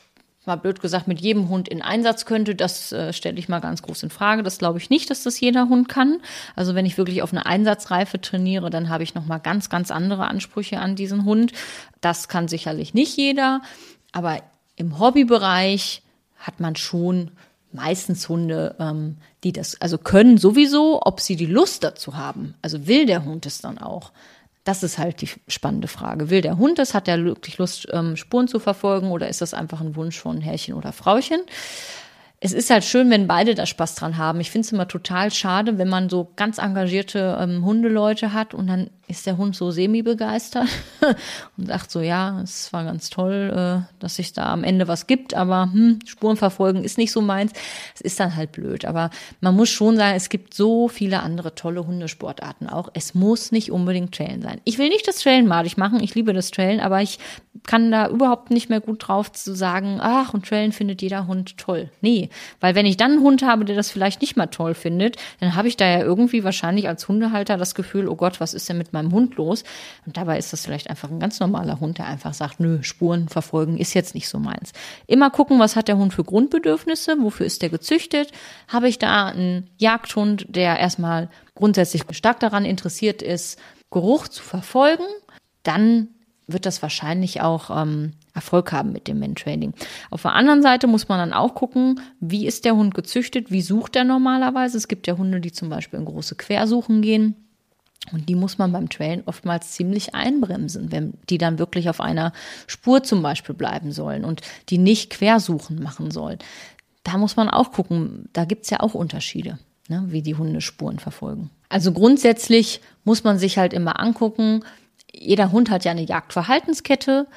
mal 0.49 0.55
blöd 0.55 0.81
gesagt 0.81 1.07
mit 1.07 1.21
jedem 1.21 1.47
Hund 1.47 1.69
in 1.69 1.81
Einsatz 1.81 2.25
könnte, 2.25 2.55
das 2.55 2.91
äh, 2.91 3.13
stelle 3.13 3.37
ich 3.37 3.49
mal 3.49 3.59
ganz 3.59 3.81
groß 3.83 4.03
in 4.03 4.09
Frage. 4.09 4.43
Das 4.43 4.57
glaube 4.57 4.79
ich 4.79 4.89
nicht, 4.89 5.09
dass 5.09 5.23
das 5.23 5.39
jeder 5.39 5.69
Hund 5.69 5.87
kann. 5.87 6.19
Also 6.55 6.75
wenn 6.75 6.85
ich 6.85 6.97
wirklich 6.97 7.21
auf 7.21 7.31
eine 7.31 7.45
Einsatzreife 7.45 8.19
trainiere, 8.19 8.69
dann 8.69 8.89
habe 8.89 9.03
ich 9.03 9.15
noch 9.15 9.25
mal 9.25 9.37
ganz 9.37 9.69
ganz 9.69 9.91
andere 9.91 10.27
Ansprüche 10.27 10.79
an 10.79 10.95
diesen 10.95 11.23
Hund. 11.23 11.53
Das 12.01 12.27
kann 12.27 12.47
sicherlich 12.47 12.93
nicht 12.93 13.15
jeder, 13.15 13.61
aber 14.11 14.39
im 14.75 14.99
Hobbybereich 14.99 16.01
hat 16.39 16.59
man 16.59 16.75
schon 16.75 17.31
meistens 17.71 18.27
Hunde, 18.29 18.75
ähm, 18.79 19.17
die 19.43 19.53
das 19.53 19.79
also 19.81 19.97
können 19.97 20.37
sowieso, 20.37 21.01
ob 21.03 21.19
sie 21.19 21.35
die 21.35 21.45
Lust 21.45 21.83
dazu 21.83 22.15
haben. 22.15 22.55
Also 22.61 22.87
will 22.87 23.05
der 23.05 23.25
Hund 23.25 23.45
es 23.45 23.59
dann 23.59 23.77
auch? 23.77 24.11
Das 24.63 24.83
ist 24.83 24.97
halt 24.97 25.21
die 25.21 25.29
spannende 25.47 25.87
Frage. 25.87 26.29
Will 26.29 26.41
der 26.41 26.57
Hund 26.57 26.79
es? 26.79 26.93
Hat 26.93 27.07
er 27.07 27.23
wirklich 27.23 27.57
Lust, 27.57 27.87
ähm, 27.91 28.15
Spuren 28.17 28.47
zu 28.47 28.59
verfolgen 28.59 29.11
oder 29.11 29.29
ist 29.29 29.41
das 29.41 29.53
einfach 29.53 29.81
ein 29.81 29.95
Wunsch 29.95 30.19
von 30.19 30.41
Herrchen 30.41 30.73
oder 30.73 30.91
Frauchen? 30.91 31.41
es 32.41 32.53
ist 32.53 32.69
halt 32.69 32.85
schön, 32.85 33.09
wenn 33.09 33.27
beide 33.27 33.53
da 33.53 33.65
Spaß 33.65 33.95
dran 33.95 34.17
haben. 34.17 34.39
Ich 34.39 34.51
finde 34.51 34.65
es 34.65 34.71
immer 34.71 34.87
total 34.87 35.31
schade, 35.31 35.77
wenn 35.77 35.89
man 35.89 36.09
so 36.09 36.31
ganz 36.35 36.57
engagierte 36.57 37.37
ähm, 37.39 37.65
Hundeleute 37.65 38.33
hat 38.33 38.53
und 38.53 38.67
dann 38.67 38.89
ist 39.09 39.25
der 39.25 39.37
Hund 39.37 39.55
so 39.55 39.71
semi-begeistert 39.71 40.67
und 41.57 41.67
sagt 41.67 41.89
so, 41.89 41.99
ja, 41.99 42.41
es 42.41 42.71
war 42.71 42.83
ganz 42.83 43.09
toll, 43.09 43.51
äh, 43.85 43.93
dass 43.99 44.15
sich 44.15 44.33
da 44.33 44.53
am 44.53 44.63
Ende 44.63 44.87
was 44.87 45.07
gibt, 45.07 45.33
aber 45.33 45.69
hm, 45.73 45.99
Spuren 46.05 46.37
verfolgen 46.37 46.83
ist 46.83 46.99
nicht 46.99 47.11
so 47.11 47.19
meins. 47.19 47.51
Es 47.95 48.01
ist 48.01 48.19
dann 48.19 48.35
halt 48.35 48.51
blöd. 48.51 48.85
Aber 48.85 49.09
man 49.41 49.55
muss 49.55 49.69
schon 49.69 49.97
sagen, 49.97 50.15
es 50.15 50.29
gibt 50.29 50.53
so 50.53 50.87
viele 50.87 51.21
andere 51.21 51.55
tolle 51.55 51.87
Hundesportarten 51.87 52.69
auch. 52.69 52.89
Es 52.93 53.15
muss 53.15 53.51
nicht 53.51 53.71
unbedingt 53.71 54.13
Trailen 54.13 54.43
sein. 54.43 54.61
Ich 54.63 54.77
will 54.77 54.89
nicht 54.89 55.07
das 55.07 55.17
Trailen 55.17 55.47
malig 55.47 55.75
machen, 55.75 56.03
ich 56.03 56.13
liebe 56.13 56.33
das 56.33 56.51
Trailen, 56.51 56.79
aber 56.79 57.01
ich 57.01 57.17
kann 57.65 57.91
da 57.91 58.07
überhaupt 58.07 58.51
nicht 58.51 58.69
mehr 58.69 58.79
gut 58.79 59.07
drauf 59.07 59.31
zu 59.31 59.55
sagen, 59.55 59.99
ach, 60.01 60.33
und 60.33 60.47
Trailen 60.47 60.71
findet 60.71 61.01
jeder 61.01 61.27
Hund 61.27 61.57
toll. 61.57 61.89
Nee, 62.01 62.29
weil 62.59 62.75
wenn 62.75 62.85
ich 62.85 62.97
dann 62.97 63.11
einen 63.13 63.21
Hund 63.21 63.41
habe, 63.41 63.65
der 63.65 63.75
das 63.75 63.91
vielleicht 63.91 64.21
nicht 64.21 64.37
mal 64.37 64.47
toll 64.47 64.73
findet, 64.73 65.17
dann 65.39 65.55
habe 65.55 65.67
ich 65.67 65.77
da 65.77 65.85
ja 65.85 65.99
irgendwie 65.99 66.43
wahrscheinlich 66.43 66.87
als 66.87 67.07
Hundehalter 67.07 67.57
das 67.57 67.75
Gefühl, 67.75 68.07
oh 68.07 68.15
Gott, 68.15 68.39
was 68.39 68.53
ist 68.53 68.69
denn 68.69 68.77
mit 68.77 68.93
meinem 68.93 68.98
Hund 69.11 69.35
los? 69.35 69.63
Und 70.05 70.17
dabei 70.17 70.37
ist 70.37 70.53
das 70.53 70.65
vielleicht 70.65 70.89
einfach 70.89 71.09
ein 71.09 71.19
ganz 71.19 71.39
normaler 71.39 71.79
Hund, 71.79 71.97
der 71.97 72.07
einfach 72.07 72.33
sagt, 72.33 72.59
nö, 72.59 72.83
Spuren 72.83 73.29
verfolgen 73.29 73.77
ist 73.77 73.93
jetzt 73.93 74.15
nicht 74.15 74.27
so 74.27 74.39
meins. 74.39 74.73
Immer 75.07 75.29
gucken, 75.29 75.59
was 75.59 75.75
hat 75.75 75.87
der 75.87 75.97
Hund 75.97 76.13
für 76.13 76.23
Grundbedürfnisse, 76.23 77.15
wofür 77.19 77.45
ist 77.45 77.61
der 77.61 77.69
gezüchtet? 77.69 78.31
Habe 78.67 78.89
ich 78.89 78.99
da 78.99 79.27
einen 79.27 79.69
Jagdhund, 79.77 80.45
der 80.49 80.77
erstmal 80.77 81.29
grundsätzlich 81.55 82.03
stark 82.11 82.39
daran 82.39 82.65
interessiert 82.65 83.21
ist, 83.21 83.59
Geruch 83.91 84.27
zu 84.27 84.43
verfolgen, 84.43 85.05
dann 85.63 86.09
wird 86.47 86.65
das 86.65 86.81
wahrscheinlich 86.81 87.41
auch 87.41 87.69
ähm, 87.69 88.13
Erfolg 88.33 88.71
haben 88.71 88.91
mit 88.91 89.07
dem 89.07 89.19
Mentraining. 89.19 89.73
Auf 90.09 90.23
der 90.23 90.33
anderen 90.33 90.61
Seite 90.61 90.87
muss 90.87 91.07
man 91.07 91.19
dann 91.19 91.33
auch 91.33 91.55
gucken, 91.55 92.01
wie 92.19 92.47
ist 92.47 92.65
der 92.65 92.75
Hund 92.75 92.93
gezüchtet, 92.93 93.51
wie 93.51 93.61
sucht 93.61 93.95
er 93.95 94.03
normalerweise. 94.03 94.77
Es 94.77 94.87
gibt 94.87 95.07
ja 95.07 95.17
Hunde, 95.17 95.39
die 95.39 95.51
zum 95.51 95.69
Beispiel 95.69 95.99
in 95.99 96.05
große 96.05 96.35
Quersuchen 96.35 97.01
gehen. 97.01 97.35
Und 98.11 98.29
die 98.29 98.35
muss 98.35 98.57
man 98.57 98.71
beim 98.71 98.89
Trailen 98.89 99.23
oftmals 99.25 99.71
ziemlich 99.71 100.15
einbremsen, 100.15 100.91
wenn 100.91 101.13
die 101.29 101.37
dann 101.37 101.59
wirklich 101.59 101.89
auf 101.89 102.01
einer 102.01 102.33
Spur 102.65 103.03
zum 103.03 103.21
Beispiel 103.21 103.55
bleiben 103.55 103.91
sollen 103.91 104.25
und 104.25 104.41
die 104.69 104.77
nicht 104.77 105.11
Quersuchen 105.11 105.81
machen 105.81 106.09
sollen. 106.09 106.39
Da 107.03 107.17
muss 107.17 107.35
man 107.35 107.49
auch 107.49 107.71
gucken, 107.71 108.29
da 108.33 108.45
gibt's 108.45 108.69
ja 108.69 108.79
auch 108.79 108.93
Unterschiede, 108.93 109.59
ne, 109.89 110.05
wie 110.07 110.21
die 110.21 110.35
Hunde 110.35 110.61
Spuren 110.61 110.99
verfolgen. 110.99 111.49
Also 111.67 111.91
grundsätzlich 111.91 112.81
muss 113.03 113.23
man 113.23 113.37
sich 113.37 113.57
halt 113.57 113.73
immer 113.73 113.99
angucken, 113.99 114.63
jeder 115.11 115.51
Hund 115.51 115.69
hat 115.69 115.85
ja 115.85 115.91
eine 115.91 116.03
Jagdverhaltenskette 116.05 117.27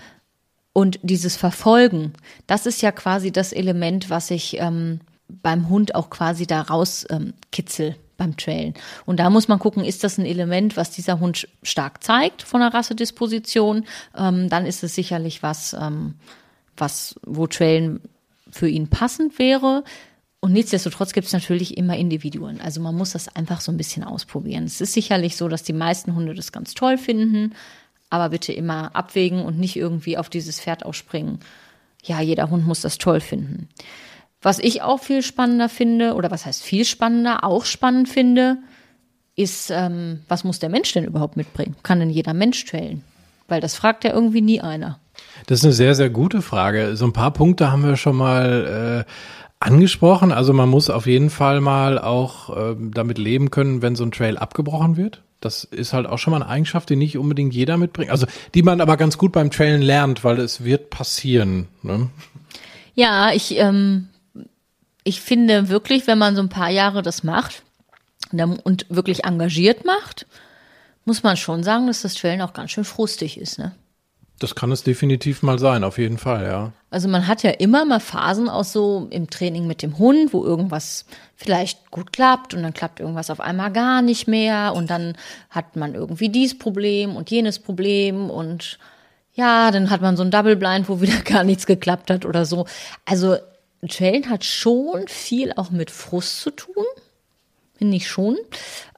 und 0.73 0.99
dieses 1.03 1.37
Verfolgen, 1.37 2.13
das 2.47 2.67
ist 2.67 2.83
ja 2.83 2.93
quasi 2.93 3.31
das 3.31 3.53
Element, 3.53 4.11
was 4.11 4.31
ich 4.31 4.59
ähm, 4.59 5.01
beim 5.29 5.69
Hund 5.69 5.95
auch 5.95 6.11
quasi 6.11 6.47
da 6.47 6.63
rauskitzel 6.63 7.89
ähm, 7.89 7.95
beim 8.23 8.37
Trailen. 8.37 8.75
Und 9.05 9.19
da 9.19 9.31
muss 9.31 9.49
man 9.49 9.59
gucken, 9.59 9.85
ist 9.85 10.05
das 10.05 10.19
ein 10.19 10.27
Element, 10.27 10.77
was 10.77 10.91
dieser 10.91 11.19
Hund 11.19 11.49
stark 11.63 12.03
zeigt 12.05 12.43
von 12.43 12.61
der 12.61 12.73
Rassedisposition, 12.73 13.85
ähm, 14.17 14.49
dann 14.49 14.65
ist 14.65 14.85
es 14.85 14.95
sicherlich 14.95 15.43
was, 15.43 15.75
ähm, 15.75 16.15
was, 16.77 17.17
wo 17.27 17.47
Trailen 17.47 18.01
für 18.51 18.69
ihn 18.69 18.89
passend 18.89 19.39
wäre. 19.39 19.83
Und 20.41 20.53
nichtsdestotrotz 20.53 21.13
gibt 21.13 21.27
es 21.27 21.33
natürlich 21.33 21.77
immer 21.77 21.97
Individuen. 21.97 22.61
Also 22.61 22.81
man 22.81 22.95
muss 22.95 23.13
das 23.13 23.35
einfach 23.35 23.61
so 23.61 23.73
ein 23.73 23.77
bisschen 23.77 24.05
ausprobieren. 24.05 24.65
Es 24.65 24.81
ist 24.81 24.93
sicherlich 24.93 25.37
so, 25.37 25.49
dass 25.49 25.63
die 25.63 25.73
meisten 25.73 26.15
Hunde 26.15 26.35
das 26.35 26.53
ganz 26.53 26.75
toll 26.75 26.99
finden, 26.99 27.55
aber 28.11 28.29
bitte 28.29 28.53
immer 28.53 28.95
abwägen 28.95 29.45
und 29.45 29.59
nicht 29.59 29.77
irgendwie 29.77 30.19
auf 30.19 30.29
dieses 30.29 30.61
Pferd 30.61 30.85
aufspringen. 30.85 31.41
Ja, 32.05 32.21
jeder 32.21 32.51
Hund 32.51 32.67
muss 32.67 32.81
das 32.81 32.99
toll 32.99 33.21
finden. 33.21 33.69
Was 34.43 34.59
ich 34.59 34.83
auch 34.83 35.01
viel 35.01 35.23
spannender 35.23 35.69
finde, 35.69 36.15
oder 36.15 36.31
was 36.31 36.45
heißt 36.45 36.63
viel 36.63 36.85
spannender, 36.85 37.45
auch 37.45 37.65
spannend 37.65 38.09
finde, 38.09 38.59
ist, 39.37 39.71
ähm, 39.71 40.21
was 40.29 40.45
muss 40.45 40.59
der 40.59 40.69
Mensch 40.69 40.93
denn 40.93 41.05
überhaupt 41.05 41.37
mitbringen? 41.37 41.77
Kann 41.83 42.01
denn 42.01 42.11
jeder 42.11 42.35
Mensch 42.35 42.65
trailen? 42.65 43.05
Weil 43.49 43.61
das 43.61 43.77
fragt 43.77 44.05
ja 44.05 44.13
irgendwie 44.13 44.41
nie 44.41 44.61
einer. 44.61 44.99
Das 45.47 45.61
ist 45.61 45.65
eine 45.65 45.73
sehr, 45.73 45.95
sehr 45.95 46.11
gute 46.11 46.43
Frage. 46.43 46.97
So 46.97 47.05
ein 47.05 47.13
paar 47.13 47.33
Punkte 47.33 47.71
haben 47.71 47.85
wir 47.85 47.97
schon 47.97 48.17
mal 48.17 49.07
äh, 49.07 49.13
angesprochen. 49.61 50.33
Also 50.33 50.53
man 50.53 50.69
muss 50.69 50.91
auf 50.91 51.07
jeden 51.07 51.31
Fall 51.31 51.61
mal 51.61 51.99
auch 51.99 52.57
äh, 52.57 52.77
damit 52.79 53.19
leben 53.19 53.51
können, 53.51 53.83
wenn 53.83 53.97
so 53.97 54.05
ein 54.05 54.13
Trail 54.13 54.37
abgebrochen 54.37 54.97
wird. 54.97 55.23
Das 55.41 55.65
ist 55.65 55.93
halt 55.93 56.07
auch 56.07 56.19
schon 56.19 56.33
mal 56.33 56.43
eine 56.43 56.51
Eigenschaft, 56.51 56.89
die 56.91 56.97
nicht 56.97 57.19
unbedingt 57.19 57.53
jeder 57.53 57.77
mitbringt. 57.77 58.11
Also 58.11 58.27
die 58.55 58.63
man 58.63 58.81
aber 58.81 58.97
ganz 58.97 59.19
gut 59.19 59.33
beim 59.33 59.51
Trailen 59.51 59.83
lernt, 59.83 60.25
weil 60.25 60.39
es 60.39 60.65
wird 60.65 60.91
passieren. 60.91 61.69
Ne? 61.83 62.11
Ja, 62.95 63.33
ich, 63.33 63.57
ähm, 63.59 64.09
ich 65.05 65.21
finde 65.21 65.69
wirklich, 65.69 66.07
wenn 66.07 66.19
man 66.19 66.37
so 66.37 66.43
ein 66.43 66.49
paar 66.49 66.71
Jahre 66.71 67.03
das 67.03 67.23
macht 67.23 67.63
und 68.33 68.87
wirklich 68.89 69.25
engagiert 69.25 69.85
macht, 69.85 70.27
muss 71.05 71.23
man 71.23 71.37
schon 71.37 71.63
sagen, 71.65 71.87
dass 71.87 72.03
das 72.03 72.15
Trailen 72.15 72.43
auch 72.43 72.53
ganz 72.53 72.71
schön 72.71 72.85
frustig 72.85 73.39
ist. 73.39 73.59
Ne? 73.59 73.75
Das 74.39 74.55
kann 74.55 74.73
es 74.73 74.83
definitiv 74.83 75.43
mal 75.43 75.59
sein, 75.59 75.85
auf 75.85 75.99
jeden 75.99 76.19
Fall, 76.19 76.45
ja. 76.47 76.73
Also 76.91 77.09
man 77.09 77.27
hat 77.27 77.43
ja 77.43 77.51
immer 77.51 77.85
mal 77.85 78.01
Phasen 78.01 78.49
auch 78.49 78.65
so 78.65 79.07
im 79.11 79.31
Training 79.31 79.67
mit 79.67 79.83
dem 79.83 79.99
Hund, 79.99 80.33
wo 80.33 80.45
irgendwas 80.45 81.07
vielleicht 81.37 81.91
gut 81.91 82.13
klappt 82.13 82.55
und 82.55 82.63
dann 82.63 82.75
klappt 82.75 83.01
irgendwas 83.01 83.31
auf 83.31 83.41
einmal 83.41 83.73
gar 83.73 84.03
nicht 84.03 84.29
mehr 84.29 84.75
und 84.75 84.91
dann 84.91 85.17
hat 85.51 85.77
man 85.77 85.95
irgendwie 85.95 86.29
dies 86.29 86.59
Problem 86.59 87.17
und 87.17 87.31
jenes 87.31 87.59
Problem 87.59 88.31
und 88.31 88.79
ja, 89.35 89.71
dann 89.71 89.91
hat 89.91 90.03
man 90.03 90.17
so 90.17 90.23
ein 90.23 90.31
Double 90.31 90.57
Blind, 90.57 90.89
wo 90.89 91.01
wieder 91.01 91.21
gar 91.21 91.45
nichts 91.45 91.67
geklappt 91.67 92.11
hat 92.11 92.25
oder 92.27 92.45
so. 92.45 92.67
Also 93.05 93.37
Trailen 93.89 94.31
hat 94.31 94.45
schon 94.45 95.09
viel 95.09 95.53
auch 95.55 95.71
mit 95.71 95.91
Frust 95.91 96.41
zu 96.41 96.51
tun 96.51 96.85
finde 97.83 97.97
ich 97.97 98.07
schon. 98.07 98.37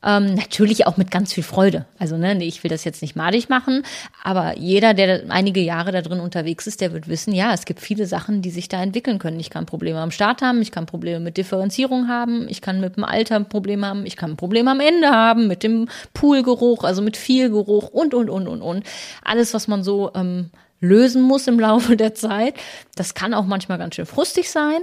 Ähm, 0.02 0.34
natürlich 0.34 0.86
auch 0.86 0.98
mit 0.98 1.10
ganz 1.10 1.32
viel 1.32 1.42
Freude. 1.42 1.86
Also, 1.98 2.18
ne, 2.18 2.44
ich 2.44 2.62
will 2.62 2.68
das 2.68 2.84
jetzt 2.84 3.00
nicht 3.00 3.16
madig 3.16 3.48
machen, 3.48 3.82
aber 4.22 4.58
jeder, 4.58 4.92
der 4.92 5.22
einige 5.30 5.60
Jahre 5.62 5.90
da 5.90 6.02
drin 6.02 6.20
unterwegs 6.20 6.66
ist, 6.66 6.82
der 6.82 6.92
wird 6.92 7.08
wissen, 7.08 7.32
ja, 7.32 7.54
es 7.54 7.64
gibt 7.64 7.80
viele 7.80 8.04
Sachen, 8.04 8.42
die 8.42 8.50
sich 8.50 8.68
da 8.68 8.82
entwickeln 8.82 9.18
können. 9.18 9.40
Ich 9.40 9.48
kann 9.48 9.64
Probleme 9.64 10.00
am 10.00 10.10
Start 10.10 10.42
haben, 10.42 10.60
ich 10.60 10.70
kann 10.70 10.84
Probleme 10.84 11.18
mit 11.18 11.38
Differenzierung 11.38 12.08
haben, 12.08 12.46
ich 12.50 12.60
kann 12.60 12.78
mit 12.78 12.96
dem 12.96 13.04
Alter 13.04 13.40
Probleme 13.40 13.86
haben, 13.86 14.04
ich 14.04 14.16
kann 14.16 14.32
ein 14.32 14.36
Problem 14.36 14.68
am 14.68 14.80
Ende 14.80 15.08
haben, 15.08 15.46
mit 15.46 15.62
dem 15.62 15.88
Poolgeruch, 16.12 16.84
also 16.84 17.00
mit 17.00 17.16
viel 17.16 17.48
Geruch 17.48 17.88
und, 17.88 18.12
und, 18.12 18.28
und, 18.28 18.46
und, 18.46 18.60
und. 18.60 18.84
Alles, 19.22 19.54
was 19.54 19.66
man 19.66 19.82
so 19.82 20.10
ähm, 20.14 20.50
lösen 20.84 21.22
muss 21.22 21.46
im 21.46 21.58
Laufe 21.58 21.96
der 21.96 22.14
Zeit. 22.14 22.54
Das 22.94 23.14
kann 23.14 23.34
auch 23.34 23.46
manchmal 23.46 23.78
ganz 23.78 23.96
schön 23.96 24.06
frustig 24.06 24.50
sein. 24.50 24.80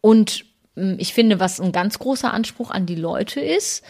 Und 0.00 0.44
ähm, 0.76 0.96
ich 0.98 1.12
finde, 1.14 1.40
was 1.40 1.60
ein 1.60 1.72
ganz 1.72 1.98
großer 1.98 2.32
Anspruch 2.32 2.70
an 2.70 2.86
die 2.86 2.94
Leute 2.94 3.40
ist, 3.40 3.82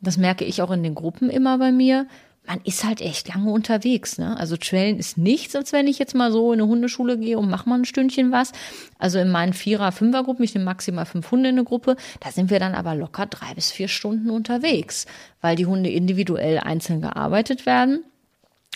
das 0.00 0.16
merke 0.16 0.44
ich 0.44 0.62
auch 0.62 0.70
in 0.70 0.82
den 0.82 0.94
Gruppen 0.94 1.30
immer 1.30 1.58
bei 1.58 1.72
mir, 1.72 2.06
man 2.46 2.60
ist 2.62 2.84
halt 2.84 3.00
echt 3.00 3.28
lange 3.28 3.50
unterwegs. 3.50 4.18
Ne? 4.18 4.36
Also 4.38 4.56
Trailen 4.56 4.98
ist 4.98 5.18
nichts, 5.18 5.56
als 5.56 5.72
wenn 5.72 5.88
ich 5.88 5.98
jetzt 5.98 6.14
mal 6.14 6.30
so 6.30 6.52
in 6.52 6.60
eine 6.60 6.68
Hundeschule 6.68 7.18
gehe 7.18 7.38
und 7.38 7.50
mache 7.50 7.68
mal 7.68 7.76
ein 7.76 7.84
Stündchen 7.84 8.30
was. 8.30 8.52
Also 8.98 9.18
in 9.18 9.30
meinen 9.30 9.52
Vierer-, 9.52 9.92
Fünfer-Gruppen, 9.92 10.44
ich 10.44 10.54
nehme 10.54 10.64
maximal 10.64 11.06
fünf 11.06 11.30
Hunde 11.30 11.48
in 11.48 11.56
eine 11.56 11.64
Gruppe, 11.64 11.96
da 12.20 12.30
sind 12.30 12.50
wir 12.50 12.60
dann 12.60 12.74
aber 12.74 12.94
locker 12.94 13.26
drei 13.26 13.52
bis 13.54 13.72
vier 13.72 13.88
Stunden 13.88 14.30
unterwegs, 14.30 15.06
weil 15.40 15.56
die 15.56 15.66
Hunde 15.66 15.90
individuell 15.90 16.58
einzeln 16.58 17.00
gearbeitet 17.00 17.66
werden. 17.66 18.04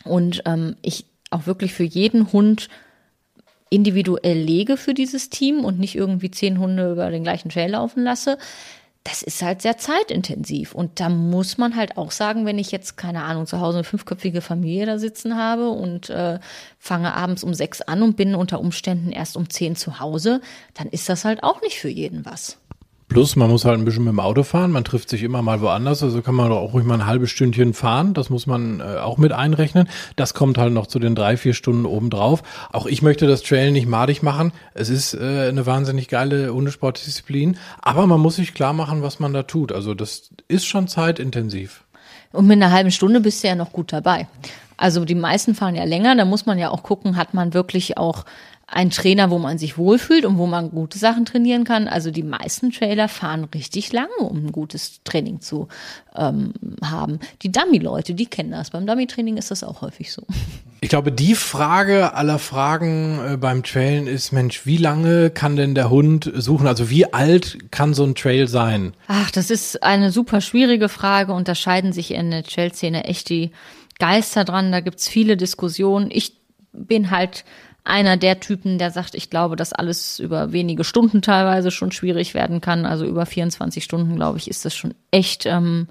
Und 0.05 0.43
ähm, 0.47 0.77
ich 0.83 1.05
auch 1.31 1.47
wirklich 1.47 1.75
für 1.75 1.85
jeden 1.85 2.33
Hund 2.33 2.69
individuell 3.71 4.39
lege 4.39 4.77
für 4.77 4.95
dieses 4.95 5.31
Team 5.31 5.65
und 5.65 5.79
nicht 5.79 5.95
irgendwie 5.95 6.31
zehn 6.31 6.59
Hunde 6.59 6.93
über 6.93 7.11
den 7.11 7.23
gleichen 7.23 7.51
Trail 7.51 7.71
laufen 7.71 8.03
lasse, 8.03 8.37
das 9.05 9.23
ist 9.23 9.41
halt 9.43 9.63
sehr 9.63 9.79
zeitintensiv. 9.79 10.75
Und 10.75 11.01
da 11.01 11.09
muss 11.09 11.57
man 11.57 11.75
halt 11.75 11.97
auch 11.97 12.11
sagen, 12.11 12.45
wenn 12.45 12.59
ich 12.59 12.71
jetzt, 12.71 12.97
keine 12.97 13.23
Ahnung, 13.23 13.47
zu 13.47 13.61
Hause 13.61 13.79
eine 13.79 13.85
fünfköpfige 13.85 14.43
Familie 14.43 14.87
da 14.87 14.99
sitzen 14.99 15.37
habe 15.37 15.71
und 15.71 16.11
äh, 16.11 16.39
fange 16.79 17.15
abends 17.15 17.43
um 17.43 17.55
sechs 17.55 17.81
an 17.81 18.03
und 18.03 18.17
bin 18.17 18.35
unter 18.35 18.61
Umständen 18.61 19.11
erst 19.11 19.37
um 19.37 19.49
zehn 19.49 19.75
zu 19.75 20.01
Hause, 20.01 20.41
dann 20.75 20.89
ist 20.89 21.09
das 21.09 21.25
halt 21.25 21.43
auch 21.43 21.63
nicht 21.63 21.79
für 21.79 21.89
jeden 21.89 22.27
was. 22.27 22.59
Plus, 23.11 23.35
man 23.35 23.51
muss 23.51 23.65
halt 23.65 23.77
ein 23.77 23.85
bisschen 23.85 24.05
mit 24.05 24.13
dem 24.13 24.21
Auto 24.21 24.45
fahren. 24.45 24.71
Man 24.71 24.85
trifft 24.85 25.09
sich 25.09 25.25
immer 25.25 25.43
mal 25.43 25.61
woanders. 25.61 26.01
Also 26.05 26.23
kann 26.23 26.37
man 26.37 26.53
auch 26.53 26.73
ruhig 26.73 26.85
mal 26.85 26.95
ein 26.95 27.07
halbes 27.07 27.31
Stündchen 27.31 27.75
fahren. 27.75 28.15
Das 28.15 28.31
muss 28.31 28.47
man 28.47 28.79
äh, 28.79 28.99
auch 28.99 29.19
mit 29.19 29.33
einrechnen. 29.33 29.89
Das 30.15 30.33
kommt 30.33 30.59
halt 30.59 30.73
noch 30.73 30.87
zu 30.87 31.01
den 31.01 31.17
drei, 31.17 31.37
vier 31.37 31.53
Stunden 31.53 31.87
obendrauf. 31.87 32.45
Auch 32.71 32.87
ich 32.87 33.03
möchte 33.03 33.27
das 33.27 33.43
Trail 33.43 33.73
nicht 33.73 33.89
madig 33.89 34.23
machen. 34.23 34.53
Es 34.75 34.91
ist 34.91 35.15
äh, 35.15 35.49
eine 35.49 35.67
wahnsinnig 35.67 36.07
geile 36.07 36.55
Hundesportdisziplin. 36.55 37.57
Aber 37.83 38.07
man 38.07 38.21
muss 38.21 38.37
sich 38.37 38.55
klar 38.55 38.75
machen, 38.75 39.03
was 39.03 39.19
man 39.19 39.33
da 39.33 39.43
tut. 39.43 39.73
Also 39.73 39.95
das 39.95 40.31
ist 40.47 40.67
schon 40.67 40.87
zeitintensiv. 40.87 41.83
Und 42.31 42.47
mit 42.47 42.63
einer 42.63 42.71
halben 42.71 42.93
Stunde 42.93 43.21
bist 43.21 43.43
du 43.43 43.49
ja 43.49 43.57
noch 43.57 43.73
gut 43.73 43.93
dabei. 43.93 44.29
Also 44.77 45.05
die 45.05 45.17
meisten 45.17 45.57
fahren 45.57 45.75
ja 45.75 45.83
länger. 45.83 46.15
Da 46.15 46.25
muss 46.25 46.47
man 46.47 46.59
ja 46.61 46.71
auch 46.71 46.85
gucken, 46.85 47.17
hat 47.17 47.35
man 47.35 47.55
wirklich 47.55 47.99
auch 47.99 48.25
ein 48.73 48.91
Trainer, 48.91 49.31
wo 49.31 49.39
man 49.39 49.59
sich 49.59 49.77
wohlfühlt 49.77 50.25
und 50.25 50.39
wo 50.39 50.47
man 50.47 50.71
gute 50.71 50.99
Sachen 50.99 51.25
trainieren 51.25 51.65
kann. 51.65 51.89
Also 51.89 52.13
die 52.13 52.23
meisten 52.23 52.71
Trailer 52.71 53.09
fahren 53.09 53.49
richtig 53.53 53.93
lange, 53.93 54.17
um 54.19 54.47
ein 54.47 54.53
gutes 54.53 55.03
Training 55.03 55.41
zu 55.41 55.67
ähm, 56.15 56.53
haben. 56.83 57.19
Die 57.43 57.51
Dummy-Leute, 57.51 58.15
die 58.15 58.27
kennen 58.27 58.53
das. 58.53 58.71
Beim 58.71 58.87
Dummy-Training 58.87 59.37
ist 59.37 59.51
das 59.51 59.65
auch 59.65 59.83
häufig 59.83 60.13
so. 60.13 60.23
Ich 60.81 60.89
glaube, 60.89 61.11
die 61.11 61.35
Frage 61.35 62.15
aller 62.15 62.39
Fragen 62.39 63.19
äh, 63.33 63.37
beim 63.37 63.65
Trailen 63.65 64.07
ist, 64.07 64.33
Mensch, 64.33 64.65
wie 64.65 64.79
lange 64.79 65.31
kann 65.31 65.57
denn 65.57 65.75
der 65.75 65.91
Hund 65.91 66.31
suchen? 66.35 66.69
Also 66.69 66.89
wie 66.89 67.13
alt 67.13 67.73
kann 67.73 67.93
so 67.93 68.05
ein 68.05 68.15
Trail 68.15 68.47
sein? 68.47 68.95
Ach, 69.09 69.33
das 69.33 69.51
ist 69.51 69.83
eine 69.83 70.13
super 70.13 70.41
schwierige 70.41 70.89
Frage. 70.89 71.33
Unterscheiden 71.33 71.93
sich 71.93 72.13
in 72.13 72.31
der 72.31 72.45
Trail-Szene 72.45 73.05
echt 73.05 73.29
die 73.31 73.51
Geister 73.99 74.45
dran. 74.45 74.71
Da 74.71 74.81
gibt's 74.81 75.09
viele 75.09 75.37
Diskussionen. 75.37 76.09
Ich 76.11 76.37
bin 76.73 77.11
halt 77.11 77.45
einer 77.85 78.17
der 78.17 78.41
Typen, 78.41 78.79
der 78.79 78.91
sagt, 78.91 79.15
ich 79.15 79.31
glaube, 79.31 79.57
dass 79.57 79.73
alles 79.73 80.19
über 80.19 80.53
wenige 80.53 80.85
Stunden 80.85 81.23
teilweise 81.23 81.71
schon 81.71 81.93
schwierig 81.93 82.35
werden 82.35 82.61
kann. 82.61 82.87
Also 82.87 83.07
über 83.07 83.27
24 83.27 83.83
Stunden, 83.83 84.17
glaube 84.17 84.39
ich, 84.39 84.49
ist 84.49 84.65
das 84.65 84.75
schon 84.75 84.95
echt. 85.11 85.47
Ähm, 85.47 85.89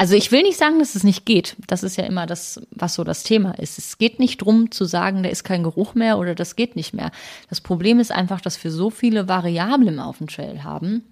also 0.00 0.14
ich 0.14 0.30
will 0.30 0.42
nicht 0.42 0.58
sagen, 0.58 0.78
dass 0.78 0.94
es 0.94 1.02
nicht 1.02 1.26
geht. 1.26 1.56
Das 1.66 1.82
ist 1.82 1.96
ja 1.96 2.04
immer 2.04 2.26
das, 2.26 2.60
was 2.70 2.94
so 2.94 3.02
das 3.02 3.24
Thema 3.24 3.58
ist. 3.58 3.78
Es 3.78 3.98
geht 3.98 4.20
nicht 4.20 4.38
drum 4.38 4.70
zu 4.70 4.84
sagen, 4.84 5.24
da 5.24 5.28
ist 5.28 5.42
kein 5.42 5.64
Geruch 5.64 5.94
mehr 5.94 6.18
oder 6.18 6.36
das 6.36 6.54
geht 6.54 6.76
nicht 6.76 6.94
mehr. 6.94 7.10
Das 7.48 7.60
Problem 7.60 7.98
ist 7.98 8.12
einfach, 8.12 8.40
dass 8.40 8.62
wir 8.62 8.70
so 8.70 8.90
viele 8.90 9.28
Variablen 9.28 9.98
auf 9.98 10.18
dem 10.18 10.28
Trail 10.28 10.62
haben, 10.62 11.02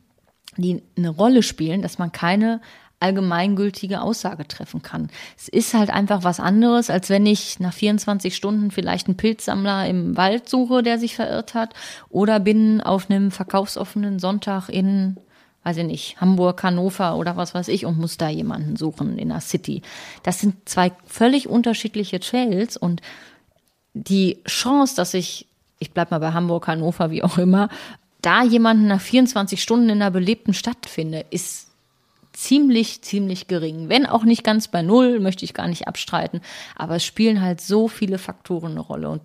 die 0.57 0.83
eine 0.97 1.11
Rolle 1.11 1.43
spielen, 1.43 1.83
dass 1.83 1.99
man 1.99 2.13
keine 2.13 2.61
allgemeingültige 3.01 4.01
Aussage 4.01 4.49
treffen 4.49 4.83
kann. 4.83 5.09
Es 5.37 5.49
ist 5.49 5.75
halt 5.75 5.91
einfach 5.91 6.25
was 6.25 6.41
anderes, 6.41 6.89
als 6.89 7.11
wenn 7.11 7.27
ich 7.27 7.61
nach 7.61 7.75
24 7.75 8.35
Stunden 8.35 8.71
vielleicht 8.71 9.07
einen 9.07 9.17
Pilzsammler 9.17 9.87
im 9.87 10.17
Wald 10.17 10.49
suche, 10.49 10.83
der 10.83 10.99
sich 10.99 11.15
verirrt 11.15 11.55
hat, 11.55 11.75
oder 12.09 12.41
bin 12.41 12.81
auf 12.81 13.11
einem 13.11 13.31
verkaufsoffenen 13.31 14.19
Sonntag 14.19 14.71
in, 14.71 15.19
weiß 15.63 15.77
ich 15.79 15.85
nicht, 15.85 16.21
Hamburg, 16.21 16.63
Hannover 16.63 17.17
oder 17.17 17.37
was 17.37 17.55
weiß 17.55 17.69
ich 17.69 17.85
und 17.85 17.99
muss 17.99 18.17
da 18.17 18.31
jemanden 18.31 18.77
suchen 18.77 19.19
in 19.19 19.29
der 19.29 19.41
City. 19.41 19.83
Das 20.23 20.41
sind 20.41 20.67
zwei 20.67 20.93
völlig 21.05 21.49
unterschiedliche 21.49 22.19
Trails 22.19 22.79
und 22.79 23.03
die 23.93 24.43
Chance, 24.47 24.97
dass 24.97 25.13
ich, 25.13 25.47
ich 25.79 25.91
bleib 25.91 26.11
mal 26.11 26.19
bei 26.19 26.33
Hamburg, 26.33 26.67
Hannover, 26.67 27.11
wie 27.11 27.23
auch 27.23 27.37
immer, 27.37 27.69
da 28.23 28.43
jemanden 28.43 28.87
nach 28.87 29.01
24 29.01 29.63
Stunden 29.63 29.91
in 29.91 30.03
einer 30.03 30.11
belebten 30.11 30.55
Stadt 30.55 30.87
finde, 30.87 31.25
ist 31.31 31.66
ziemlich, 32.37 33.01
ziemlich 33.01 33.49
gering. 33.49 33.89
Wenn 33.89 34.05
auch 34.05 34.25
nicht 34.25 34.45
ganz 34.45 34.69
bei 34.69 34.83
Null, 34.83 35.21
möchte 35.21 35.45
ich 35.45 35.55
gar 35.55 35.69
nicht 35.69 35.89
abstreiten. 35.89 36.43
Aber 36.77 36.97
es 36.97 37.05
spielen 37.05 37.41
halt 37.41 37.63
so 37.63 37.89
viele 37.89 38.19
Faktoren 38.19 38.73
eine 38.73 38.81
Rolle. 38.81 39.09
Und 39.09 39.23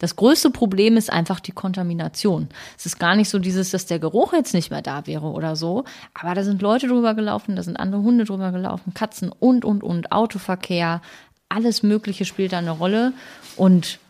das 0.00 0.16
größte 0.16 0.50
Problem 0.50 0.96
ist 0.96 1.12
einfach 1.12 1.38
die 1.38 1.52
Kontamination. 1.52 2.48
Es 2.76 2.86
ist 2.86 2.98
gar 2.98 3.14
nicht 3.14 3.30
so 3.30 3.38
dieses, 3.38 3.70
dass 3.70 3.86
der 3.86 4.00
Geruch 4.00 4.32
jetzt 4.32 4.52
nicht 4.52 4.70
mehr 4.70 4.82
da 4.82 5.06
wäre 5.06 5.26
oder 5.26 5.54
so. 5.54 5.84
Aber 6.12 6.34
da 6.34 6.42
sind 6.42 6.60
Leute 6.60 6.88
drüber 6.88 7.14
gelaufen, 7.14 7.54
da 7.54 7.62
sind 7.62 7.76
andere 7.76 8.02
Hunde 8.02 8.24
drüber 8.24 8.50
gelaufen, 8.50 8.94
Katzen 8.94 9.30
und, 9.30 9.64
und, 9.64 9.84
und, 9.84 10.10
Autoverkehr. 10.10 11.02
Alles 11.48 11.84
Mögliche 11.84 12.24
spielt 12.24 12.52
da 12.52 12.58
eine 12.58 12.72
Rolle. 12.72 13.12
Und 13.56 14.00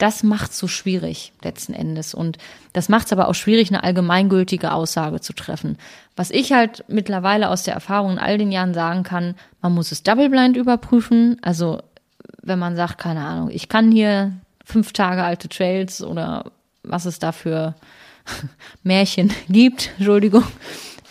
das 0.00 0.22
macht 0.22 0.54
so 0.54 0.66
schwierig 0.66 1.32
letzten 1.42 1.74
Endes. 1.74 2.14
Und 2.14 2.38
das 2.72 2.88
macht 2.88 3.06
es 3.06 3.12
aber 3.12 3.28
auch 3.28 3.34
schwierig, 3.34 3.68
eine 3.68 3.84
allgemeingültige 3.84 4.72
Aussage 4.72 5.20
zu 5.20 5.34
treffen. 5.34 5.76
Was 6.16 6.30
ich 6.30 6.52
halt 6.52 6.84
mittlerweile 6.88 7.50
aus 7.50 7.64
der 7.64 7.74
Erfahrung 7.74 8.12
in 8.12 8.18
all 8.18 8.38
den 8.38 8.50
Jahren 8.50 8.72
sagen 8.72 9.02
kann, 9.02 9.34
man 9.60 9.74
muss 9.74 9.92
es 9.92 10.02
double 10.02 10.30
blind 10.30 10.56
überprüfen. 10.56 11.36
Also 11.42 11.82
wenn 12.42 12.58
man 12.58 12.76
sagt, 12.76 12.98
keine 12.98 13.24
Ahnung, 13.24 13.50
ich 13.50 13.68
kann 13.68 13.92
hier 13.92 14.32
fünf 14.64 14.92
Tage 14.92 15.22
alte 15.22 15.48
Trails 15.48 16.02
oder 16.02 16.50
was 16.82 17.04
es 17.04 17.18
da 17.18 17.32
für 17.32 17.74
Märchen 18.82 19.32
gibt, 19.48 19.90
Entschuldigung, 19.98 20.44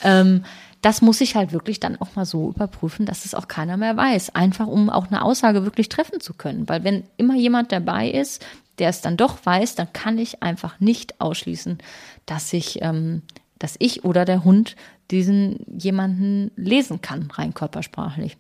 ähm, 0.03 0.43
das 0.81 1.01
muss 1.01 1.21
ich 1.21 1.35
halt 1.35 1.51
wirklich 1.51 1.79
dann 1.79 1.99
auch 1.99 2.15
mal 2.15 2.25
so 2.25 2.49
überprüfen, 2.49 3.05
dass 3.05 3.25
es 3.25 3.35
auch 3.35 3.47
keiner 3.47 3.75
mehr 3.75 3.97
weiß. 3.97 4.33
Einfach 4.33 4.65
um 4.65 4.89
auch 4.89 5.07
eine 5.07 5.23
Aussage 5.23 5.65
wirklich 5.65 5.89
treffen 5.89 6.21
zu 6.21 6.33
können. 6.33 6.69
Weil 6.69 6.83
wenn 6.83 7.03
immer 7.17 7.35
jemand 7.35 7.71
dabei 7.73 8.09
ist, 8.09 8.41
der 8.79 8.89
es 8.89 9.01
dann 9.01 9.17
doch 9.17 9.45
weiß, 9.45 9.75
dann 9.75 9.93
kann 9.93 10.17
ich 10.17 10.41
einfach 10.41 10.79
nicht 10.79 11.19
ausschließen, 11.21 11.77
dass 12.25 12.53
ich, 12.53 12.81
ähm, 12.81 13.23
dass 13.57 13.75
ich 13.79 14.05
oder 14.05 14.25
der 14.25 14.43
Hund 14.43 14.75
diesen 15.11 15.65
jemanden 15.79 16.51
lesen 16.55 17.01
kann, 17.01 17.29
rein 17.31 17.53
körpersprachlich. 17.53 18.37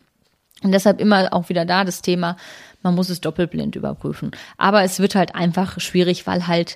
Und 0.61 0.71
deshalb 0.71 0.99
immer 0.99 1.33
auch 1.33 1.49
wieder 1.49 1.65
da 1.65 1.83
das 1.83 2.01
Thema, 2.01 2.35
man 2.83 2.95
muss 2.95 3.09
es 3.09 3.21
doppelblind 3.21 3.75
überprüfen. 3.75 4.31
Aber 4.57 4.83
es 4.83 4.99
wird 4.99 5.15
halt 5.15 5.35
einfach 5.35 5.79
schwierig, 5.79 6.27
weil 6.27 6.47
halt 6.47 6.75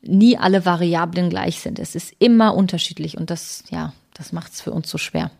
nie 0.00 0.38
alle 0.38 0.64
Variablen 0.64 1.28
gleich 1.28 1.60
sind. 1.60 1.78
Es 1.78 1.94
ist 1.94 2.14
immer 2.18 2.54
unterschiedlich 2.54 3.16
und 3.18 3.30
das, 3.30 3.64
ja, 3.70 3.92
das 4.14 4.32
macht 4.32 4.52
es 4.52 4.60
für 4.60 4.72
uns 4.72 4.88
so 4.88 4.98
schwer. 4.98 5.30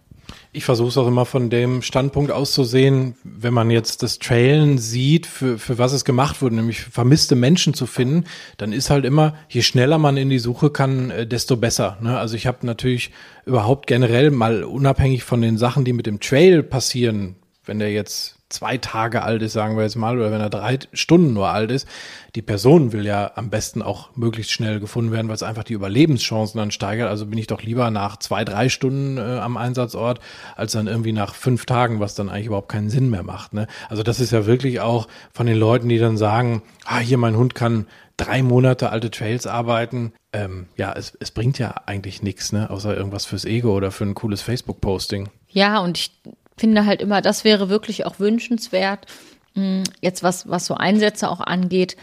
Ich 0.53 0.65
versuche 0.65 0.89
es 0.89 0.97
auch 0.97 1.07
immer 1.07 1.27
von 1.27 1.51
dem 1.51 1.83
Standpunkt 1.83 2.31
auszusehen, 2.31 3.15
wenn 3.23 3.53
man 3.53 3.71
jetzt 3.71 4.03
das 4.03 4.19
Trailen 4.19 4.79
sieht, 4.79 5.27
für, 5.27 5.59
für 5.59 5.79
was 5.79 5.93
es 5.93 6.05
gemacht 6.05 6.41
wurde, 6.43 6.57
nämlich 6.57 6.81
vermisste 6.81 7.37
Menschen 7.37 7.75
zu 7.75 7.87
finden, 7.87 8.25
dann 8.57 8.73
ist 8.73 8.91
halt 8.91 9.05
immer, 9.05 9.35
je 9.49 9.63
schneller 9.63 9.99
man 9.99 10.17
in 10.17 10.31
die 10.31 10.39
Suche 10.39 10.71
kann, 10.71 11.11
äh, 11.11 11.27
desto 11.27 11.57
besser. 11.57 11.99
Ne? 12.01 12.19
Also 12.19 12.35
ich 12.35 12.47
habe 12.47 12.67
natürlich 12.67 13.11
überhaupt 13.45 13.87
generell 13.87 14.31
mal 14.31 14.65
unabhängig 14.65 15.23
von 15.23 15.43
den 15.43 15.59
Sachen, 15.59 15.85
die 15.85 15.93
mit 15.93 16.07
dem 16.07 16.21
Trail 16.21 16.63
passieren, 16.63 17.37
wenn 17.65 17.79
der 17.79 17.93
jetzt 17.93 18.38
zwei 18.49 18.79
Tage 18.79 19.23
alt 19.23 19.43
ist, 19.43 19.53
sagen 19.53 19.77
wir 19.77 19.83
jetzt 19.83 19.97
mal, 19.97 20.17
oder 20.17 20.31
wenn 20.33 20.41
er 20.41 20.51
drei 20.51 20.79
Stunden 20.93 21.35
nur 21.35 21.49
alt 21.49 21.71
ist, 21.71 21.87
die 22.35 22.43
Person 22.43 22.93
will 22.93 23.05
ja 23.05 23.33
am 23.35 23.51
besten 23.51 23.83
auch 23.83 24.11
möglichst 24.17 24.53
schnell 24.53 24.81
gefunden 24.81 25.13
werden, 25.13 25.29
weil 25.29 25.35
es 25.35 25.43
einfach 25.43 25.65
die 25.65 25.75
Überlebenschancen 25.75 26.59
dann 26.59 26.71
steigert. 26.71 27.09
Also 27.09 27.27
bin 27.27 27.39
ich 27.39 27.47
doch 27.47 27.63
lieber 27.63 27.91
nach 27.91 28.17
zwei, 28.19 28.45
drei 28.45 28.69
Stunden 28.69 29.19
äh, 29.19 29.39
am 29.39 29.57
Einsatzort, 29.57 30.21
als 30.57 30.73
dann 30.73 30.87
irgendwie 30.87 31.13
nach 31.13 31.35
fünf 31.35 31.67
Tagen, 31.67 32.01
was 32.01 32.15
dann 32.15 32.31
eigentlich 32.31 32.47
überhaupt 32.47 32.71
keinen 32.71 32.91
Sinn 32.91 33.11
mehr 33.11 33.23
macht. 33.23 33.53
Ne? 33.53 33.67
Also 33.89 34.03
das 34.03 34.21
ist 34.21 34.33
ja 34.33 34.47
wirklich 34.47 34.81
auch 34.81 35.09
von 35.33 35.47
den 35.47 35.59
Leuten, 35.59 35.89
die 35.89 35.99
dann 35.99 36.17
sagen, 36.17 36.63
ah, 36.85 36.99
hier 36.99 37.19
mein 37.19 37.37
Hund 37.37 37.55
kann 37.55 37.87
drei 38.17 38.43
Monate 38.43 38.91
alte 38.91 39.11
Trails 39.11 39.47
arbeiten. 39.47 40.13
Ähm, 40.33 40.67
ja, 40.77 40.93
es, 40.93 41.17
es 41.21 41.31
bringt 41.31 41.59
ja 41.59 41.75
eigentlich 41.87 42.23
nichts, 42.23 42.53
ne? 42.53 42.71
außer 42.71 42.97
irgendwas 42.97 43.27
fürs 43.27 43.45
Ego 43.45 43.75
oder 43.75 43.91
für 43.91 44.05
ein 44.05 44.15
cooles 44.15 44.43
Facebook-Posting. 44.43 45.29
Ja, 45.51 45.79
und 45.81 45.99
ich 45.99 46.13
finde 46.59 46.87
halt 46.87 47.01
immer, 47.01 47.23
das 47.23 47.45
wäre 47.45 47.69
wirklich 47.69 48.05
auch 48.07 48.19
wünschenswert. 48.19 49.07
Hm, 49.55 49.85
jetzt 50.01 50.23
was, 50.23 50.49
was 50.49 50.67
so 50.67 50.75
Einsätze 50.75 51.31
auch 51.31 51.41
angeht, 51.41 51.97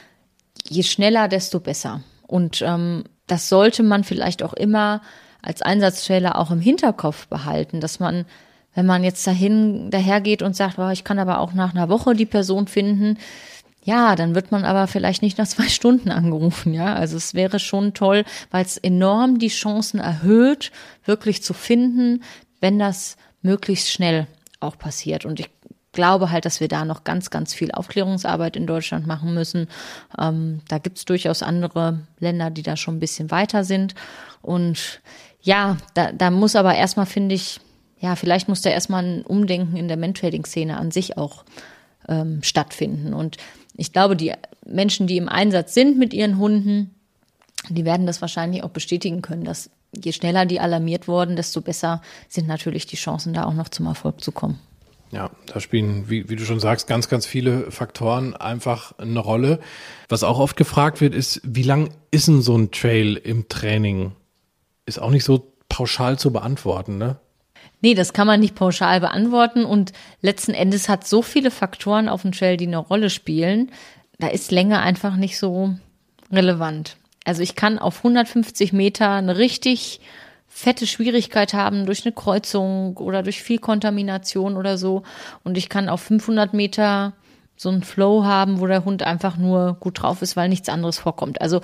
je 0.68 0.84
schneller, 0.84 1.28
desto 1.28 1.60
besser. 1.60 2.02
Und 2.28 2.62
ähm, 2.62 3.04
das 3.28 3.50
sollte 3.50 3.84
man 3.84 4.04
vielleicht 4.04 4.44
auch 4.44 4.54
immer 4.54 5.02
als 5.42 5.62
Einsatzstelle 5.62 6.36
auch 6.36 6.52
im 6.52 6.60
Hinterkopf 6.60 7.28
behalten, 7.28 7.80
dass 7.80 8.00
man, 8.00 8.26
wenn 8.74 8.86
man 8.86 9.04
jetzt 9.04 9.26
dahin 9.28 9.92
dahergeht 9.92 10.42
und 10.42 10.56
sagt, 10.56 10.80
oh, 10.80 10.90
ich 10.90 11.04
kann 11.04 11.20
aber 11.20 11.40
auch 11.40 11.54
nach 11.54 11.74
einer 11.76 11.90
Woche 11.90 12.16
die 12.16 12.26
Person 12.26 12.68
finden, 12.68 13.18
ja, 13.84 14.16
dann 14.16 14.34
wird 14.34 14.52
man 14.52 14.66
aber 14.66 14.88
vielleicht 14.88 15.22
nicht 15.22 15.38
nach 15.38 15.48
zwei 15.48 15.68
Stunden 15.70 16.10
angerufen, 16.10 16.74
ja. 16.74 16.96
Also 16.96 17.18
es 17.18 17.36
wäre 17.36 17.60
schon 17.60 17.94
toll, 17.94 18.26
weil 18.50 18.66
es 18.66 18.78
enorm 18.78 19.38
die 19.38 19.50
Chancen 19.50 20.00
erhöht, 20.00 20.72
wirklich 21.06 21.44
zu 21.44 21.54
finden, 21.54 22.24
wenn 22.60 22.80
das 22.80 23.18
möglichst 23.44 23.92
schnell 23.92 24.26
auch 24.66 24.78
passiert. 24.78 25.26
Und 25.26 25.40
ich 25.40 25.50
glaube 25.92 26.30
halt, 26.30 26.46
dass 26.46 26.60
wir 26.60 26.68
da 26.68 26.86
noch 26.86 27.04
ganz, 27.04 27.30
ganz 27.30 27.54
viel 27.54 27.72
Aufklärungsarbeit 27.72 28.56
in 28.56 28.68
Deutschland 28.68 29.08
machen 29.08 29.34
müssen. 29.34 29.68
Ähm, 30.20 30.62
da 30.68 30.78
gibt 30.78 30.98
es 30.98 31.06
durchaus 31.06 31.42
andere 31.42 32.02
Länder, 32.20 32.52
die 32.52 32.64
da 32.64 32.76
schon 32.76 32.98
ein 32.98 33.00
bisschen 33.00 33.32
weiter 33.32 33.64
sind. 33.64 33.96
Und 34.42 35.02
ja, 35.42 35.78
da, 35.94 36.12
da 36.12 36.30
muss 36.32 36.56
aber 36.56 36.76
erstmal, 36.76 37.06
finde 37.06 37.36
ich, 37.36 37.60
ja, 38.00 38.16
vielleicht 38.16 38.50
muss 38.50 38.62
da 38.62 38.70
erstmal 38.70 39.04
ein 39.04 39.22
Umdenken 39.24 39.78
in 39.78 39.88
der 39.88 39.98
Mentrading-Szene 39.98 40.78
an 40.78 40.92
sich 40.92 41.18
auch 41.18 41.46
ähm, 42.08 42.44
stattfinden. 42.44 43.14
Und 43.14 43.38
ich 43.76 43.94
glaube, 43.94 44.16
die 44.16 44.34
Menschen, 44.66 45.08
die 45.08 45.18
im 45.18 45.30
Einsatz 45.30 45.74
sind 45.74 45.98
mit 45.98 46.14
ihren 46.14 46.38
Hunden, 46.38 46.95
die 47.70 47.86
werden 47.86 48.06
das 48.06 48.22
wahrscheinlich 48.22 48.64
auch 48.64 48.70
bestätigen 48.70 49.22
können, 49.22 49.44
dass 49.44 49.70
je 49.94 50.12
schneller 50.12 50.46
die 50.46 50.60
alarmiert 50.60 51.08
wurden, 51.08 51.36
desto 51.36 51.62
besser 51.62 52.02
sind 52.28 52.48
natürlich 52.48 52.86
die 52.86 52.98
Chancen, 52.98 53.34
da 53.34 53.46
auch 53.46 53.54
noch 53.54 53.70
zum 53.70 53.86
Erfolg 53.86 54.22
zu 54.22 54.32
kommen. 54.32 54.60
Ja, 55.12 55.30
da 55.46 55.60
spielen, 55.60 56.10
wie, 56.10 56.30
wie, 56.30 56.36
du 56.36 56.44
schon 56.44 56.60
sagst, 56.60 56.88
ganz, 56.88 57.08
ganz 57.08 57.26
viele 57.26 57.72
Faktoren 57.72 58.36
einfach 58.36 58.98
eine 58.98 59.20
Rolle. 59.20 59.60
Was 60.10 60.24
auch 60.24 60.40
oft 60.40 60.58
gefragt 60.58 61.00
wird, 61.00 61.14
ist, 61.14 61.42
wie 61.44 61.64
lang 61.64 61.92
ist 62.12 62.28
denn 62.28 62.42
so 62.42 62.58
ein 62.58 62.72
Trail 62.72 63.16
im 63.16 63.48
Training? 63.48 64.14
Ist 64.86 65.00
auch 65.00 65.12
nicht 65.12 65.24
so 65.24 65.54
pauschal 65.70 66.20
zu 66.20 66.32
beantworten, 66.34 66.98
ne? 66.98 67.18
Nee, 67.82 67.94
das 67.94 68.14
kann 68.14 68.28
man 68.28 68.40
nicht 68.40 68.56
pauschal 68.56 69.00
beantworten 69.00 69.64
und 69.64 69.94
letzten 70.22 70.54
Endes 70.54 70.90
hat 70.90 71.08
so 71.08 71.22
viele 71.22 71.52
Faktoren 71.52 72.10
auf 72.10 72.24
dem 72.24 72.32
Trail, 72.32 72.58
die 72.58 72.68
eine 72.68 72.78
Rolle 72.78 73.10
spielen. 73.10 73.72
Da 74.18 74.28
ist 74.28 74.52
Länge 74.52 74.80
einfach 74.80 75.16
nicht 75.18 75.38
so 75.38 75.76
relevant. 76.32 76.98
Also 77.26 77.42
ich 77.42 77.56
kann 77.56 77.78
auf 77.80 77.98
150 77.98 78.72
Meter 78.72 79.12
eine 79.12 79.38
richtig 79.38 80.00
fette 80.48 80.88
Schwierigkeit 80.88 81.54
haben 81.54 81.86
durch 81.86 82.06
eine 82.06 82.14
Kreuzung 82.14 82.96
oder 82.96 83.24
durch 83.24 83.44
viel 83.44 83.60
Kontamination 83.60 84.56
oder 84.56 84.78
so. 84.78 85.04
Und 85.44 85.58
ich 85.58 85.68
kann 85.68 85.90
auf 85.90 86.02
500 86.02 86.54
Meter 86.54 87.12
so 87.58 87.70
einen 87.70 87.84
Flow 87.84 88.24
haben, 88.24 88.62
wo 88.62 88.68
der 88.68 88.86
Hund 88.86 89.04
einfach 89.04 89.36
nur 89.36 89.74
gut 89.80 90.02
drauf 90.02 90.22
ist, 90.22 90.38
weil 90.38 90.48
nichts 90.48 90.70
anderes 90.70 90.98
vorkommt. 90.98 91.42
Also 91.42 91.60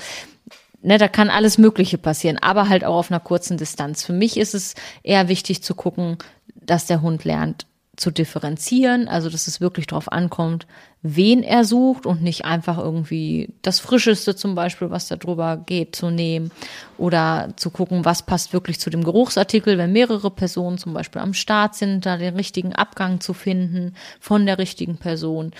ne, 0.81 0.97
da 0.97 1.07
kann 1.07 1.29
alles 1.29 1.57
Mögliche 1.57 1.97
passieren, 1.97 2.37
aber 2.37 2.67
halt 2.67 2.83
auch 2.83 2.95
auf 2.95 3.11
einer 3.11 3.19
kurzen 3.19 3.57
Distanz. 3.57 4.03
Für 4.03 4.13
mich 4.13 4.37
ist 4.37 4.53
es 4.53 4.75
eher 5.03 5.27
wichtig 5.27 5.63
zu 5.63 5.75
gucken, 5.75 6.17
dass 6.55 6.85
der 6.85 7.01
Hund 7.01 7.23
lernt, 7.23 7.65
zu 7.97 8.09
differenzieren, 8.09 9.09
also 9.09 9.29
dass 9.29 9.47
es 9.47 9.59
wirklich 9.59 9.85
darauf 9.85 10.11
ankommt, 10.11 10.65
wen 11.01 11.43
er 11.43 11.65
sucht 11.65 12.05
und 12.05 12.21
nicht 12.23 12.45
einfach 12.45 12.77
irgendwie 12.77 13.53
das 13.63 13.81
Frischeste 13.81 14.33
zum 14.35 14.55
Beispiel, 14.55 14.89
was 14.89 15.09
da 15.09 15.17
drüber 15.17 15.57
geht, 15.57 15.95
zu 15.95 16.09
nehmen 16.09 16.51
oder 16.97 17.49
zu 17.57 17.69
gucken, 17.69 18.05
was 18.05 18.25
passt 18.25 18.53
wirklich 18.53 18.79
zu 18.79 18.89
dem 18.89 19.03
Geruchsartikel, 19.03 19.77
wenn 19.77 19.91
mehrere 19.91 20.31
Personen 20.31 20.77
zum 20.77 20.93
Beispiel 20.93 21.21
am 21.21 21.33
Start 21.33 21.75
sind, 21.75 22.05
da 22.05 22.15
den 22.15 22.35
richtigen 22.35 22.73
Abgang 22.73 23.19
zu 23.19 23.33
finden 23.33 23.93
von 24.21 24.45
der 24.45 24.57
richtigen 24.57 24.97
Person, 24.97 25.51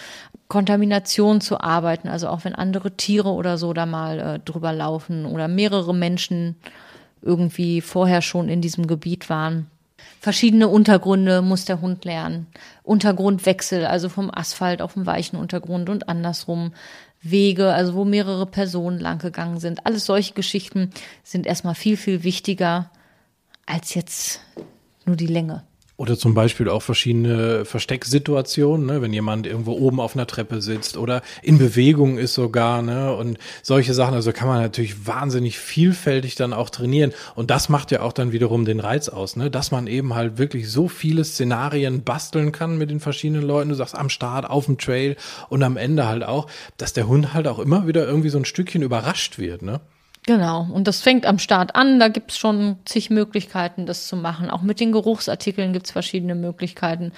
Kontamination 0.48 1.42
zu 1.42 1.60
arbeiten, 1.60 2.08
also 2.08 2.30
auch 2.30 2.46
wenn 2.46 2.56
andere 2.56 2.92
Tiere 2.92 3.30
oder 3.30 3.58
so 3.58 3.74
da 3.74 3.86
mal 3.86 4.20
äh, 4.20 4.40
drüber 4.40 4.72
laufen 4.72 5.26
oder 5.26 5.50
mehrere 5.50 5.94
Menschen 5.94 6.56
irgendwie 7.22 7.82
vorher 7.82 8.22
schon 8.22 8.48
in 8.48 8.62
diesem 8.62 8.88
Gebiet 8.88 9.30
waren 9.30 9.68
Verschiedene 10.22 10.68
Untergründe 10.68 11.42
muss 11.42 11.66
der 11.66 11.82
Hund 11.82 12.06
lernen. 12.06 12.46
Untergrundwechsel, 12.84 13.88
also 13.88 14.08
vom 14.08 14.30
Asphalt 14.32 14.84
auf 14.84 14.94
den 14.94 15.08
weichen 15.08 15.36
Untergrund 15.36 15.90
und 15.90 16.10
andersrum. 16.10 16.74
Wege, 17.24 17.74
also 17.74 17.96
wo 17.96 18.06
mehrere 18.06 18.46
Personen 18.46 19.00
langgegangen 19.00 19.60
sind. 19.60 19.88
Alles 19.88 20.06
solche 20.06 20.36
Geschichten 20.36 20.92
sind 21.24 21.48
erstmal 21.48 21.74
viel, 21.74 21.98
viel 21.98 22.24
wichtiger 22.24 22.92
als 23.66 23.96
jetzt 23.96 24.42
nur 25.08 25.16
die 25.16 25.26
Länge. 25.26 25.64
Oder 26.02 26.18
zum 26.18 26.34
Beispiel 26.34 26.68
auch 26.68 26.82
verschiedene 26.82 27.64
Verstecksituationen, 27.64 28.88
ne? 28.88 29.04
wenn 29.04 29.14
jemand 29.14 29.45
irgendwo 29.45 29.74
oben 29.74 29.99
auf 29.99 30.16
einer 30.16 30.26
Treppe 30.26 30.60
sitzt 30.60 30.97
oder 30.97 31.22
in 31.43 31.60
Bewegung 31.60 32.18
ist 32.18 32.34
sogar, 32.34 32.82
ne? 32.82 33.14
Und 33.14 33.38
solche 33.62 33.93
Sachen, 33.93 34.16
also 34.16 34.34
kann 34.34 34.47
man 34.47 34.64
natürlich 34.64 35.06
wahnsinnig 35.06 35.60
vielfältig 35.60 36.34
dann 36.34 36.54
auch 36.54 36.72
trainieren. 36.72 37.14
Und 37.36 37.52
das 37.52 37.70
macht 37.70 37.91
ja 37.91 38.02
auch 38.02 38.14
dann 38.14 38.32
wiederum 38.32 38.66
den 38.66 38.80
Reiz 38.80 39.10
aus, 39.10 39.36
ne? 39.36 39.52
Dass 39.52 39.70
man 39.70 39.86
eben 39.86 40.16
halt 40.16 40.39
wirklich 40.39 40.72
so 40.72 40.88
viele 40.88 41.24
Szenarien 41.24 42.04
basteln 42.04 42.52
kann 42.52 42.80
mit 42.80 42.89
den 42.89 42.99
verschiedenen 42.99 43.43
Leuten. 43.43 43.70
Du 43.70 43.76
sagst 43.76 43.93
am 43.93 44.10
Start, 44.10 44.49
auf 44.49 44.66
dem 44.66 44.80
Trail 44.80 45.18
und 45.49 45.62
am 45.62 45.78
Ende 45.78 46.08
halt 46.08 46.24
auch, 46.24 46.47
dass 46.78 46.93
der 46.93 47.08
Hund 47.08 47.36
halt 47.36 47.47
auch 47.47 47.60
immer 47.60 47.86
wieder 47.86 48.08
irgendwie 48.08 48.30
so 48.30 48.39
ein 48.39 48.45
Stückchen 48.45 48.82
überrascht 48.82 49.38
wird, 49.38 49.62
ne? 49.62 49.82
Genau, 50.28 50.68
und 50.72 50.88
das 50.88 51.02
fängt 51.02 51.26
am 51.26 51.40
Start 51.40 51.76
an, 51.76 52.00
da 52.00 52.08
gibt's 52.08 52.38
schon 52.38 52.78
zig 52.86 53.10
Möglichkeiten, 53.10 53.88
das 53.88 54.08
zu 54.08 54.16
machen. 54.16 54.52
Auch 54.52 54.62
mit 54.62 54.80
den 54.80 54.92
Geruchsartikeln 54.92 55.74
gibt's 55.74 55.92
verschiedene 55.92 56.36
Möglichkeiten. 56.36 57.12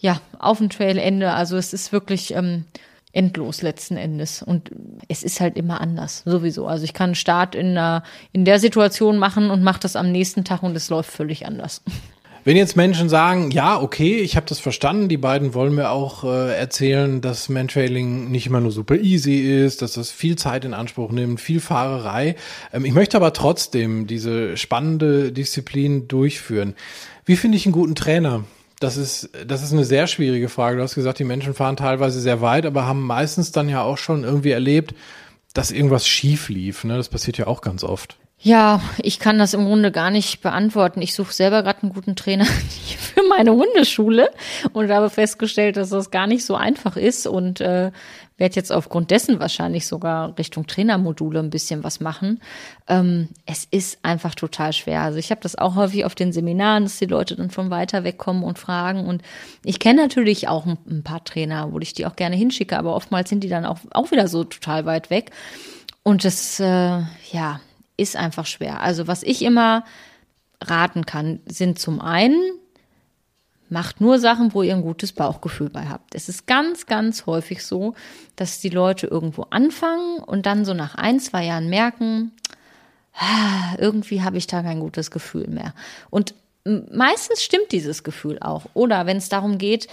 Ja, 0.00 0.20
auf 0.38 0.58
dem 0.58 0.68
Trailende, 0.68 1.32
also 1.32 1.56
es 1.56 1.72
ist 1.72 1.90
wirklich 1.90 2.34
ähm, 2.34 2.66
endlos 3.12 3.62
letzten 3.62 3.96
Endes. 3.96 4.42
Und 4.42 4.70
es 5.08 5.22
ist 5.22 5.40
halt 5.40 5.56
immer 5.56 5.80
anders, 5.80 6.22
sowieso. 6.26 6.66
Also 6.66 6.84
ich 6.84 6.92
kann 6.92 7.10
einen 7.10 7.14
Start 7.14 7.54
in, 7.54 7.70
einer, 7.70 8.02
in 8.32 8.44
der 8.44 8.58
Situation 8.58 9.16
machen 9.16 9.50
und 9.50 9.62
mache 9.62 9.80
das 9.80 9.96
am 9.96 10.12
nächsten 10.12 10.44
Tag 10.44 10.62
und 10.62 10.76
es 10.76 10.90
läuft 10.90 11.10
völlig 11.10 11.46
anders. 11.46 11.82
Wenn 12.50 12.56
jetzt 12.56 12.74
Menschen 12.74 13.08
sagen, 13.08 13.52
ja, 13.52 13.80
okay, 13.80 14.16
ich 14.16 14.34
habe 14.34 14.46
das 14.48 14.58
verstanden, 14.58 15.08
die 15.08 15.18
beiden 15.18 15.54
wollen 15.54 15.72
mir 15.72 15.90
auch 15.90 16.24
äh, 16.24 16.52
erzählen, 16.58 17.20
dass 17.20 17.48
Mantrailing 17.48 18.28
nicht 18.32 18.48
immer 18.48 18.58
nur 18.58 18.72
super 18.72 18.96
easy 18.96 19.36
ist, 19.36 19.82
dass 19.82 19.92
das 19.92 20.10
viel 20.10 20.34
Zeit 20.34 20.64
in 20.64 20.74
Anspruch 20.74 21.12
nimmt, 21.12 21.40
viel 21.40 21.60
Fahrerei. 21.60 22.34
Ähm, 22.72 22.84
ich 22.84 22.92
möchte 22.92 23.16
aber 23.16 23.32
trotzdem 23.34 24.08
diese 24.08 24.56
spannende 24.56 25.30
Disziplin 25.30 26.08
durchführen. 26.08 26.74
Wie 27.24 27.36
finde 27.36 27.56
ich 27.56 27.66
einen 27.66 27.72
guten 27.72 27.94
Trainer? 27.94 28.42
Das 28.80 28.96
ist, 28.96 29.30
das 29.46 29.62
ist 29.62 29.72
eine 29.72 29.84
sehr 29.84 30.08
schwierige 30.08 30.48
Frage. 30.48 30.78
Du 30.78 30.82
hast 30.82 30.96
gesagt, 30.96 31.20
die 31.20 31.24
Menschen 31.24 31.54
fahren 31.54 31.76
teilweise 31.76 32.20
sehr 32.20 32.40
weit, 32.40 32.66
aber 32.66 32.84
haben 32.84 33.06
meistens 33.06 33.52
dann 33.52 33.68
ja 33.68 33.84
auch 33.84 33.96
schon 33.96 34.24
irgendwie 34.24 34.50
erlebt, 34.50 34.92
dass 35.54 35.70
irgendwas 35.70 36.08
schief 36.08 36.48
lief. 36.48 36.82
Ne? 36.82 36.96
Das 36.96 37.10
passiert 37.10 37.38
ja 37.38 37.46
auch 37.46 37.60
ganz 37.60 37.84
oft. 37.84 38.19
Ja, 38.42 38.80
ich 39.02 39.18
kann 39.18 39.38
das 39.38 39.52
im 39.52 39.66
Grunde 39.66 39.92
gar 39.92 40.10
nicht 40.10 40.40
beantworten. 40.40 41.02
Ich 41.02 41.14
suche 41.14 41.32
selber 41.32 41.62
gerade 41.62 41.82
einen 41.82 41.92
guten 41.92 42.16
Trainer 42.16 42.46
für 42.98 43.22
meine 43.28 43.52
Hundeschule 43.52 44.30
und 44.72 44.90
habe 44.90 45.10
festgestellt, 45.10 45.76
dass 45.76 45.90
das 45.90 46.10
gar 46.10 46.26
nicht 46.26 46.46
so 46.46 46.54
einfach 46.54 46.96
ist 46.96 47.26
und 47.26 47.60
äh, 47.60 47.92
werde 48.38 48.56
jetzt 48.56 48.72
aufgrund 48.72 49.10
dessen 49.10 49.40
wahrscheinlich 49.40 49.86
sogar 49.86 50.38
Richtung 50.38 50.66
Trainermodule 50.66 51.38
ein 51.38 51.50
bisschen 51.50 51.84
was 51.84 52.00
machen. 52.00 52.40
Ähm, 52.88 53.28
es 53.44 53.66
ist 53.70 53.98
einfach 54.02 54.34
total 54.34 54.72
schwer. 54.72 55.02
Also 55.02 55.18
ich 55.18 55.30
habe 55.30 55.42
das 55.42 55.58
auch 55.58 55.74
häufig 55.74 56.06
auf 56.06 56.14
den 56.14 56.32
Seminaren, 56.32 56.84
dass 56.84 56.98
die 56.98 57.04
Leute 57.04 57.36
dann 57.36 57.50
von 57.50 57.68
weiter 57.68 58.04
weg 58.04 58.16
kommen 58.16 58.42
und 58.42 58.58
fragen. 58.58 59.06
Und 59.06 59.20
ich 59.64 59.80
kenne 59.80 60.00
natürlich 60.00 60.48
auch 60.48 60.64
ein, 60.64 60.78
ein 60.88 61.02
paar 61.02 61.22
Trainer, 61.24 61.72
wo 61.72 61.78
ich 61.80 61.92
die 61.92 62.06
auch 62.06 62.16
gerne 62.16 62.36
hinschicke, 62.36 62.78
aber 62.78 62.96
oftmals 62.96 63.28
sind 63.28 63.44
die 63.44 63.50
dann 63.50 63.66
auch, 63.66 63.80
auch 63.90 64.10
wieder 64.10 64.28
so 64.28 64.44
total 64.44 64.86
weit 64.86 65.10
weg. 65.10 65.30
Und 66.02 66.24
das, 66.24 66.58
äh, 66.58 67.02
ja, 67.32 67.60
ist 68.00 68.16
einfach 68.16 68.46
schwer. 68.46 68.80
Also 68.80 69.06
was 69.06 69.22
ich 69.22 69.42
immer 69.42 69.84
raten 70.62 71.06
kann, 71.06 71.40
sind 71.46 71.78
zum 71.78 72.00
einen 72.00 72.40
macht 73.70 74.00
nur 74.00 74.18
Sachen, 74.18 74.52
wo 74.52 74.62
ihr 74.62 74.74
ein 74.74 74.82
gutes 74.82 75.12
Bauchgefühl 75.12 75.70
bei 75.70 75.86
habt. 75.88 76.14
Es 76.14 76.28
ist 76.28 76.46
ganz, 76.46 76.86
ganz 76.86 77.26
häufig 77.26 77.64
so, 77.64 77.94
dass 78.34 78.60
die 78.60 78.68
Leute 78.68 79.06
irgendwo 79.06 79.42
anfangen 79.50 80.18
und 80.18 80.44
dann 80.44 80.64
so 80.64 80.74
nach 80.74 80.96
ein, 80.96 81.20
zwei 81.20 81.44
Jahren 81.44 81.70
merken, 81.70 82.32
ah, 83.14 83.76
irgendwie 83.78 84.22
habe 84.22 84.38
ich 84.38 84.48
da 84.48 84.62
kein 84.62 84.80
gutes 84.80 85.12
Gefühl 85.12 85.46
mehr. 85.46 85.72
Und 86.10 86.34
meistens 86.64 87.42
stimmt 87.42 87.70
dieses 87.70 88.02
Gefühl 88.02 88.38
auch. 88.40 88.66
Oder 88.74 89.06
wenn 89.06 89.18
es 89.18 89.28
darum 89.28 89.56
geht, 89.56 89.86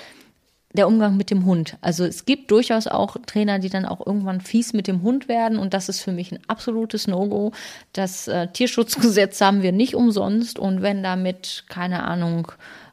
der 0.77 0.87
Umgang 0.87 1.17
mit 1.17 1.31
dem 1.31 1.45
Hund. 1.45 1.77
Also 1.81 2.05
es 2.05 2.25
gibt 2.25 2.51
durchaus 2.51 2.87
auch 2.87 3.17
Trainer, 3.25 3.59
die 3.59 3.69
dann 3.69 3.85
auch 3.85 4.05
irgendwann 4.05 4.41
fies 4.41 4.73
mit 4.73 4.87
dem 4.87 5.01
Hund 5.01 5.27
werden 5.27 5.57
und 5.57 5.73
das 5.73 5.89
ist 5.89 6.01
für 6.01 6.11
mich 6.11 6.31
ein 6.31 6.39
absolutes 6.47 7.07
No-Go. 7.07 7.51
Das 7.93 8.27
äh, 8.27 8.47
Tierschutzgesetz 8.47 9.41
haben 9.41 9.63
wir 9.63 9.71
nicht 9.71 9.95
umsonst 9.95 10.59
und 10.59 10.81
wenn 10.81 11.03
damit, 11.03 11.65
keine 11.67 12.03
Ahnung, 12.03 12.51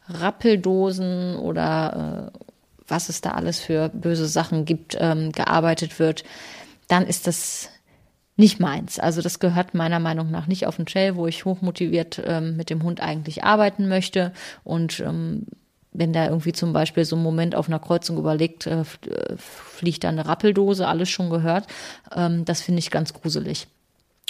Rappeldosen 0.08 1.36
oder 1.36 2.32
äh, 2.34 2.38
was 2.88 3.08
es 3.08 3.20
da 3.20 3.30
alles 3.30 3.60
für 3.60 3.88
böse 3.90 4.26
Sachen 4.26 4.64
gibt, 4.64 4.96
ähm, 4.98 5.32
gearbeitet 5.32 5.98
wird, 5.98 6.24
dann 6.88 7.06
ist 7.06 7.26
das 7.26 7.70
nicht 8.36 8.60
meins. 8.60 8.98
Also 8.98 9.22
das 9.22 9.38
gehört 9.38 9.74
meiner 9.74 10.00
Meinung 10.00 10.30
nach 10.30 10.46
nicht 10.46 10.66
auf 10.66 10.76
den 10.76 10.86
Trail, 10.86 11.16
wo 11.16 11.26
ich 11.26 11.44
hochmotiviert 11.44 12.20
ähm, 12.24 12.56
mit 12.56 12.68
dem 12.68 12.82
Hund 12.82 13.00
eigentlich 13.00 13.44
arbeiten 13.44 13.88
möchte 13.88 14.32
und 14.64 15.00
ähm, 15.00 15.46
wenn 15.94 16.12
da 16.12 16.26
irgendwie 16.26 16.52
zum 16.52 16.72
Beispiel 16.72 17.04
so 17.04 17.16
ein 17.16 17.22
Moment 17.22 17.54
auf 17.54 17.68
einer 17.68 17.78
Kreuzung 17.78 18.18
überlegt, 18.18 18.66
äh, 18.66 18.80
äh, 18.80 19.36
fliegt 19.38 20.04
da 20.04 20.08
eine 20.08 20.26
Rappeldose, 20.26 20.86
alles 20.86 21.08
schon 21.08 21.30
gehört. 21.30 21.66
Ähm, 22.14 22.44
das 22.44 22.60
finde 22.60 22.80
ich 22.80 22.90
ganz 22.90 23.14
gruselig. 23.14 23.68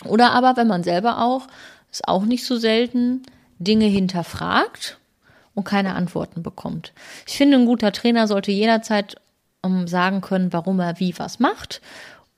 Oder 0.05 0.33
aber, 0.33 0.57
wenn 0.57 0.69
man 0.69 0.85
selber 0.85 1.23
auch, 1.23 1.49
ist 1.91 2.07
auch 2.07 2.25
nicht 2.25 2.45
so 2.45 2.57
selten, 2.57 3.23
Dinge 3.59 3.87
hinterfragt 3.87 4.99
und 5.55 5.65
keine 5.65 5.95
Antworten 5.95 6.43
bekommt. 6.43 6.93
Ich 7.27 7.37
finde, 7.37 7.57
ein 7.57 7.67
guter 7.67 7.93
Trainer 7.93 8.29
sollte 8.29 8.53
jederzeit 8.53 9.17
um, 9.63 9.89
sagen 9.89 10.21
können, 10.21 10.53
warum 10.53 10.81
er 10.81 11.01
wie 11.01 11.19
was 11.19 11.39
macht. 11.39 11.81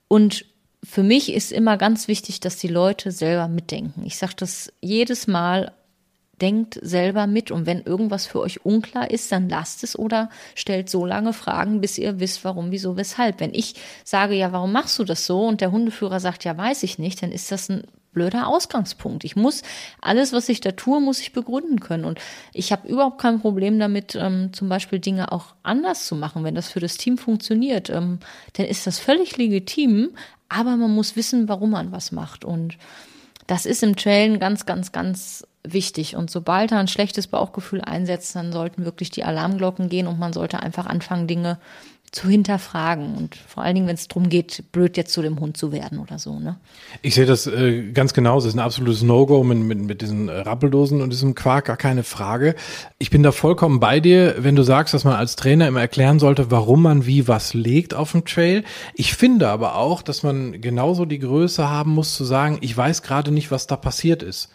Und 0.07 0.45
für 0.83 1.03
mich 1.03 1.33
ist 1.33 1.51
immer 1.51 1.75
ganz 1.75 2.07
wichtig, 2.07 2.39
dass 2.39 2.57
die 2.57 2.69
Leute 2.69 3.11
selber 3.11 3.49
mitdenken. 3.49 4.03
Ich 4.05 4.17
sage 4.17 4.33
das 4.37 4.71
jedes 4.79 5.27
Mal 5.27 5.73
denkt 6.41 6.79
selber 6.81 7.25
mit 7.27 7.51
und 7.51 7.65
wenn 7.65 7.81
irgendwas 7.81 8.27
für 8.27 8.39
euch 8.39 8.63
unklar 8.65 9.09
ist, 9.09 9.31
dann 9.31 9.49
lasst 9.49 9.83
es 9.83 9.97
oder 9.97 10.29
stellt 10.55 10.89
so 10.89 11.05
lange 11.05 11.33
Fragen, 11.33 11.81
bis 11.81 11.97
ihr 11.97 12.19
wisst, 12.19 12.43
warum, 12.43 12.71
wieso, 12.71 12.95
weshalb. 12.95 13.39
Wenn 13.39 13.53
ich 13.53 13.75
sage, 14.03 14.35
ja, 14.35 14.51
warum 14.51 14.71
machst 14.71 14.99
du 14.99 15.03
das 15.03 15.25
so 15.25 15.45
und 15.45 15.61
der 15.61 15.71
Hundeführer 15.71 16.19
sagt, 16.19 16.43
ja, 16.43 16.55
weiß 16.55 16.83
ich 16.83 16.99
nicht, 16.99 17.23
dann 17.23 17.31
ist 17.31 17.51
das 17.51 17.69
ein 17.69 17.83
blöder 18.17 18.47
Ausgangspunkt. 18.47 19.23
Ich 19.23 19.35
muss 19.35 19.61
alles, 20.01 20.33
was 20.33 20.49
ich 20.49 20.59
da 20.59 20.71
tue, 20.71 20.99
muss 20.99 21.19
ich 21.19 21.33
begründen 21.33 21.79
können. 21.79 22.03
Und 22.03 22.19
ich 22.51 22.71
habe 22.71 22.87
überhaupt 22.87 23.21
kein 23.21 23.39
Problem 23.39 23.77
damit, 23.77 24.15
ähm, 24.15 24.51
zum 24.53 24.69
Beispiel 24.69 24.99
Dinge 24.99 25.31
auch 25.31 25.53
anders 25.61 26.07
zu 26.07 26.15
machen, 26.15 26.43
wenn 26.43 26.55
das 26.55 26.71
für 26.71 26.79
das 26.79 26.97
Team 26.97 27.17
funktioniert. 27.17 27.91
Ähm, 27.91 28.19
dann 28.53 28.65
ist 28.65 28.87
das 28.87 28.97
völlig 28.97 29.37
legitim, 29.37 30.09
aber 30.49 30.77
man 30.77 30.95
muss 30.95 31.15
wissen, 31.15 31.47
warum 31.47 31.71
man 31.71 31.91
was 31.91 32.11
macht. 32.11 32.43
Und 32.43 32.77
das 33.45 33.65
ist 33.65 33.83
im 33.83 33.95
Trailen 33.95 34.39
ganz, 34.39 34.65
ganz, 34.65 34.91
ganz 34.91 35.45
wichtig. 35.73 36.15
Und 36.15 36.29
sobald 36.29 36.71
da 36.71 36.79
ein 36.79 36.87
schlechtes 36.87 37.27
Bauchgefühl 37.27 37.81
einsetzt, 37.81 38.35
dann 38.35 38.51
sollten 38.51 38.85
wirklich 38.85 39.11
die 39.11 39.23
Alarmglocken 39.23 39.89
gehen 39.89 40.07
und 40.07 40.19
man 40.19 40.33
sollte 40.33 40.59
einfach 40.59 40.85
anfangen, 40.85 41.27
Dinge 41.27 41.57
zu 42.11 42.29
hinterfragen 42.29 43.15
und 43.15 43.35
vor 43.35 43.63
allen 43.63 43.75
Dingen, 43.75 43.87
wenn 43.87 43.95
es 43.95 44.07
darum 44.07 44.29
geht, 44.29 44.71
blöd 44.71 44.95
jetzt 44.95 45.11
zu 45.11 45.21
dem 45.21 45.39
Hund 45.39 45.57
zu 45.57 45.73
werden 45.73 45.99
oder 45.99 46.19
so. 46.19 46.39
Ne? 46.39 46.55
Ich 47.01 47.15
sehe 47.15 47.25
das 47.25 47.47
äh, 47.47 47.91
ganz 47.91 48.13
genauso. 48.13 48.47
Es 48.47 48.53
ist 48.53 48.59
ein 48.59 48.63
absolutes 48.63 49.03
No-Go 49.03 49.43
mit, 49.43 49.57
mit, 49.57 49.79
mit 49.79 50.01
diesen 50.01 50.29
Rappeldosen 50.29 51.01
und 51.01 51.11
diesem 51.11 51.35
Quark, 51.35 51.65
gar 51.65 51.75
keine 51.75 52.03
Frage. 52.03 52.55
Ich 52.97 53.09
bin 53.09 53.23
da 53.23 53.33
vollkommen 53.33 53.81
bei 53.81 53.99
dir, 53.99 54.35
wenn 54.39 54.55
du 54.55 54.63
sagst, 54.63 54.93
dass 54.93 55.03
man 55.03 55.15
als 55.15 55.35
Trainer 55.35 55.67
immer 55.67 55.81
erklären 55.81 56.19
sollte, 56.19 56.49
warum 56.49 56.81
man 56.81 57.05
wie 57.05 57.27
was 57.27 57.53
legt 57.53 57.93
auf 57.93 58.13
dem 58.13 58.23
Trail. 58.23 58.63
Ich 58.95 59.13
finde 59.13 59.49
aber 59.49 59.75
auch, 59.75 60.01
dass 60.01 60.23
man 60.23 60.61
genauso 60.61 61.03
die 61.03 61.19
Größe 61.19 61.69
haben 61.69 61.91
muss 61.91 62.15
zu 62.15 62.23
sagen, 62.23 62.57
ich 62.61 62.75
weiß 62.75 63.01
gerade 63.01 63.31
nicht, 63.31 63.51
was 63.51 63.67
da 63.67 63.75
passiert 63.75 64.23
ist. 64.23 64.49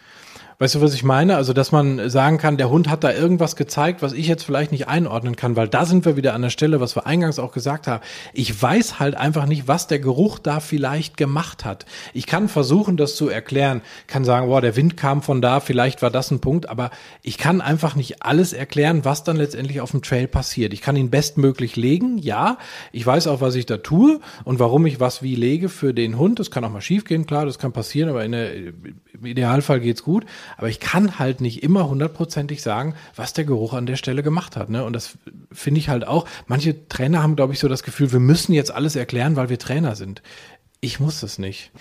Weißt 0.59 0.75
du, 0.75 0.81
was 0.81 0.93
ich 0.93 1.03
meine? 1.03 1.35
Also, 1.35 1.53
dass 1.53 1.71
man 1.71 2.09
sagen 2.09 2.37
kann, 2.37 2.57
der 2.57 2.69
Hund 2.69 2.89
hat 2.89 3.03
da 3.03 3.11
irgendwas 3.11 3.55
gezeigt, 3.55 4.01
was 4.01 4.13
ich 4.13 4.27
jetzt 4.27 4.43
vielleicht 4.43 4.71
nicht 4.71 4.87
einordnen 4.87 5.35
kann, 5.35 5.55
weil 5.55 5.67
da 5.67 5.85
sind 5.85 6.05
wir 6.05 6.15
wieder 6.15 6.33
an 6.33 6.43
der 6.43 6.51
Stelle, 6.51 6.79
was 6.79 6.95
wir 6.95 7.07
eingangs 7.07 7.39
auch 7.39 7.51
gesagt 7.51 7.87
haben. 7.87 8.03
Ich 8.33 8.61
weiß 8.61 8.99
halt 8.99 9.15
einfach 9.15 9.45
nicht, 9.45 9.67
was 9.67 9.87
der 9.87 9.99
Geruch 9.99 10.39
da 10.39 10.59
vielleicht 10.59 11.17
gemacht 11.17 11.65
hat. 11.65 11.85
Ich 12.13 12.27
kann 12.27 12.49
versuchen, 12.49 12.97
das 12.97 13.15
zu 13.15 13.29
erklären, 13.29 13.81
kann 14.07 14.25
sagen, 14.25 14.47
boah, 14.47 14.61
der 14.61 14.75
Wind 14.75 14.95
kam 14.95 15.21
von 15.21 15.41
da, 15.41 15.59
vielleicht 15.59 16.01
war 16.01 16.11
das 16.11 16.29
ein 16.29 16.39
Punkt, 16.39 16.69
aber 16.69 16.91
ich 17.23 17.37
kann 17.37 17.61
einfach 17.61 17.95
nicht 17.95 18.23
alles 18.23 18.53
erklären, 18.53 19.05
was 19.05 19.23
dann 19.23 19.37
letztendlich 19.37 19.81
auf 19.81 19.91
dem 19.91 20.01
Trail 20.03 20.27
passiert. 20.27 20.73
Ich 20.73 20.81
kann 20.81 20.95
ihn 20.95 21.09
bestmöglich 21.09 21.75
legen, 21.75 22.17
ja. 22.19 22.57
Ich 22.91 23.05
weiß 23.05 23.27
auch, 23.27 23.41
was 23.41 23.55
ich 23.55 23.65
da 23.65 23.77
tue 23.77 24.19
und 24.43 24.59
warum 24.59 24.85
ich 24.85 24.99
was 24.99 25.23
wie 25.23 25.35
lege 25.35 25.69
für 25.69 25.93
den 25.93 26.17
Hund. 26.17 26.39
Das 26.39 26.51
kann 26.51 26.63
auch 26.63 26.71
mal 26.71 26.81
schiefgehen, 26.81 27.25
klar, 27.25 27.45
das 27.45 27.57
kann 27.57 27.71
passieren, 27.71 28.09
aber 28.09 28.27
der, 28.27 28.53
im 28.55 29.25
Idealfall 29.25 29.79
geht's 29.79 30.03
gut. 30.03 30.25
Aber 30.57 30.69
ich 30.69 30.79
kann 30.79 31.19
halt 31.19 31.41
nicht 31.41 31.63
immer 31.63 31.89
hundertprozentig 31.89 32.61
sagen, 32.61 32.95
was 33.15 33.33
der 33.33 33.45
Geruch 33.45 33.73
an 33.73 33.85
der 33.85 33.95
Stelle 33.95 34.23
gemacht 34.23 34.55
hat. 34.55 34.69
Ne? 34.69 34.83
Und 34.83 34.93
das 34.93 35.17
finde 35.51 35.79
ich 35.79 35.89
halt 35.89 36.07
auch. 36.07 36.27
Manche 36.47 36.87
Trainer 36.87 37.23
haben, 37.23 37.35
glaube 37.35 37.53
ich, 37.53 37.59
so 37.59 37.67
das 37.67 37.83
Gefühl, 37.83 38.11
wir 38.11 38.19
müssen 38.19 38.53
jetzt 38.53 38.71
alles 38.71 38.95
erklären, 38.95 39.35
weil 39.35 39.49
wir 39.49 39.59
Trainer 39.59 39.95
sind. 39.95 40.21
Ich 40.81 40.99
muss 40.99 41.21
das 41.21 41.39
nicht. 41.39 41.71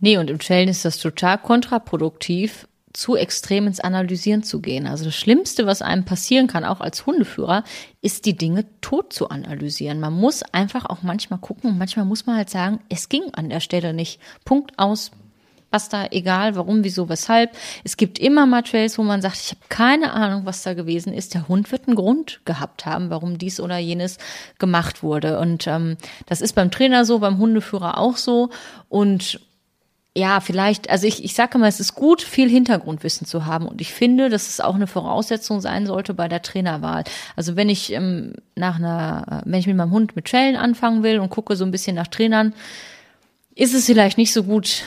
Nee, 0.00 0.16
und 0.16 0.30
im 0.30 0.38
Chellen 0.38 0.68
ist 0.68 0.84
das 0.84 0.98
total 0.98 1.38
kontraproduktiv, 1.38 2.66
zu 2.92 3.16
extrem 3.16 3.66
ins 3.66 3.80
Analysieren 3.80 4.42
zu 4.42 4.60
gehen. 4.60 4.86
Also 4.86 5.04
das 5.04 5.14
Schlimmste, 5.14 5.66
was 5.66 5.82
einem 5.82 6.04
passieren 6.04 6.48
kann, 6.48 6.64
auch 6.64 6.80
als 6.80 7.06
Hundeführer, 7.06 7.62
ist 8.00 8.26
die 8.26 8.36
Dinge 8.36 8.64
tot 8.80 9.12
zu 9.12 9.28
analysieren. 9.28 10.00
Man 10.00 10.12
muss 10.12 10.42
einfach 10.42 10.86
auch 10.86 11.02
manchmal 11.02 11.38
gucken 11.38 11.70
und 11.70 11.78
manchmal 11.78 12.04
muss 12.04 12.26
man 12.26 12.36
halt 12.36 12.50
sagen, 12.50 12.80
es 12.88 13.08
ging 13.08 13.22
an 13.32 13.48
der 13.48 13.60
Stelle 13.60 13.94
nicht. 13.94 14.20
Punkt 14.44 14.78
aus, 14.78 15.12
Basta, 15.70 16.06
egal 16.10 16.56
warum, 16.56 16.82
wieso, 16.82 17.08
weshalb. 17.08 17.56
Es 17.84 17.96
gibt 17.96 18.18
immer 18.18 18.46
mal 18.46 18.62
Trails, 18.62 18.98
wo 18.98 19.02
man 19.02 19.22
sagt, 19.22 19.36
ich 19.36 19.50
habe 19.50 19.60
keine 19.68 20.12
Ahnung, 20.12 20.44
was 20.44 20.62
da 20.62 20.74
gewesen 20.74 21.12
ist. 21.12 21.34
Der 21.34 21.46
Hund 21.46 21.70
wird 21.70 21.86
einen 21.86 21.96
Grund 21.96 22.40
gehabt 22.44 22.86
haben, 22.86 23.10
warum 23.10 23.38
dies 23.38 23.60
oder 23.60 23.78
jenes 23.78 24.18
gemacht 24.58 25.02
wurde. 25.02 25.38
Und 25.38 25.66
ähm, 25.68 25.96
das 26.26 26.40
ist 26.40 26.54
beim 26.54 26.72
Trainer 26.72 27.04
so, 27.04 27.20
beim 27.20 27.38
Hundeführer 27.38 27.98
auch 27.98 28.16
so. 28.16 28.50
Und 28.88 29.40
ja, 30.16 30.40
vielleicht, 30.40 30.90
also 30.90 31.06
ich, 31.06 31.22
ich 31.22 31.34
sage 31.34 31.56
mal, 31.58 31.68
es 31.68 31.78
ist 31.78 31.94
gut, 31.94 32.20
viel 32.20 32.48
Hintergrundwissen 32.48 33.26
zu 33.26 33.46
haben. 33.46 33.68
Und 33.68 33.80
ich 33.80 33.92
finde, 33.92 34.28
dass 34.28 34.48
es 34.48 34.60
auch 34.60 34.74
eine 34.74 34.88
Voraussetzung 34.88 35.60
sein 35.60 35.86
sollte 35.86 36.14
bei 36.14 36.26
der 36.26 36.42
Trainerwahl. 36.42 37.04
Also 37.36 37.54
wenn 37.54 37.68
ich 37.68 37.92
ähm, 37.92 38.32
nach 38.56 38.76
einer, 38.76 39.42
wenn 39.44 39.60
ich 39.60 39.68
mit 39.68 39.76
meinem 39.76 39.92
Hund 39.92 40.16
mit 40.16 40.24
Trainen 40.24 40.56
anfangen 40.56 41.04
will 41.04 41.20
und 41.20 41.30
gucke 41.30 41.54
so 41.54 41.64
ein 41.64 41.70
bisschen 41.70 41.94
nach 41.94 42.08
Trainern, 42.08 42.54
ist 43.54 43.72
es 43.72 43.86
vielleicht 43.86 44.18
nicht 44.18 44.32
so 44.32 44.42
gut, 44.42 44.82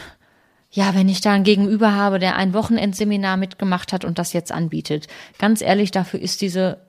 ja, 0.74 0.96
wenn 0.96 1.08
ich 1.08 1.22
da 1.22 1.32
ein 1.34 1.44
Gegenüber 1.44 1.94
habe, 1.94 2.18
der 2.18 2.36
ein 2.36 2.54
Wochenendseminar 2.54 3.38
mitgemacht 3.38 3.94
hat 3.94 4.04
und 4.04 4.18
das 4.18 4.34
jetzt 4.34 4.52
anbietet. 4.52 5.08
Ganz 5.38 5.62
ehrlich, 5.62 5.92
dafür 5.92 6.20
ist 6.20 6.42
diese 6.42 6.80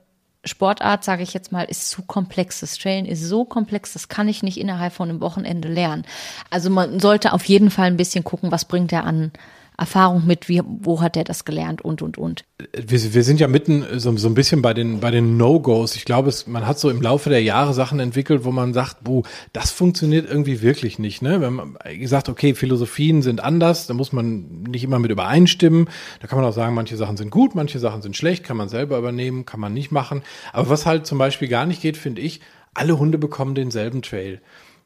Sportart, 0.43 1.03
sage 1.03 1.21
ich 1.21 1.35
jetzt 1.35 1.51
mal, 1.51 1.63
ist 1.63 1.89
zu 1.91 2.01
komplex. 2.01 2.61
Das 2.61 2.77
Trailen 2.79 3.05
ist 3.05 3.21
so 3.21 3.45
komplex, 3.45 3.93
das 3.93 4.07
kann 4.07 4.27
ich 4.27 4.41
nicht 4.41 4.59
innerhalb 4.59 4.91
von 4.91 5.09
einem 5.09 5.21
Wochenende 5.21 5.67
lernen. 5.67 6.03
Also 6.49 6.71
man 6.71 6.99
sollte 6.99 7.31
auf 7.31 7.45
jeden 7.45 7.69
Fall 7.69 7.85
ein 7.85 7.97
bisschen 7.97 8.23
gucken, 8.23 8.51
was 8.51 8.65
bringt 8.65 8.91
er 8.91 9.05
an 9.05 9.31
Erfahrung 9.77 10.25
mit, 10.25 10.47
wie, 10.47 10.61
wo 10.65 11.01
hat 11.01 11.17
er 11.17 11.23
das 11.23 11.45
gelernt 11.45 11.81
und, 11.81 12.01
und, 12.01 12.17
und. 12.17 12.45
Wir, 12.73 13.13
wir 13.13 13.23
sind 13.23 13.39
ja 13.39 13.47
mitten 13.47 13.83
so, 13.99 14.15
so 14.17 14.27
ein 14.27 14.33
bisschen 14.33 14.61
bei 14.61 14.73
den, 14.73 14.99
bei 14.99 15.11
den 15.11 15.37
No-Gos. 15.37 15.95
Ich 15.95 16.05
glaube, 16.05 16.29
es, 16.29 16.47
man 16.47 16.65
hat 16.65 16.79
so 16.79 16.89
im 16.89 17.01
Laufe 17.01 17.29
der 17.29 17.43
Jahre 17.43 17.73
Sachen 17.73 17.99
entwickelt, 17.99 18.45
wo 18.45 18.51
man 18.51 18.73
sagt, 18.73 19.03
boah, 19.03 19.23
das 19.53 19.71
funktioniert 19.71 20.29
irgendwie 20.29 20.61
wirklich 20.61 20.99
nicht. 20.99 21.21
Ne? 21.21 21.41
Wenn 21.41 21.53
man 21.53 21.77
gesagt, 21.99 22.29
okay, 22.29 22.53
Philosophien 22.53 23.21
sind 23.21 23.43
anders, 23.43 23.87
da 23.87 23.93
muss 23.93 24.13
man 24.13 24.63
nicht 24.63 24.83
immer 24.83 24.99
mit 24.99 25.11
übereinstimmen. 25.11 25.89
Da 26.21 26.27
kann 26.27 26.39
man 26.39 26.47
auch 26.47 26.53
sagen, 26.53 26.73
manche 26.73 26.97
Sachen 26.97 27.17
sind 27.17 27.29
gut, 27.29 27.55
manche 27.55 27.79
Sachen 27.79 28.01
sind 28.01 28.15
schlecht, 28.15 28.43
kann 28.43 28.57
man 28.57 28.69
selber 28.69 28.97
übernehmen, 28.97 29.45
kann 29.45 29.59
man 29.59 29.73
nicht 29.73 29.91
machen. 29.91 30.21
Aber 30.53 30.69
was 30.69 30.85
halt 30.85 31.05
zum 31.05 31.17
Beispiel 31.17 31.47
gar 31.47 31.65
nicht 31.65 31.81
geht, 31.81 31.97
finde 31.97 32.21
ich, 32.21 32.41
alle 32.73 32.99
Hunde 32.99 33.17
bekommen 33.17 33.55
denselben 33.55 34.01
Trail. 34.01 34.41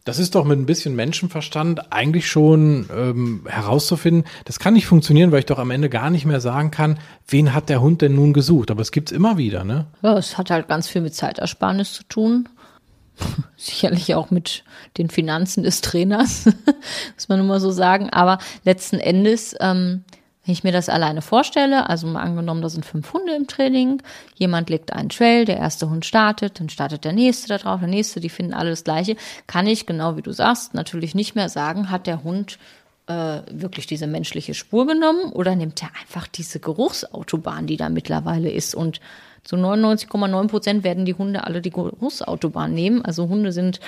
Das 0.09 0.17
ist 0.17 0.33
doch 0.33 0.43
mit 0.43 0.57
ein 0.57 0.65
bisschen 0.65 0.95
Menschenverstand 0.95 1.93
eigentlich 1.93 2.27
schon 2.27 2.89
ähm, 2.91 3.45
herauszufinden. 3.47 4.23
Das 4.45 4.57
kann 4.57 4.73
nicht 4.73 4.87
funktionieren, 4.87 5.31
weil 5.31 5.41
ich 5.41 5.45
doch 5.45 5.59
am 5.59 5.69
Ende 5.69 5.87
gar 5.87 6.09
nicht 6.09 6.25
mehr 6.25 6.41
sagen 6.41 6.71
kann, 6.71 6.97
wen 7.27 7.53
hat 7.53 7.69
der 7.69 7.79
Hund 7.79 8.01
denn 8.01 8.15
nun 8.15 8.33
gesucht. 8.33 8.71
Aber 8.71 8.81
es 8.81 8.91
gibt's 8.91 9.11
immer 9.11 9.37
wieder, 9.37 9.63
ne? 9.63 9.85
Ja, 10.01 10.17
es 10.17 10.35
hat 10.39 10.49
halt 10.49 10.67
ganz 10.67 10.87
viel 10.87 11.01
mit 11.01 11.13
Zeitersparnis 11.13 11.93
zu 11.93 12.01
tun. 12.05 12.49
Sicherlich 13.55 14.15
auch 14.15 14.31
mit 14.31 14.63
den 14.97 15.11
Finanzen 15.11 15.61
des 15.61 15.81
Trainers, 15.81 16.45
muss 17.13 17.29
man 17.29 17.39
immer 17.39 17.59
so 17.59 17.69
sagen. 17.69 18.09
Aber 18.09 18.39
letzten 18.63 18.97
Endes 18.97 19.55
ähm, 19.59 20.05
wenn 20.49 20.53
ich 20.53 20.63
mir 20.63 20.71
das 20.71 20.89
alleine 20.89 21.21
vorstelle, 21.21 21.87
also 21.89 22.07
mal 22.07 22.23
angenommen, 22.23 22.63
da 22.63 22.69
sind 22.69 22.83
fünf 22.83 23.13
Hunde 23.13 23.35
im 23.35 23.45
Training, 23.45 24.01
jemand 24.33 24.71
legt 24.71 24.91
einen 24.91 25.09
Trail, 25.09 25.45
der 25.45 25.57
erste 25.57 25.91
Hund 25.91 26.07
startet, 26.07 26.59
dann 26.59 26.69
startet 26.69 27.05
der 27.05 27.13
nächste 27.13 27.49
da 27.49 27.59
drauf, 27.59 27.81
der 27.81 27.87
nächste, 27.87 28.19
die 28.19 28.29
finden 28.29 28.55
alle 28.55 28.71
das 28.71 28.83
Gleiche, 28.83 29.15
kann 29.45 29.67
ich, 29.67 29.85
genau 29.85 30.17
wie 30.17 30.23
du 30.23 30.31
sagst, 30.31 30.73
natürlich 30.73 31.13
nicht 31.13 31.35
mehr 31.35 31.49
sagen, 31.49 31.91
hat 31.91 32.07
der 32.07 32.23
Hund 32.23 32.57
äh, 33.05 33.41
wirklich 33.51 33.85
diese 33.85 34.07
menschliche 34.07 34.55
Spur 34.55 34.87
genommen 34.87 35.31
oder 35.33 35.55
nimmt 35.55 35.83
er 35.83 35.91
einfach 36.01 36.25
diese 36.25 36.59
Geruchsautobahn, 36.59 37.67
die 37.67 37.77
da 37.77 37.89
mittlerweile 37.89 38.49
ist 38.49 38.73
und 38.73 39.01
Zu 39.43 39.55
99,9 39.55 40.47
Prozent 40.47 40.83
werden 40.83 41.05
die 41.05 41.13
Hunde 41.13 41.43
alle 41.45 41.61
die 41.61 41.69
Großautobahn 41.69 42.73
nehmen. 42.73 43.05
Also 43.05 43.29
Hunde 43.29 43.51
sind 43.51 43.79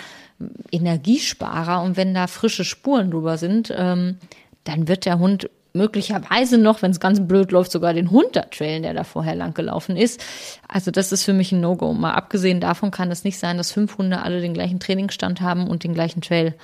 Energiesparer 0.72 1.82
und 1.82 1.98
wenn 1.98 2.14
da 2.14 2.28
frische 2.28 2.64
Spuren 2.64 3.10
drüber 3.10 3.38
sind, 3.38 3.74
ähm, 3.76 4.18
dann 4.64 4.88
wird 4.88 5.06
der 5.06 5.20
Hund 5.20 5.50
möglicherweise 5.74 6.58
noch, 6.58 6.82
wenn 6.82 6.92
es 6.92 7.00
ganz 7.00 7.26
blöd 7.26 7.52
läuft, 7.52 7.72
sogar 7.72 7.94
den 7.94 8.12
Hund 8.12 8.28
da 8.34 8.42
trailen, 8.42 8.84
der 8.84 8.94
da 8.94 9.04
vorher 9.04 9.36
lang 9.36 9.54
gelaufen 9.54 9.96
ist. 9.96 10.24
Also 10.68 10.92
das 10.92 11.12
ist 11.12 11.24
für 11.24 11.34
mich 11.34 11.52
ein 11.52 11.62
No-Go. 11.62 11.94
Mal 11.94 12.14
abgesehen 12.14 12.60
davon 12.60 12.92
kann 12.92 13.12
es 13.12 13.24
nicht 13.24 13.38
sein, 13.40 13.58
dass 13.58 13.72
fünf 13.72 13.98
Hunde 13.98 14.22
alle 14.22 14.42
den 14.42 14.54
gleichen 14.54 14.80
Trainingsstand 14.80 15.42
haben 15.42 15.68
und 15.68 15.84
den 15.84 15.94
gleichen 15.94 16.22
Trail 16.22 16.56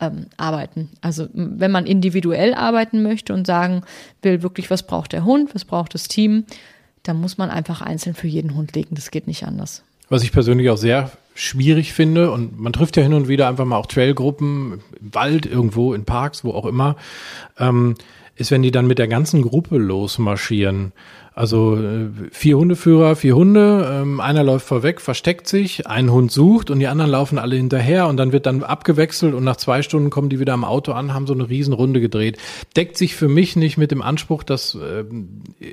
ähm, 0.00 0.26
arbeiten. 0.36 0.90
Also 1.00 1.28
wenn 1.32 1.70
man 1.70 1.86
individuell 1.86 2.54
arbeiten 2.54 3.02
möchte 3.02 3.34
und 3.34 3.46
sagen 3.46 3.82
will, 4.22 4.42
wirklich, 4.42 4.70
was 4.70 4.84
braucht 4.84 5.12
der 5.12 5.24
Hund, 5.24 5.54
was 5.54 5.64
braucht 5.64 5.94
das 5.94 6.08
Team, 6.08 6.44
dann 7.02 7.20
muss 7.20 7.38
man 7.38 7.50
einfach 7.50 7.82
einzeln 7.82 8.14
für 8.14 8.26
jeden 8.26 8.54
Hund 8.54 8.74
legen. 8.74 8.94
Das 8.94 9.10
geht 9.10 9.26
nicht 9.26 9.44
anders. 9.44 9.82
Was 10.08 10.22
ich 10.22 10.32
persönlich 10.32 10.70
auch 10.70 10.76
sehr 10.76 11.10
schwierig 11.34 11.92
finde 11.92 12.30
und 12.30 12.58
man 12.60 12.72
trifft 12.72 12.96
ja 12.96 13.02
hin 13.02 13.14
und 13.14 13.28
wieder 13.28 13.48
einfach 13.48 13.64
mal 13.64 13.76
auch 13.76 13.86
Trailgruppen 13.86 14.80
im 15.00 15.14
Wald 15.14 15.46
irgendwo 15.46 15.94
in 15.94 16.04
Parks, 16.04 16.44
wo 16.44 16.52
auch 16.52 16.66
immer. 16.66 16.96
Ähm, 17.58 17.96
ist, 18.36 18.50
wenn 18.50 18.62
die 18.62 18.70
dann 18.70 18.86
mit 18.86 18.98
der 18.98 19.08
ganzen 19.08 19.42
Gruppe 19.42 19.78
losmarschieren. 19.78 20.92
Also 21.36 21.76
äh, 21.76 22.10
vier 22.30 22.58
Hundeführer, 22.58 23.16
vier 23.16 23.34
Hunde, 23.34 23.90
ähm, 23.90 24.20
einer 24.20 24.44
läuft 24.44 24.68
vorweg, 24.68 25.00
versteckt 25.00 25.48
sich, 25.48 25.84
ein 25.84 26.12
Hund 26.12 26.30
sucht 26.30 26.70
und 26.70 26.78
die 26.78 26.86
anderen 26.86 27.10
laufen 27.10 27.38
alle 27.38 27.56
hinterher 27.56 28.06
und 28.06 28.18
dann 28.18 28.30
wird 28.30 28.46
dann 28.46 28.62
abgewechselt 28.62 29.34
und 29.34 29.42
nach 29.42 29.56
zwei 29.56 29.82
Stunden 29.82 30.10
kommen 30.10 30.28
die 30.28 30.38
wieder 30.38 30.52
am 30.52 30.64
Auto 30.64 30.92
an, 30.92 31.12
haben 31.12 31.26
so 31.26 31.34
eine 31.34 31.48
Riesenrunde 31.48 32.00
gedreht. 32.00 32.38
Deckt 32.76 32.96
sich 32.96 33.16
für 33.16 33.26
mich 33.26 33.56
nicht 33.56 33.76
mit 33.78 33.90
dem 33.90 34.00
Anspruch, 34.00 34.44
dass 34.44 34.76
äh, 34.76 35.04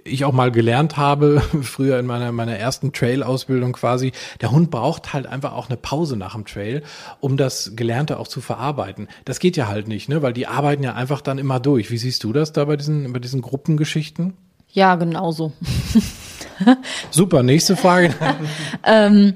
ich 0.04 0.26
auch 0.26 0.34
mal 0.34 0.52
gelernt 0.52 0.98
habe, 0.98 1.44
früher 1.62 2.00
in 2.00 2.08
meiner, 2.08 2.32
meiner 2.32 2.58
ersten 2.58 2.92
Trail-Ausbildung 2.92 3.74
quasi, 3.74 4.14
der 4.42 4.50
Hund 4.50 4.72
braucht 4.72 5.14
halt 5.14 5.28
einfach 5.28 5.54
auch 5.54 5.70
eine 5.70 5.78
Pause 5.78 6.18
nach 6.18 6.34
dem 6.34 6.46
Trail, 6.46 6.82
um 7.20 7.38
das 7.38 7.74
Gelernte 7.76 8.18
auch 8.18 8.28
zu 8.28 8.42
verarbeiten. 8.42 9.08
Das 9.26 9.40
geht 9.40 9.58
ja 9.58 9.68
halt 9.68 9.88
nicht, 9.88 10.10
ne? 10.10 10.24
weil 10.24 10.34
die 10.34 10.48
arbeiten 10.48 10.82
ja 10.82 10.96
einfach 10.96 11.22
dann 11.22 11.38
immer 11.38 11.60
durch. 11.60 11.92
Wie 11.92 12.00
siehst 12.00 12.24
du 12.24 12.34
das 12.34 12.52
da 12.52 12.66
bei 12.66 12.78
diesen, 12.78 13.14
bei 13.14 13.20
diesen 13.20 13.44
Gruppengeschichten? 13.44 14.34
Ja, 14.74 14.96
genauso. 14.96 15.52
Super, 17.12 17.44
nächste 17.44 17.76
Frage. 17.76 18.14
ähm, 18.86 19.36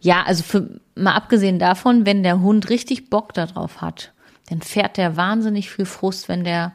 ja, 0.00 0.22
also 0.22 0.42
für, 0.42 0.80
mal 0.94 1.14
abgesehen 1.14 1.58
davon, 1.58 2.06
wenn 2.06 2.22
der 2.22 2.40
Hund 2.40 2.70
richtig 2.70 3.10
Bock 3.10 3.34
darauf 3.34 3.80
hat, 3.80 4.12
dann 4.48 4.62
fährt 4.62 4.96
der 4.96 5.16
wahnsinnig 5.16 5.70
viel 5.70 5.84
Frust, 5.84 6.28
wenn 6.28 6.44
der 6.44 6.72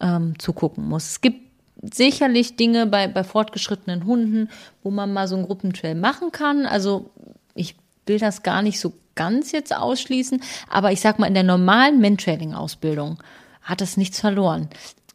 ähm, 0.00 0.38
zugucken 0.38 0.88
muss. 0.88 1.10
Es 1.10 1.20
gibt 1.20 1.46
sicherlich 1.94 2.56
Dinge 2.56 2.86
bei, 2.86 3.06
bei 3.06 3.22
fortgeschrittenen 3.22 4.04
Hunden, 4.06 4.48
wo 4.82 4.90
man 4.90 5.12
mal 5.12 5.28
so 5.28 5.36
einen 5.36 5.46
Gruppentrail 5.46 5.94
machen 5.94 6.32
kann. 6.32 6.66
Also 6.66 7.10
ich 7.54 7.76
will 8.06 8.18
das 8.18 8.42
gar 8.42 8.62
nicht 8.62 8.80
so 8.80 8.92
ganz 9.14 9.52
jetzt 9.52 9.74
ausschließen, 9.74 10.42
aber 10.68 10.92
ich 10.92 11.00
sag 11.00 11.18
mal, 11.18 11.26
in 11.26 11.34
der 11.34 11.42
normalen 11.42 12.00
Mentrailing-Ausbildung 12.00 13.22
hat 13.62 13.80
das 13.80 13.96
nichts 13.96 14.20
verloren 14.20 14.68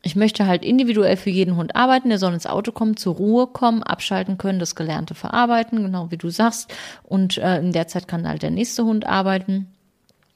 ich 0.03 0.15
möchte 0.15 0.47
halt 0.47 0.65
individuell 0.65 1.15
für 1.15 1.29
jeden 1.29 1.55
Hund 1.55 1.75
arbeiten, 1.75 2.09
der 2.09 2.17
soll 2.17 2.33
ins 2.33 2.47
Auto 2.47 2.71
kommen, 2.71 2.97
zur 2.97 3.15
Ruhe 3.15 3.47
kommen, 3.47 3.83
abschalten 3.83 4.37
können, 4.37 4.59
das 4.59 4.75
Gelernte 4.75 5.13
verarbeiten, 5.13 5.83
genau 5.83 6.09
wie 6.09 6.17
du 6.17 6.29
sagst. 6.29 6.73
Und 7.03 7.37
äh, 7.37 7.59
in 7.59 7.71
der 7.71 7.87
Zeit 7.87 8.07
kann 8.07 8.27
halt 8.27 8.41
der 8.41 8.51
nächste 8.51 8.83
Hund 8.83 9.05
arbeiten. 9.05 9.67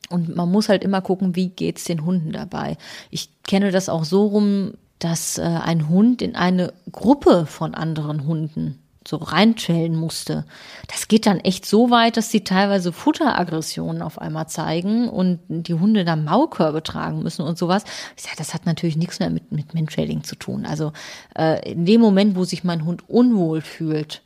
Und 0.09 0.35
man 0.35 0.51
muss 0.51 0.69
halt 0.69 0.83
immer 0.83 1.01
gucken, 1.01 1.35
wie 1.35 1.49
geht's 1.49 1.85
den 1.85 2.05
Hunden 2.05 2.31
dabei. 2.31 2.77
Ich 3.09 3.29
kenne 3.43 3.71
das 3.71 3.89
auch 3.89 4.03
so 4.03 4.27
rum, 4.27 4.73
dass 4.99 5.39
äh, 5.39 5.41
ein 5.41 5.89
Hund 5.89 6.21
in 6.21 6.35
eine 6.35 6.71
Gruppe 6.91 7.47
von 7.47 7.73
anderen 7.73 8.27
Hunden 8.27 8.79
so 9.07 9.17
reinschellen 9.17 9.95
musste. 9.95 10.45
Das 10.87 11.07
geht 11.07 11.25
dann 11.25 11.39
echt 11.39 11.65
so 11.65 11.91
weit, 11.91 12.17
dass 12.17 12.31
sie 12.31 12.43
teilweise 12.43 12.91
Futteraggressionen 12.91 14.01
auf 14.01 14.19
einmal 14.19 14.47
zeigen 14.47 15.09
und 15.09 15.39
die 15.47 15.73
Hunde 15.73 16.05
dann 16.05 16.25
Maulkörbe 16.25 16.83
tragen 16.83 17.21
müssen 17.21 17.43
und 17.43 17.57
sowas. 17.57 17.83
Ich 18.17 18.23
sage, 18.23 18.35
das 18.37 18.53
hat 18.53 18.65
natürlich 18.65 18.97
nichts 18.97 19.19
mehr 19.19 19.29
mit, 19.29 19.51
mit 19.51 19.73
Mentrailing 19.73 20.23
zu 20.23 20.35
tun. 20.35 20.65
Also 20.65 20.91
äh, 21.37 21.71
in 21.71 21.85
dem 21.85 22.01
Moment, 22.01 22.35
wo 22.35 22.43
sich 22.43 22.63
mein 22.63 22.85
Hund 22.85 23.07
unwohl 23.07 23.61
fühlt, 23.61 24.23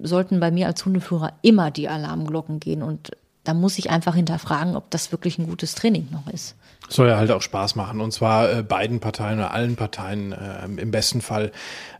sollten 0.00 0.40
bei 0.40 0.50
mir 0.50 0.66
als 0.66 0.84
Hundeführer 0.84 1.34
immer 1.42 1.70
die 1.70 1.88
Alarmglocken 1.88 2.60
gehen 2.60 2.82
und 2.82 3.10
da 3.44 3.54
muss 3.54 3.78
ich 3.78 3.90
einfach 3.90 4.14
hinterfragen, 4.14 4.76
ob 4.76 4.90
das 4.90 5.10
wirklich 5.10 5.38
ein 5.38 5.48
gutes 5.48 5.74
Training 5.74 6.08
noch 6.12 6.32
ist. 6.32 6.54
Soll 6.88 7.08
ja 7.08 7.16
halt 7.16 7.30
auch 7.30 7.42
Spaß 7.42 7.74
machen 7.74 8.00
und 8.00 8.12
zwar 8.12 8.52
äh, 8.52 8.62
beiden 8.62 9.00
Parteien 9.00 9.38
oder 9.38 9.52
allen 9.52 9.76
Parteien 9.76 10.32
äh, 10.32 10.64
im 10.64 10.90
besten 10.90 11.20
Fall. 11.20 11.50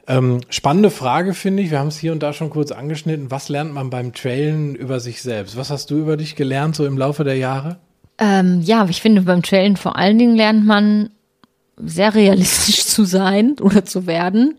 Ähm, 0.09 0.41
spannende 0.49 0.91
Frage 0.91 1.33
finde 1.33 1.63
ich. 1.63 1.71
Wir 1.71 1.79
haben 1.79 1.89
es 1.89 1.99
hier 1.99 2.13
und 2.13 2.23
da 2.23 2.33
schon 2.33 2.51
kurz 2.51 2.73
angeschnitten. 2.73 3.31
Was 3.31 3.49
lernt 3.49 3.73
man 3.73 3.91
beim 3.91 4.13
Trailen 4.13 4.75
über 4.75 5.01
sich 5.01 5.23
selbst? 5.23 5.57
Was 5.57 5.71
hast 5.71 5.91
du 5.91 5.99
über 5.99 6.17
dich 6.17 6.35
gelernt 6.35 6.75
so 6.75 6.85
im 6.87 6.99
Laufe 6.99 7.25
der 7.25 7.37
Jahre? 7.37 7.79
Ähm, 8.19 8.61
ja, 8.63 8.87
ich 8.89 9.01
finde 9.01 9.23
beim 9.23 9.43
Trailen 9.43 9.77
vor 9.77 9.97
allen 9.97 10.19
Dingen 10.19 10.37
lernt 10.37 10.67
man 10.67 11.11
sehr 11.77 12.15
realistisch 12.15 12.85
zu 12.87 13.05
sein 13.05 13.57
oder 13.61 13.85
zu 13.85 14.07
werden. 14.07 14.57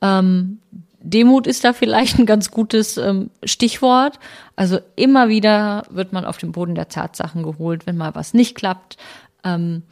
Ähm, 0.00 0.58
Demut 1.00 1.46
ist 1.46 1.64
da 1.64 1.72
vielleicht 1.72 2.18
ein 2.18 2.26
ganz 2.26 2.50
gutes 2.50 2.96
ähm, 2.96 3.30
Stichwort. 3.44 4.18
Also 4.56 4.78
immer 4.94 5.28
wieder 5.28 5.84
wird 5.90 6.12
man 6.12 6.24
auf 6.24 6.38
den 6.38 6.52
Boden 6.52 6.74
der 6.74 6.88
Tatsachen 6.88 7.42
geholt, 7.42 7.86
wenn 7.86 7.96
mal 7.96 8.14
was 8.14 8.34
nicht 8.34 8.54
klappt. 8.54 8.96
Ähm, 9.42 9.82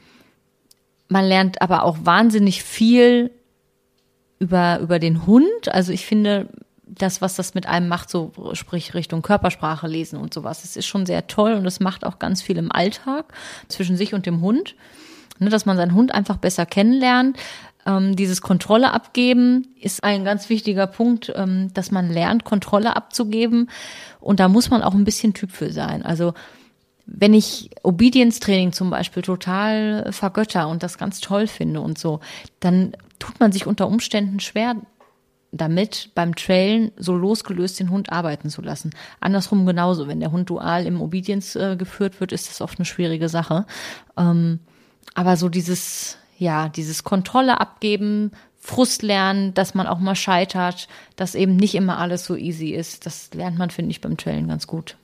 man 1.09 1.25
lernt 1.25 1.61
aber 1.63 1.83
auch 1.83 1.99
wahnsinnig 2.05 2.63
viel 2.63 3.33
über, 4.41 4.81
über 4.81 4.99
den 4.99 5.27
Hund. 5.27 5.69
Also 5.69 5.93
ich 5.93 6.05
finde, 6.05 6.49
das, 6.85 7.23
was 7.23 7.37
das 7.37 7.55
mit 7.55 7.67
einem 7.67 7.87
macht, 7.89 8.11
so 8.11 8.33
sprich 8.55 8.95
Richtung 8.95 9.23
Körpersprache 9.23 9.87
lesen 9.87 10.19
und 10.19 10.35
sowas, 10.35 10.63
das 10.63 10.77
ist 10.77 10.87
schon 10.87 11.07
sehr 11.07 11.29
toll 11.29 11.53
und 11.53 11.63
das 11.63 11.79
macht 11.79 12.05
auch 12.05 12.19
ganz 12.19 12.43
viel 12.43 12.59
im 12.59 12.73
Alltag 12.73 13.33
zwischen 13.69 13.97
sich 13.97 14.13
und 14.13 14.27
dem 14.27 14.41
Hund. 14.41 14.75
Ne, 15.39 15.49
dass 15.49 15.65
man 15.65 15.79
seinen 15.79 15.95
Hund 15.95 16.13
einfach 16.13 16.37
besser 16.37 16.67
kennenlernt. 16.67 17.39
Ähm, 17.87 18.15
dieses 18.15 18.43
Kontrolle 18.43 18.93
abgeben 18.93 19.69
ist 19.81 20.05
ein 20.05 20.23
ganz 20.23 20.51
wichtiger 20.51 20.87
Punkt, 20.87 21.33
ähm, 21.35 21.73
dass 21.73 21.91
man 21.91 22.11
lernt, 22.11 22.45
Kontrolle 22.45 22.95
abzugeben. 22.95 23.71
Und 24.21 24.39
da 24.39 24.49
muss 24.49 24.69
man 24.69 24.83
auch 24.83 24.93
ein 24.93 25.05
bisschen 25.05 25.33
Typ 25.33 25.51
für 25.51 25.73
sein. 25.73 26.05
Also 26.05 26.35
wenn 27.13 27.35
ich 27.35 27.71
Obedience-Training 27.83 28.73
zum 28.73 28.91
Beispiel 28.91 29.23
total 29.23 30.13
vergötter 30.13 30.69
und 30.69 30.83
das 30.83 30.97
ganz 30.97 31.21
toll 31.21 31.47
finde 31.47 31.81
und 31.81 31.99
so, 31.99 32.21
dann 32.61 32.93
tut 33.19 33.41
man 33.41 33.53
sich 33.53 33.67
unter 33.67 33.89
Umständen 33.89 34.41
schwer 34.41 34.77
damit, 35.53 36.11
beim 36.15 36.37
Trailen 36.37 36.93
so 36.97 37.15
losgelöst 37.17 37.81
den 37.81 37.91
Hund 37.91 38.13
arbeiten 38.13 38.51
zu 38.51 38.63
lassen. 38.63 38.91
Andersrum 39.19 39.67
genauso. 39.67 40.07
Wenn 40.07 40.21
der 40.21 40.31
Hund 40.31 40.49
dual 40.49 40.87
im 40.87 41.03
Obedience 41.03 41.57
äh, 41.57 41.77
geführt 41.77 42.21
wird, 42.21 42.31
ist 42.31 42.49
das 42.49 42.61
oft 42.61 42.79
eine 42.79 42.85
schwierige 42.85 43.29
Sache. 43.29 43.67
Ähm, 44.17 44.61
aber 45.15 45.37
so 45.37 45.49
dieses, 45.49 46.19
ja, 46.39 46.69
dieses 46.69 47.03
Kontrolle 47.03 47.61
abgeben, 47.61 48.31
Frust 48.61 49.03
lernen, 49.03 49.53
dass 49.55 49.75
man 49.75 49.89
auch 49.89 49.99
mal 49.99 50.15
scheitert, 50.15 50.87
dass 51.17 51.35
eben 51.35 51.57
nicht 51.57 51.75
immer 51.75 51.99
alles 51.99 52.25
so 52.25 52.37
easy 52.37 52.71
ist, 52.71 53.07
das 53.07 53.35
lernt 53.35 53.59
man, 53.59 53.71
finde 53.71 53.91
ich, 53.91 54.01
beim 54.01 54.17
Trailen 54.17 54.49
ganz 54.49 54.67
gut. 54.67 54.97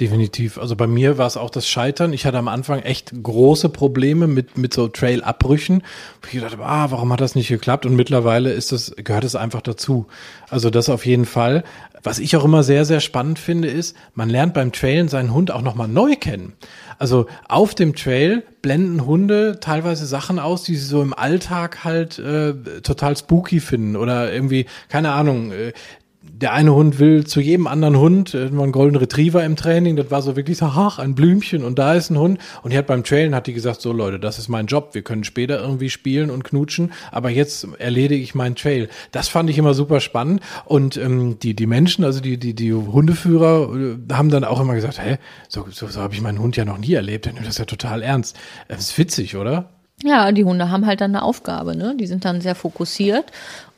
Definitiv. 0.00 0.56
Also 0.58 0.74
bei 0.74 0.86
mir 0.86 1.18
war 1.18 1.26
es 1.26 1.36
auch 1.36 1.50
das 1.50 1.68
Scheitern. 1.68 2.14
Ich 2.14 2.24
hatte 2.24 2.38
am 2.38 2.48
Anfang 2.48 2.80
echt 2.80 3.12
große 3.22 3.68
Probleme 3.68 4.26
mit, 4.26 4.56
mit 4.56 4.72
so 4.72 4.88
Trail-Abbrüchen. 4.88 5.82
Ich 6.32 6.40
dachte, 6.40 6.58
ah, 6.60 6.90
warum 6.90 7.12
hat 7.12 7.20
das 7.20 7.34
nicht 7.34 7.48
geklappt? 7.48 7.84
Und 7.84 7.94
mittlerweile 7.94 8.50
ist 8.52 8.72
das, 8.72 8.94
gehört 8.96 9.24
es 9.24 9.36
einfach 9.36 9.60
dazu. 9.60 10.06
Also 10.48 10.70
das 10.70 10.88
auf 10.88 11.04
jeden 11.04 11.26
Fall. 11.26 11.62
Was 12.02 12.18
ich 12.18 12.34
auch 12.36 12.44
immer 12.44 12.62
sehr, 12.62 12.84
sehr 12.84 13.00
spannend 13.00 13.38
finde, 13.38 13.68
ist, 13.68 13.94
man 14.14 14.28
lernt 14.28 14.54
beim 14.54 14.72
Trailen 14.72 15.08
seinen 15.08 15.32
Hund 15.32 15.50
auch 15.50 15.62
nochmal 15.62 15.88
neu 15.88 16.16
kennen. 16.16 16.54
Also 16.98 17.26
auf 17.48 17.74
dem 17.74 17.94
Trail 17.94 18.42
blenden 18.60 19.06
Hunde 19.06 19.58
teilweise 19.60 20.06
Sachen 20.06 20.38
aus, 20.38 20.64
die 20.64 20.74
sie 20.74 20.86
so 20.86 21.02
im 21.02 21.14
Alltag 21.14 21.84
halt 21.84 22.18
äh, 22.18 22.54
total 22.82 23.16
spooky 23.16 23.60
finden 23.60 23.96
oder 23.96 24.32
irgendwie, 24.32 24.66
keine 24.88 25.12
Ahnung, 25.12 25.52
äh, 25.52 25.72
der 26.42 26.52
eine 26.52 26.74
Hund 26.74 26.98
will 26.98 27.24
zu 27.24 27.40
jedem 27.40 27.66
anderen 27.66 27.98
Hund, 27.98 28.34
äh, 28.34 28.54
war 28.56 28.64
ein 28.64 28.72
Golden 28.72 28.96
Retriever 28.96 29.44
im 29.44 29.56
Training, 29.56 29.96
das 29.96 30.10
war 30.10 30.22
so 30.22 30.36
wirklich 30.36 30.58
so, 30.58 30.66
ach, 30.66 30.98
ein 30.98 31.14
Blümchen 31.14 31.64
und 31.64 31.78
da 31.78 31.94
ist 31.94 32.10
ein 32.10 32.18
Hund. 32.18 32.40
Und 32.62 32.72
die 32.72 32.78
hat 32.78 32.86
beim 32.86 33.04
Trailen, 33.04 33.34
hat 33.34 33.46
die 33.46 33.52
gesagt, 33.52 33.80
so 33.80 33.92
Leute, 33.92 34.18
das 34.18 34.38
ist 34.38 34.48
mein 34.48 34.66
Job, 34.66 34.90
wir 34.92 35.02
können 35.02 35.24
später 35.24 35.60
irgendwie 35.60 35.88
spielen 35.88 36.30
und 36.30 36.42
knutschen, 36.42 36.92
aber 37.10 37.30
jetzt 37.30 37.66
erledige 37.78 38.22
ich 38.22 38.34
meinen 38.34 38.56
Trail. 38.56 38.88
Das 39.12 39.28
fand 39.28 39.50
ich 39.50 39.58
immer 39.58 39.74
super 39.74 40.00
spannend 40.00 40.42
und 40.64 40.96
ähm, 40.96 41.38
die, 41.38 41.54
die 41.54 41.66
Menschen, 41.66 42.04
also 42.04 42.20
die, 42.20 42.38
die, 42.38 42.54
die 42.54 42.72
Hundeführer 42.72 43.74
äh, 43.74 44.12
haben 44.12 44.30
dann 44.30 44.44
auch 44.44 44.60
immer 44.60 44.74
gesagt, 44.74 45.00
hä, 45.00 45.18
so, 45.48 45.66
so, 45.70 45.86
so 45.86 46.00
habe 46.00 46.14
ich 46.14 46.20
meinen 46.20 46.40
Hund 46.40 46.56
ja 46.56 46.64
noch 46.64 46.78
nie 46.78 46.94
erlebt, 46.94 47.30
das 47.38 47.48
ist 47.48 47.58
ja 47.58 47.64
total 47.64 48.02
ernst. 48.02 48.36
Das 48.68 48.80
ist 48.80 48.98
witzig, 48.98 49.36
oder? 49.36 49.70
Ja, 50.02 50.32
die 50.32 50.44
Hunde 50.44 50.70
haben 50.70 50.86
halt 50.86 51.00
dann 51.00 51.14
eine 51.14 51.22
Aufgabe, 51.22 51.76
ne? 51.76 51.94
Die 51.96 52.06
sind 52.06 52.24
dann 52.24 52.40
sehr 52.40 52.54
fokussiert 52.54 53.26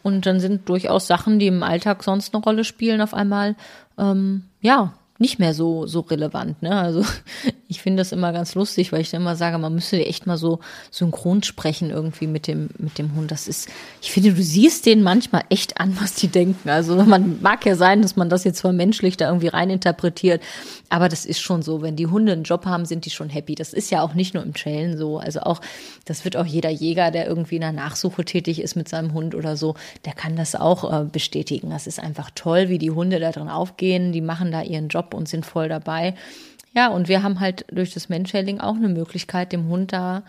und 0.03 0.27
dann 0.27 0.41
sind 0.41 0.69
durchaus 0.69 1.07
Sachen, 1.07 1.39
die 1.39 1.49
im 1.49 1.63
Alltag 1.63 2.03
sonst 2.03 2.35
eine 2.35 2.43
Rolle 2.43 2.65
spielen, 2.65 3.01
auf 3.01 3.15
einmal, 3.15 3.57
ähm, 3.99 4.45
ja, 4.61 4.95
nicht 5.25 5.39
mehr 5.39 5.55
so, 5.55 5.87
so 5.87 6.01
relevant. 6.01 6.63
Ne? 6.63 6.71
Also 6.71 7.03
ich 7.69 7.81
finde 7.81 8.03
das 8.03 8.13
immer 8.13 8.31
ganz 8.35 8.55
lustig, 8.55 8.93
weil 8.93 9.01
ich 9.01 9.11
dann 9.11 9.23
immer 9.23 9.37
sage, 9.37 9.57
man 9.57 9.75
müsste 9.75 10.05
echt 10.05 10.27
mal 10.27 10.37
so 10.37 10.61
synchron 10.91 11.43
sprechen 11.43 11.89
irgendwie 11.89 12.27
mit 12.27 12.47
dem, 12.47 12.69
mit 12.77 12.99
dem 12.99 13.15
Hund. 13.15 13.31
Das 13.31 13.49
ist, 13.49 13.71
ich 14.03 14.13
finde, 14.13 14.35
du 14.35 14.43
siehst 14.43 14.85
denen 14.85 15.03
manchmal 15.03 15.45
echt 15.49 15.81
an, 15.81 15.97
was 15.99 16.15
die 16.15 16.29
denken. 16.29 16.69
Also 16.69 16.95
man 17.05 17.41
mag 17.41 17.65
ja 17.65 17.75
sein, 17.75 18.03
dass 18.03 18.17
man 18.17 18.29
das 18.29 18.45
jetzt 18.45 18.63
menschlich 18.65 19.17
da 19.17 19.29
irgendwie 19.29 19.49
reininterpretiert. 19.49 20.43
Aber 20.91 21.09
das 21.09 21.25
ist 21.25 21.41
schon 21.41 21.63
so. 21.63 21.81
Wenn 21.81 21.97
die 21.97 22.07
Hunde 22.07 22.33
einen 22.33 22.45
Job 22.45 22.67
haben, 22.67 22.85
sind 22.85 23.07
die 23.07 23.11
schon 23.11 23.31
happy. 23.31 23.55
Das 23.55 23.73
ist 23.73 23.91
ja 23.91 24.03
auch 24.03 24.13
nicht 24.13 24.35
nur 24.35 24.43
im 24.43 24.53
Trailen 24.53 24.99
so. 24.99 25.19
Also 25.19 25.41
auch, 25.41 25.63
das 26.05 26.27
wird 26.27 26.37
auch 26.37 26.45
jeder 26.45 26.71
Jäger, 26.71 27.11
der 27.11 27.27
irgendwie 27.27 27.55
in 27.55 27.63
der 27.63 27.73
Nachsuche 27.73 28.27
tätig 28.27 28.61
ist 28.61 28.77
mit 28.77 28.91
seinem 28.91 29.15
Hund 29.15 29.35
oder 29.35 29.57
so, 29.57 29.75
der 30.05 30.13
kann 30.13 30.37
das 30.37 30.55
auch 30.55 30.93
äh, 30.93 31.05
bestätigen. 31.05 31.71
Das 31.71 31.87
ist 31.87 31.99
einfach 31.99 32.31
toll, 32.35 32.69
wie 32.69 32.79
die 32.79 32.91
Hunde 32.91 33.21
da 33.21 33.33
drin 33.33 33.49
aufgehen. 33.49 34.13
Die 34.13 34.21
machen 34.21 34.53
da 34.53 34.61
ihren 34.61 34.89
Job 34.89 35.14
und 35.15 35.29
sind 35.29 35.47
voll 35.47 35.69
dabei. 35.69 36.15
Ja, 36.75 36.89
und 36.89 37.09
wir 37.09 37.23
haben 37.23 37.41
halt 37.41 37.65
durch 37.71 37.95
das 37.95 38.09
Manshaling 38.09 38.61
auch 38.61 38.75
eine 38.75 38.89
Möglichkeit, 38.89 39.53
dem 39.53 39.69
Hund 39.69 39.93
da 39.93 40.25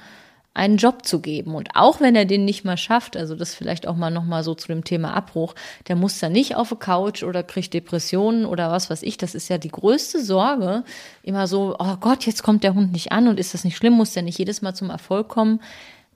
einen 0.56 0.78
Job 0.78 1.06
zu 1.06 1.20
geben. 1.20 1.54
Und 1.54 1.70
auch 1.76 2.00
wenn 2.00 2.16
er 2.16 2.26
den 2.26 2.46
nicht 2.46 2.64
mal 2.64 2.78
schafft, 2.78 3.18
also 3.18 3.36
das 3.36 3.54
vielleicht 3.54 3.88
auch 3.88 3.98
mal 3.98 4.10
nochmal 4.10 4.42
so 4.44 4.56
zu 4.56 4.70
dem 4.70 4.86
Thema 4.86 5.14
Abbruch, 5.14 5.54
der 5.90 5.98
muss 5.98 6.18
dann 6.20 6.32
nicht 6.32 6.56
auf 6.56 6.70
die 6.70 6.76
Couch 6.76 7.24
oder 7.24 7.44
kriegt 7.44 7.74
Depressionen 7.74 8.46
oder 8.46 8.72
was 8.72 8.90
weiß 8.90 9.04
ich. 9.04 9.18
Das 9.18 9.36
ist 9.36 9.50
ja 9.50 9.58
die 9.58 9.70
größte 9.70 10.24
Sorge. 10.24 10.84
Immer 11.24 11.48
so, 11.48 11.76
oh 11.78 11.98
Gott, 12.00 12.26
jetzt 12.26 12.42
kommt 12.42 12.64
der 12.64 12.74
Hund 12.74 12.94
nicht 12.94 13.12
an 13.12 13.28
und 13.28 13.38
ist 13.38 13.54
das 13.54 13.66
nicht 13.66 13.76
schlimm? 13.76 13.94
Muss 13.94 14.14
der 14.14 14.24
nicht 14.24 14.40
jedes 14.40 14.62
Mal 14.62 14.74
zum 14.74 14.90
Erfolg 14.90 15.28
kommen? 15.28 15.60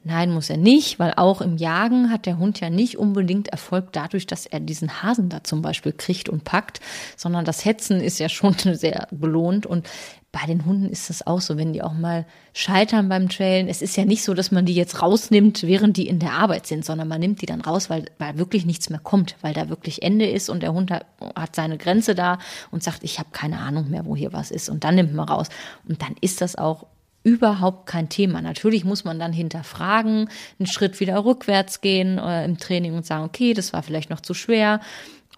Nein, 0.06 0.32
muss 0.32 0.50
er 0.50 0.58
nicht, 0.58 0.97
weil 0.97 1.14
auch 1.18 1.41
im 1.41 1.58
Jagen 1.58 2.10
hat 2.10 2.26
der 2.26 2.38
Hund 2.38 2.62
ja 2.62 2.70
nicht 2.70 2.97
unbedingt 2.97 3.50
Erfolg 3.50 3.91
dadurch, 3.91 4.26
dass 4.26 4.45
er 4.45 4.62
diesen 4.62 5.04
Hasen 5.04 5.28
da 5.28 5.43
zum 5.43 5.62
Beispiel 5.62 5.91
kriegt 5.91 6.30
und 6.30 6.45
packt, 6.45 6.80
sondern 7.18 7.43
das 7.43 7.66
Hetzen 7.66 8.00
ist 8.00 8.18
ja 8.18 8.30
schon 8.30 8.54
sehr 8.74 9.10
belohnt 9.12 9.66
und 9.66 9.88
bei 10.32 10.45
den 10.45 10.64
Hunden 10.66 10.89
ist 10.89 11.10
das 11.10 11.26
auch 11.26 11.41
so, 11.41 11.58
wenn 11.58 11.74
die 11.74 11.82
auch 11.82 11.93
mal 11.93 12.26
scheitern 12.54 13.10
beim 13.10 13.30
Trailen. 13.30 13.68
Es 13.68 13.82
ist 13.82 13.97
ja 13.97 14.06
nicht 14.06 14.24
so, 14.24 14.36
dass 14.36 14.52
man 14.52 14.66
die 14.66 14.76
jetzt 14.76 15.02
rausnimmt, 15.02 15.64
während 15.64 15.97
die 15.97 16.08
in 16.08 16.20
der 16.20 16.34
Arbeit 16.34 16.68
sind, 16.68 16.86
sondern 16.86 17.08
man 17.08 17.20
nimmt 17.20 17.41
die 17.41 17.47
dann 17.47 17.62
raus, 17.62 17.89
weil, 17.89 18.06
weil 18.20 18.38
wirklich 18.38 18.66
nichts 18.66 18.91
mehr 18.91 19.00
kommt, 19.00 19.36
weil 19.41 19.54
da 19.54 19.70
wirklich 19.70 20.04
Ende 20.04 20.30
ist 20.30 20.50
und 20.50 20.62
der 20.62 20.74
Hund 20.74 20.91
hat, 20.91 21.08
seine 21.56 21.80
Grenze 21.80 22.14
da 22.14 22.38
und 22.70 22.84
sagt, 22.84 23.04
ich 23.04 23.18
habe 23.18 23.30
keine 23.32 23.58
Ahnung 23.58 23.89
mehr, 23.89 24.06
wo 24.06 24.16
hier 24.16 24.32
was 24.32 24.52
ist. 24.52 24.70
Und 24.70 24.84
dann 24.84 24.95
nimmt 24.95 25.16
man 25.16 25.28
raus. 25.28 25.47
Und 25.88 26.02
dann 26.04 26.16
ist 26.22 26.41
das 26.41 26.56
auch 26.56 26.86
überhaupt 27.24 27.86
kein 27.86 28.09
Thema. 28.09 28.41
Natürlich 28.41 28.86
muss 28.86 29.03
man 29.03 29.20
dann 29.20 29.34
hinterfragen, 29.34 30.30
einen 30.59 30.67
Schritt 30.67 30.99
wieder 30.99 31.24
rückwärts 31.26 31.82
gehen 31.82 32.17
äh, 32.17 32.45
im 32.45 32.57
Training 32.57 32.93
und 32.95 33.05
sagen, 33.05 33.26
okay, 33.26 33.53
das 33.53 33.74
war 33.74 33.84
vielleicht 33.84 34.09
noch 34.09 34.22
zu 34.22 34.34
schwer 34.34 34.80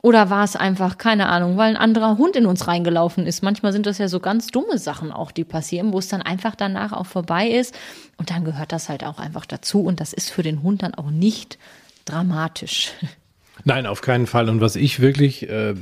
oder 0.01 0.31
war 0.31 0.43
es 0.43 0.55
einfach, 0.55 0.97
keine 0.97 1.27
Ahnung, 1.27 1.57
weil 1.57 1.69
ein 1.69 1.77
anderer 1.77 2.17
Hund 2.17 2.35
in 2.35 2.47
uns 2.47 2.67
reingelaufen 2.67 3.27
ist? 3.27 3.43
Manchmal 3.43 3.71
sind 3.71 3.85
das 3.85 3.99
ja 3.99 4.07
so 4.07 4.19
ganz 4.19 4.47
dumme 4.47 4.79
Sachen 4.79 5.11
auch, 5.11 5.31
die 5.31 5.43
passieren, 5.43 5.93
wo 5.93 5.99
es 5.99 6.07
dann 6.07 6.23
einfach 6.23 6.55
danach 6.55 6.91
auch 6.91 7.05
vorbei 7.05 7.47
ist. 7.47 7.77
Und 8.17 8.31
dann 8.31 8.43
gehört 8.43 8.71
das 8.71 8.89
halt 8.89 9.03
auch 9.03 9.19
einfach 9.19 9.45
dazu. 9.45 9.83
Und 9.83 9.99
das 9.99 10.11
ist 10.11 10.31
für 10.31 10.41
den 10.41 10.63
Hund 10.63 10.81
dann 10.81 10.95
auch 10.95 11.11
nicht 11.11 11.59
dramatisch. 12.05 12.93
Nein, 13.63 13.85
auf 13.85 14.01
keinen 14.01 14.25
Fall. 14.25 14.49
Und 14.49 14.59
was 14.59 14.75
ich 14.75 15.01
wirklich 15.01 15.47
äh, 15.47 15.75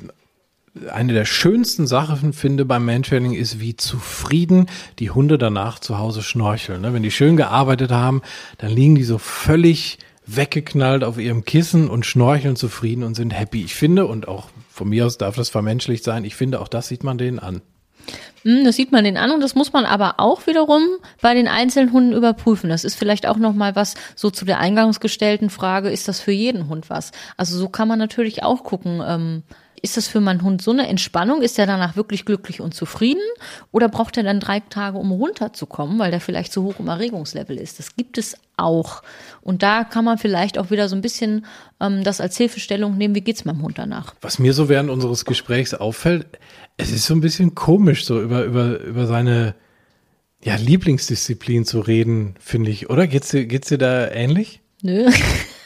eine 0.91 1.13
der 1.13 1.25
schönsten 1.25 1.87
Sachen 1.87 2.33
finde 2.33 2.65
beim 2.65 2.85
Mantraining 2.85 3.33
ist, 3.33 3.59
wie 3.59 3.75
zufrieden 3.75 4.67
die 4.99 5.09
Hunde 5.09 5.37
danach 5.37 5.79
zu 5.79 5.97
Hause 5.97 6.21
schnorcheln. 6.21 6.81
Ne? 6.81 6.93
Wenn 6.93 7.03
die 7.03 7.11
schön 7.11 7.37
gearbeitet 7.37 7.91
haben, 7.91 8.21
dann 8.57 8.71
liegen 8.71 8.95
die 8.95 9.03
so 9.03 9.17
völlig 9.17 9.99
weggeknallt 10.25 11.03
auf 11.03 11.17
ihrem 11.17 11.43
Kissen 11.43 11.89
und 11.89 12.05
schnorcheln 12.05 12.55
zufrieden 12.55 13.03
und 13.03 13.15
sind 13.15 13.31
happy. 13.31 13.63
Ich 13.63 13.75
finde, 13.75 14.05
und 14.05 14.27
auch 14.27 14.49
von 14.71 14.89
mir 14.89 15.05
aus 15.05 15.17
darf 15.17 15.35
das 15.35 15.49
vermenschlicht 15.49 16.03
sein, 16.03 16.23
ich 16.23 16.35
finde, 16.35 16.61
auch 16.61 16.67
das 16.67 16.87
sieht 16.87 17.03
man 17.03 17.17
denen 17.17 17.39
an. 17.39 17.61
Hm, 18.43 18.63
das 18.63 18.75
sieht 18.75 18.91
man 18.91 19.03
den 19.03 19.17
an 19.17 19.31
und 19.31 19.41
das 19.41 19.55
muss 19.55 19.73
man 19.73 19.85
aber 19.85 20.15
auch 20.17 20.47
wiederum 20.47 20.83
bei 21.21 21.33
den 21.33 21.47
einzelnen 21.47 21.91
Hunden 21.91 22.13
überprüfen. 22.13 22.69
Das 22.69 22.83
ist 22.83 22.95
vielleicht 22.95 23.27
auch 23.27 23.37
noch 23.37 23.53
mal 23.53 23.75
was 23.75 23.95
so 24.15 24.29
zu 24.29 24.45
der 24.45 24.59
eingangs 24.59 24.99
gestellten 24.99 25.49
Frage: 25.49 25.89
Ist 25.89 26.07
das 26.07 26.19
für 26.19 26.31
jeden 26.31 26.69
Hund 26.69 26.89
was? 26.89 27.11
Also 27.37 27.57
so 27.57 27.69
kann 27.69 27.87
man 27.87 27.99
natürlich 27.99 28.43
auch 28.43 28.63
gucken. 28.63 29.01
Ähm, 29.05 29.43
ist 29.81 29.97
das 29.97 30.07
für 30.07 30.19
meinen 30.19 30.41
Hund 30.41 30.61
so 30.61 30.71
eine 30.71 30.87
Entspannung? 30.87 31.41
Ist 31.41 31.59
er 31.59 31.67
danach 31.67 31.95
wirklich 31.95 32.25
glücklich 32.25 32.61
und 32.61 32.73
zufrieden? 32.73 33.21
Oder 33.71 33.89
braucht 33.89 34.17
er 34.17 34.23
dann 34.23 34.39
drei 34.39 34.59
Tage, 34.59 34.97
um 34.97 35.11
runterzukommen, 35.11 35.99
weil 35.99 36.11
der 36.11 36.21
vielleicht 36.21 36.51
zu 36.51 36.63
hoch 36.63 36.75
im 36.79 36.87
Erregungslevel 36.87 37.57
ist? 37.57 37.79
Das 37.79 37.95
gibt 37.95 38.17
es 38.17 38.37
auch. 38.57 39.01
Und 39.41 39.63
da 39.63 39.83
kann 39.83 40.05
man 40.05 40.17
vielleicht 40.17 40.57
auch 40.57 40.71
wieder 40.71 40.89
so 40.89 40.95
ein 40.95 41.01
bisschen 41.01 41.45
ähm, 41.79 42.03
das 42.03 42.21
als 42.21 42.37
Hilfestellung 42.37 42.97
nehmen, 42.97 43.15
wie 43.15 43.21
geht's 43.21 43.45
meinem 43.45 43.61
Hund 43.61 43.77
danach? 43.77 44.15
Was 44.21 44.39
mir 44.39 44.53
so 44.53 44.69
während 44.69 44.89
unseres 44.89 45.25
Gesprächs 45.25 45.73
auffällt, 45.73 46.39
es 46.77 46.91
ist 46.91 47.05
so 47.05 47.13
ein 47.13 47.21
bisschen 47.21 47.55
komisch, 47.55 48.05
so 48.05 48.21
über, 48.21 48.43
über, 48.43 48.79
über 48.79 49.07
seine 49.07 49.55
ja, 50.43 50.55
Lieblingsdisziplin 50.55 51.65
zu 51.65 51.81
reden, 51.81 52.35
finde 52.39 52.71
ich, 52.71 52.89
oder? 52.89 53.07
Geht's 53.07 53.29
dir, 53.29 53.45
geht's 53.45 53.67
dir 53.67 53.77
da 53.77 54.09
ähnlich? 54.09 54.61
Nö. 54.81 55.09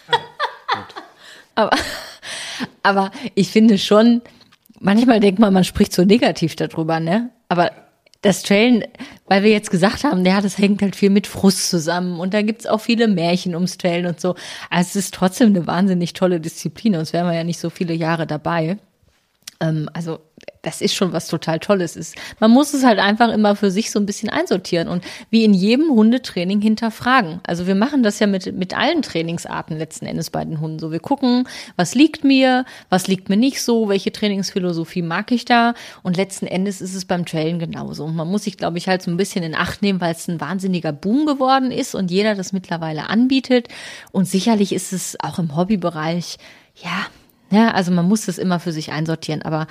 Ah, 0.09 0.89
Aber 1.55 1.77
aber 2.83 3.11
ich 3.33 3.49
finde 3.49 3.77
schon, 3.77 4.21
manchmal 4.79 5.19
denkt 5.19 5.39
man, 5.39 5.53
man 5.53 5.63
spricht 5.63 5.93
so 5.93 6.03
negativ 6.03 6.55
darüber, 6.55 6.99
ne? 6.99 7.29
Aber 7.49 7.71
das 8.21 8.43
Trailen, 8.43 8.83
weil 9.27 9.43
wir 9.43 9.51
jetzt 9.51 9.69
gesagt 9.69 10.03
haben, 10.03 10.25
ja, 10.25 10.39
das 10.39 10.57
hängt 10.57 10.81
halt 10.81 10.95
viel 10.95 11.09
mit 11.09 11.27
Frust 11.27 11.69
zusammen 11.69 12.19
und 12.19 12.33
da 12.33 12.41
gibt's 12.41 12.65
auch 12.65 12.79
viele 12.79 13.07
Märchen 13.07 13.53
ums 13.53 13.77
Trailen 13.77 14.05
und 14.05 14.19
so. 14.19 14.35
Also 14.69 14.87
es 14.89 14.95
ist 14.95 15.13
trotzdem 15.13 15.49
eine 15.49 15.67
wahnsinnig 15.67 16.13
tolle 16.13 16.39
Disziplin, 16.39 16.93
sonst 16.93 17.13
wären 17.13 17.27
wir 17.27 17.35
ja 17.35 17.43
nicht 17.43 17.59
so 17.59 17.69
viele 17.69 17.93
Jahre 17.93 18.25
dabei. 18.25 18.77
Ähm, 19.59 19.89
also 19.93 20.19
das 20.63 20.81
ist 20.81 20.95
schon 20.95 21.11
was 21.11 21.27
total 21.27 21.59
Tolles 21.59 21.95
ist. 21.95 22.15
Man 22.39 22.49
muss 22.51 22.73
es 22.73 22.85
halt 22.85 22.99
einfach 22.99 23.29
immer 23.31 23.55
für 23.55 23.69
sich 23.69 23.91
so 23.91 23.99
ein 23.99 24.05
bisschen 24.05 24.29
einsortieren 24.29 24.87
und 24.87 25.03
wie 25.29 25.43
in 25.43 25.53
jedem 25.53 25.89
Hundetraining 25.89 26.61
hinterfragen. 26.61 27.41
Also 27.45 27.67
wir 27.67 27.75
machen 27.75 28.01
das 28.01 28.19
ja 28.19 28.27
mit, 28.27 28.55
mit 28.55 28.77
allen 28.77 29.01
Trainingsarten 29.01 29.77
letzten 29.77 30.05
Endes 30.05 30.29
bei 30.29 30.43
den 30.45 30.61
Hunden 30.61 30.79
so. 30.79 30.91
Wir 30.91 31.01
gucken, 31.01 31.47
was 31.75 31.95
liegt 31.95 32.23
mir, 32.23 32.65
was 32.89 33.07
liegt 33.07 33.27
mir 33.27 33.37
nicht 33.37 33.61
so, 33.61 33.89
welche 33.89 34.13
Trainingsphilosophie 34.13 35.01
mag 35.01 35.31
ich 35.31 35.43
da 35.43 35.73
und 36.01 36.15
letzten 36.15 36.47
Endes 36.47 36.79
ist 36.79 36.95
es 36.95 37.05
beim 37.05 37.25
Trailen 37.25 37.59
genauso. 37.59 38.05
Und 38.05 38.15
man 38.15 38.29
muss 38.29 38.45
sich, 38.45 38.57
glaube 38.57 38.77
ich, 38.77 38.87
halt 38.87 39.01
so 39.01 39.11
ein 39.11 39.17
bisschen 39.17 39.43
in 39.43 39.55
Acht 39.55 39.81
nehmen, 39.81 39.99
weil 39.99 40.13
es 40.13 40.29
ein 40.29 40.39
wahnsinniger 40.39 40.93
Boom 40.93 41.25
geworden 41.25 41.71
ist 41.71 41.93
und 41.93 42.09
jeder 42.09 42.35
das 42.35 42.53
mittlerweile 42.53 43.09
anbietet 43.09 43.67
und 44.11 44.25
sicherlich 44.25 44.73
ist 44.73 44.93
es 44.93 45.17
auch 45.21 45.39
im 45.39 45.55
Hobbybereich, 45.55 46.37
ja, 46.81 47.07
ja, 47.53 47.69
also 47.69 47.91
man 47.91 48.07
muss 48.07 48.25
das 48.25 48.39
immer 48.39 48.59
für 48.59 48.71
sich 48.71 48.91
einsortieren, 48.91 49.43
aber 49.43 49.67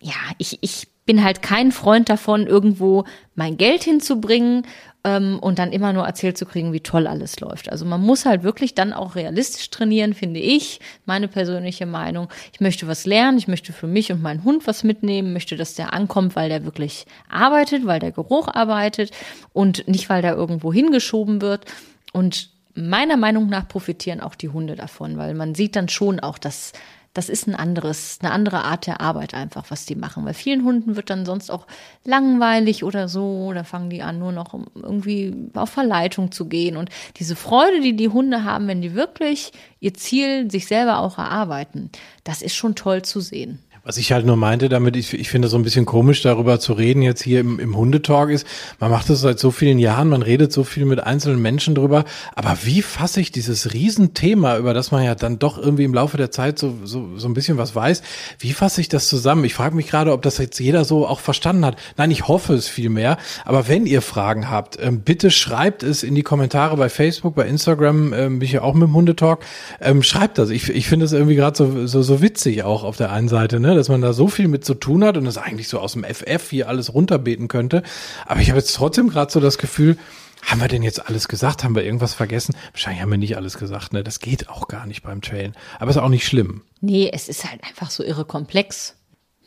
ja, 0.00 0.14
ich, 0.38 0.58
ich 0.62 0.88
bin 1.06 1.22
halt 1.22 1.40
kein 1.40 1.72
Freund 1.72 2.08
davon, 2.08 2.46
irgendwo 2.46 3.04
mein 3.34 3.56
Geld 3.56 3.84
hinzubringen 3.84 4.66
ähm, 5.04 5.38
und 5.40 5.58
dann 5.60 5.72
immer 5.72 5.92
nur 5.92 6.04
erzählt 6.04 6.36
zu 6.36 6.44
kriegen, 6.46 6.72
wie 6.72 6.80
toll 6.80 7.06
alles 7.06 7.38
läuft. 7.38 7.70
Also 7.70 7.84
man 7.84 8.00
muss 8.00 8.26
halt 8.26 8.42
wirklich 8.42 8.74
dann 8.74 8.92
auch 8.92 9.14
realistisch 9.14 9.70
trainieren, 9.70 10.14
finde 10.14 10.40
ich, 10.40 10.80
meine 11.06 11.28
persönliche 11.28 11.86
Meinung. 11.86 12.28
Ich 12.52 12.60
möchte 12.60 12.88
was 12.88 13.06
lernen, 13.06 13.38
ich 13.38 13.46
möchte 13.46 13.72
für 13.72 13.86
mich 13.86 14.10
und 14.10 14.20
meinen 14.20 14.42
Hund 14.42 14.66
was 14.66 14.82
mitnehmen, 14.82 15.32
möchte, 15.32 15.56
dass 15.56 15.74
der 15.74 15.92
ankommt, 15.92 16.34
weil 16.34 16.48
der 16.48 16.64
wirklich 16.64 17.06
arbeitet, 17.30 17.86
weil 17.86 18.00
der 18.00 18.12
Geruch 18.12 18.48
arbeitet 18.48 19.12
und 19.52 19.86
nicht, 19.86 20.10
weil 20.10 20.22
der 20.22 20.34
irgendwo 20.34 20.72
hingeschoben 20.72 21.40
wird. 21.40 21.66
Und 22.12 22.50
meiner 22.74 23.16
Meinung 23.16 23.48
nach 23.48 23.68
profitieren 23.68 24.20
auch 24.20 24.34
die 24.34 24.48
Hunde 24.48 24.74
davon, 24.74 25.16
weil 25.16 25.34
man 25.34 25.54
sieht 25.54 25.76
dann 25.76 25.88
schon 25.88 26.18
auch, 26.18 26.36
dass 26.36 26.72
das 27.16 27.30
ist 27.30 27.46
ein 27.46 27.54
anderes, 27.54 28.18
eine 28.20 28.30
andere 28.30 28.64
Art 28.64 28.86
der 28.86 29.00
Arbeit 29.00 29.32
einfach, 29.32 29.64
was 29.70 29.86
die 29.86 29.94
machen. 29.94 30.26
Weil 30.26 30.34
vielen 30.34 30.64
Hunden 30.64 30.96
wird 30.96 31.08
dann 31.08 31.24
sonst 31.24 31.50
auch 31.50 31.66
langweilig 32.04 32.84
oder 32.84 33.08
so, 33.08 33.52
da 33.54 33.64
fangen 33.64 33.88
die 33.88 34.02
an, 34.02 34.18
nur 34.18 34.32
noch 34.32 34.52
irgendwie 34.74 35.34
auf 35.54 35.70
Verleitung 35.70 36.30
zu 36.30 36.46
gehen. 36.46 36.76
Und 36.76 36.90
diese 37.16 37.34
Freude, 37.34 37.80
die 37.80 37.96
die 37.96 38.10
Hunde 38.10 38.44
haben, 38.44 38.68
wenn 38.68 38.82
die 38.82 38.94
wirklich 38.94 39.52
ihr 39.80 39.94
Ziel 39.94 40.50
sich 40.50 40.66
selber 40.66 40.98
auch 40.98 41.16
erarbeiten, 41.16 41.90
das 42.24 42.42
ist 42.42 42.54
schon 42.54 42.74
toll 42.74 43.02
zu 43.02 43.20
sehen. 43.20 43.60
Was 43.86 43.98
ich 43.98 44.10
halt 44.10 44.26
nur 44.26 44.34
meinte 44.34 44.68
damit, 44.68 44.96
ich, 44.96 45.14
ich 45.14 45.30
finde 45.30 45.46
so 45.46 45.56
ein 45.56 45.62
bisschen 45.62 45.86
komisch 45.86 46.20
darüber 46.20 46.58
zu 46.58 46.72
reden 46.72 47.02
jetzt 47.02 47.22
hier 47.22 47.38
im, 47.38 47.60
im 47.60 47.76
Hundetalk 47.76 48.30
ist, 48.30 48.44
man 48.80 48.90
macht 48.90 49.08
das 49.08 49.20
seit 49.20 49.38
so 49.38 49.52
vielen 49.52 49.78
Jahren, 49.78 50.08
man 50.08 50.22
redet 50.22 50.52
so 50.52 50.64
viel 50.64 50.86
mit 50.86 50.98
einzelnen 50.98 51.40
Menschen 51.40 51.76
drüber, 51.76 52.04
aber 52.34 52.58
wie 52.64 52.82
fasse 52.82 53.20
ich 53.20 53.30
dieses 53.30 53.74
Riesenthema, 53.74 54.58
über 54.58 54.74
das 54.74 54.90
man 54.90 55.04
ja 55.04 55.14
dann 55.14 55.38
doch 55.38 55.56
irgendwie 55.56 55.84
im 55.84 55.94
Laufe 55.94 56.16
der 56.16 56.32
Zeit 56.32 56.58
so, 56.58 56.74
so, 56.82 57.16
so 57.16 57.28
ein 57.28 57.34
bisschen 57.34 57.58
was 57.58 57.76
weiß, 57.76 58.02
wie 58.40 58.54
fasse 58.54 58.80
ich 58.80 58.88
das 58.88 59.06
zusammen? 59.06 59.44
Ich 59.44 59.54
frage 59.54 59.76
mich 59.76 59.86
gerade, 59.86 60.10
ob 60.10 60.22
das 60.22 60.38
jetzt 60.38 60.58
jeder 60.58 60.84
so 60.84 61.06
auch 61.06 61.20
verstanden 61.20 61.64
hat. 61.64 61.76
Nein, 61.96 62.10
ich 62.10 62.26
hoffe 62.26 62.54
es 62.54 62.66
viel 62.66 62.88
mehr, 62.90 63.18
aber 63.44 63.68
wenn 63.68 63.86
ihr 63.86 64.02
Fragen 64.02 64.50
habt, 64.50 64.78
ähm, 64.82 65.02
bitte 65.02 65.30
schreibt 65.30 65.84
es 65.84 66.02
in 66.02 66.16
die 66.16 66.24
Kommentare 66.24 66.76
bei 66.76 66.88
Facebook, 66.88 67.36
bei 67.36 67.46
Instagram, 67.46 68.12
ähm, 68.12 68.40
bin 68.40 68.46
ich 68.46 68.52
ja 68.52 68.62
auch 68.62 68.74
mit 68.74 68.88
dem 68.88 68.96
Hundetalk, 68.96 69.44
ähm, 69.80 70.02
schreibt 70.02 70.38
das. 70.38 70.50
Ich, 70.50 70.70
ich 70.70 70.88
finde 70.88 71.04
es 71.04 71.12
irgendwie 71.12 71.36
gerade 71.36 71.56
so, 71.56 71.86
so, 71.86 72.02
so 72.02 72.20
witzig 72.20 72.64
auch 72.64 72.82
auf 72.82 72.96
der 72.96 73.12
einen 73.12 73.28
Seite, 73.28 73.60
ne? 73.60 73.75
Dass 73.76 73.88
man 73.88 74.00
da 74.00 74.12
so 74.12 74.28
viel 74.28 74.48
mit 74.48 74.64
zu 74.64 74.74
tun 74.74 75.04
hat 75.04 75.16
und 75.16 75.24
das 75.24 75.38
eigentlich 75.38 75.68
so 75.68 75.78
aus 75.78 75.92
dem 75.92 76.04
FF 76.04 76.50
hier 76.50 76.68
alles 76.68 76.92
runterbeten 76.92 77.48
könnte. 77.48 77.82
Aber 78.26 78.40
ich 78.40 78.48
habe 78.48 78.58
jetzt 78.58 78.74
trotzdem 78.74 79.08
gerade 79.08 79.30
so 79.30 79.40
das 79.40 79.58
Gefühl, 79.58 79.96
haben 80.42 80.60
wir 80.60 80.68
denn 80.68 80.82
jetzt 80.82 81.08
alles 81.08 81.28
gesagt? 81.28 81.64
Haben 81.64 81.74
wir 81.74 81.84
irgendwas 81.84 82.14
vergessen? 82.14 82.54
Wahrscheinlich 82.72 83.02
haben 83.02 83.10
wir 83.10 83.18
nicht 83.18 83.36
alles 83.36 83.58
gesagt, 83.58 83.92
ne? 83.92 84.04
Das 84.04 84.20
geht 84.20 84.48
auch 84.48 84.68
gar 84.68 84.86
nicht 84.86 85.02
beim 85.02 85.20
Trailen. 85.22 85.54
Aber 85.78 85.90
ist 85.90 85.96
auch 85.96 86.08
nicht 86.08 86.26
schlimm. 86.26 86.62
Nee, 86.80 87.10
es 87.12 87.28
ist 87.28 87.50
halt 87.50 87.64
einfach 87.64 87.90
so 87.90 88.04
irre 88.04 88.24
komplex. 88.24 88.96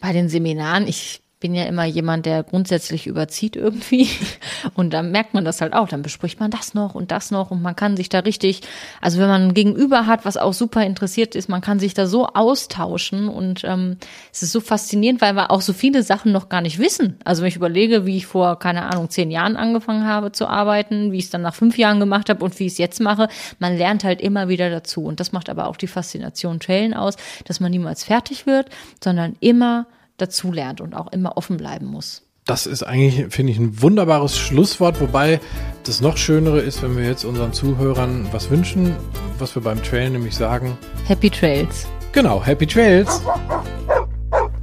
Bei 0.01 0.13
den 0.13 0.29
Seminaren, 0.29 0.87
ich 0.87 1.21
bin 1.39 1.55
ja 1.55 1.63
immer 1.63 1.85
jemand, 1.85 2.25
der 2.25 2.43
grundsätzlich 2.43 3.07
überzieht 3.07 3.55
irgendwie. 3.55 4.09
Und 4.73 4.91
dann 4.91 5.11
merkt 5.11 5.33
man 5.33 5.45
das 5.45 5.61
halt 5.61 5.73
auch. 5.73 5.87
Dann 5.87 6.01
bespricht 6.01 6.39
man 6.39 6.51
das 6.51 6.73
noch 6.73 6.95
und 6.95 7.11
das 7.11 7.31
noch 7.31 7.51
und 7.51 7.61
man 7.61 7.75
kann 7.75 7.95
sich 7.95 8.09
da 8.09 8.19
richtig, 8.19 8.61
also 9.01 9.19
wenn 9.19 9.27
man 9.27 9.41
ein 9.43 9.53
Gegenüber 9.53 10.05
hat, 10.05 10.25
was 10.25 10.37
auch 10.37 10.53
super 10.53 10.83
interessiert 10.83 11.35
ist, 11.35 11.47
man 11.49 11.61
kann 11.61 11.79
sich 11.79 11.93
da 11.93 12.07
so 12.07 12.27
austauschen 12.27 13.29
und 13.29 13.63
ähm, 13.63 13.97
es 14.31 14.43
ist 14.43 14.51
so 14.51 14.59
faszinierend, 14.59 15.21
weil 15.21 15.33
wir 15.33 15.51
auch 15.51 15.61
so 15.61 15.73
viele 15.73 16.03
Sachen 16.03 16.31
noch 16.31 16.49
gar 16.49 16.61
nicht 16.61 16.79
wissen. 16.79 17.17
Also 17.23 17.41
wenn 17.41 17.49
ich 17.49 17.55
überlege, 17.55 18.05
wie 18.05 18.17
ich 18.17 18.25
vor, 18.25 18.59
keine 18.59 18.83
Ahnung, 18.83 19.09
zehn 19.09 19.31
Jahren 19.31 19.55
angefangen 19.55 20.05
habe 20.05 20.31
zu 20.31 20.47
arbeiten, 20.47 21.11
wie 21.11 21.17
ich 21.17 21.25
es 21.25 21.29
dann 21.31 21.41
nach 21.41 21.55
fünf 21.55 21.77
Jahren 21.77 21.99
gemacht 21.99 22.29
habe 22.29 22.43
und 22.43 22.59
wie 22.59 22.65
ich 22.65 22.73
es 22.73 22.77
jetzt 22.77 22.99
mache, 22.99 23.29
man 23.59 23.77
lernt 23.77 24.03
halt 24.03 24.21
immer 24.21 24.49
wieder 24.49 24.69
dazu. 24.69 25.03
Und 25.03 25.19
das 25.19 25.31
macht 25.31 25.49
aber 25.49 25.67
auch 25.67 25.77
die 25.77 25.87
Faszination 25.87 26.59
Trailen 26.59 26.93
aus, 26.93 27.15
dass 27.45 27.59
man 27.59 27.71
niemals 27.71 28.03
fertig 28.03 28.45
wird, 28.45 28.69
sondern 29.01 29.35
immer 29.39 29.87
dazulernt 30.21 30.81
und 30.81 30.93
auch 30.93 31.11
immer 31.11 31.37
offen 31.37 31.57
bleiben 31.57 31.87
muss. 31.87 32.23
Das 32.45 32.65
ist 32.65 32.81
eigentlich, 32.81 33.31
finde 33.31 33.51
ich, 33.51 33.59
ein 33.59 33.79
wunderbares 33.81 34.35
Schlusswort, 34.37 34.99
wobei 35.01 35.39
das 35.83 36.01
noch 36.01 36.17
Schönere 36.17 36.59
ist, 36.59 36.81
wenn 36.81 36.97
wir 36.97 37.05
jetzt 37.05 37.23
unseren 37.23 37.53
Zuhörern 37.53 38.27
was 38.31 38.49
wünschen, 38.49 38.95
was 39.37 39.53
wir 39.53 39.61
beim 39.61 39.83
Trail 39.83 40.09
nämlich 40.09 40.35
sagen. 40.35 40.75
Happy 41.05 41.29
Trails. 41.29 41.85
Genau, 42.11 42.43
Happy 42.43 42.65
Trails. 42.65 43.21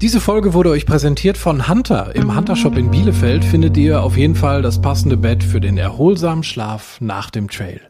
Diese 0.01 0.21
Folge 0.21 0.53
wurde 0.53 0.71
euch 0.71 0.85
präsentiert 0.85 1.39
von 1.39 1.69
Hunter. 1.69 2.15
Im 2.17 2.37
Hunter 2.37 2.57
Shop 2.57 2.77
in 2.77 2.91
Bielefeld 2.91 3.45
findet 3.45 3.77
ihr 3.77 4.03
auf 4.03 4.17
jeden 4.17 4.35
Fall 4.35 4.63
das 4.63 4.81
passende 4.81 5.17
Bett 5.17 5.45
für 5.45 5.61
den 5.61 5.79
erholsamen 5.79 6.43
Schlaf 6.43 7.01
nach 7.01 7.31
dem 7.31 7.49
Trail. 7.49 7.81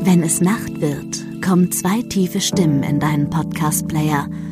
Wenn 0.00 0.24
es 0.24 0.40
Nacht 0.40 0.80
wird, 0.80 1.42
kommen 1.44 1.70
zwei 1.70 2.02
tiefe 2.02 2.40
Stimmen 2.40 2.82
in 2.82 2.98
deinen 2.98 3.30
Podcast-Player– 3.30 4.26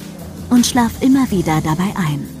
und 0.51 0.67
schlaf 0.67 0.91
immer 1.01 1.31
wieder 1.31 1.61
dabei 1.61 1.91
ein. 1.95 2.40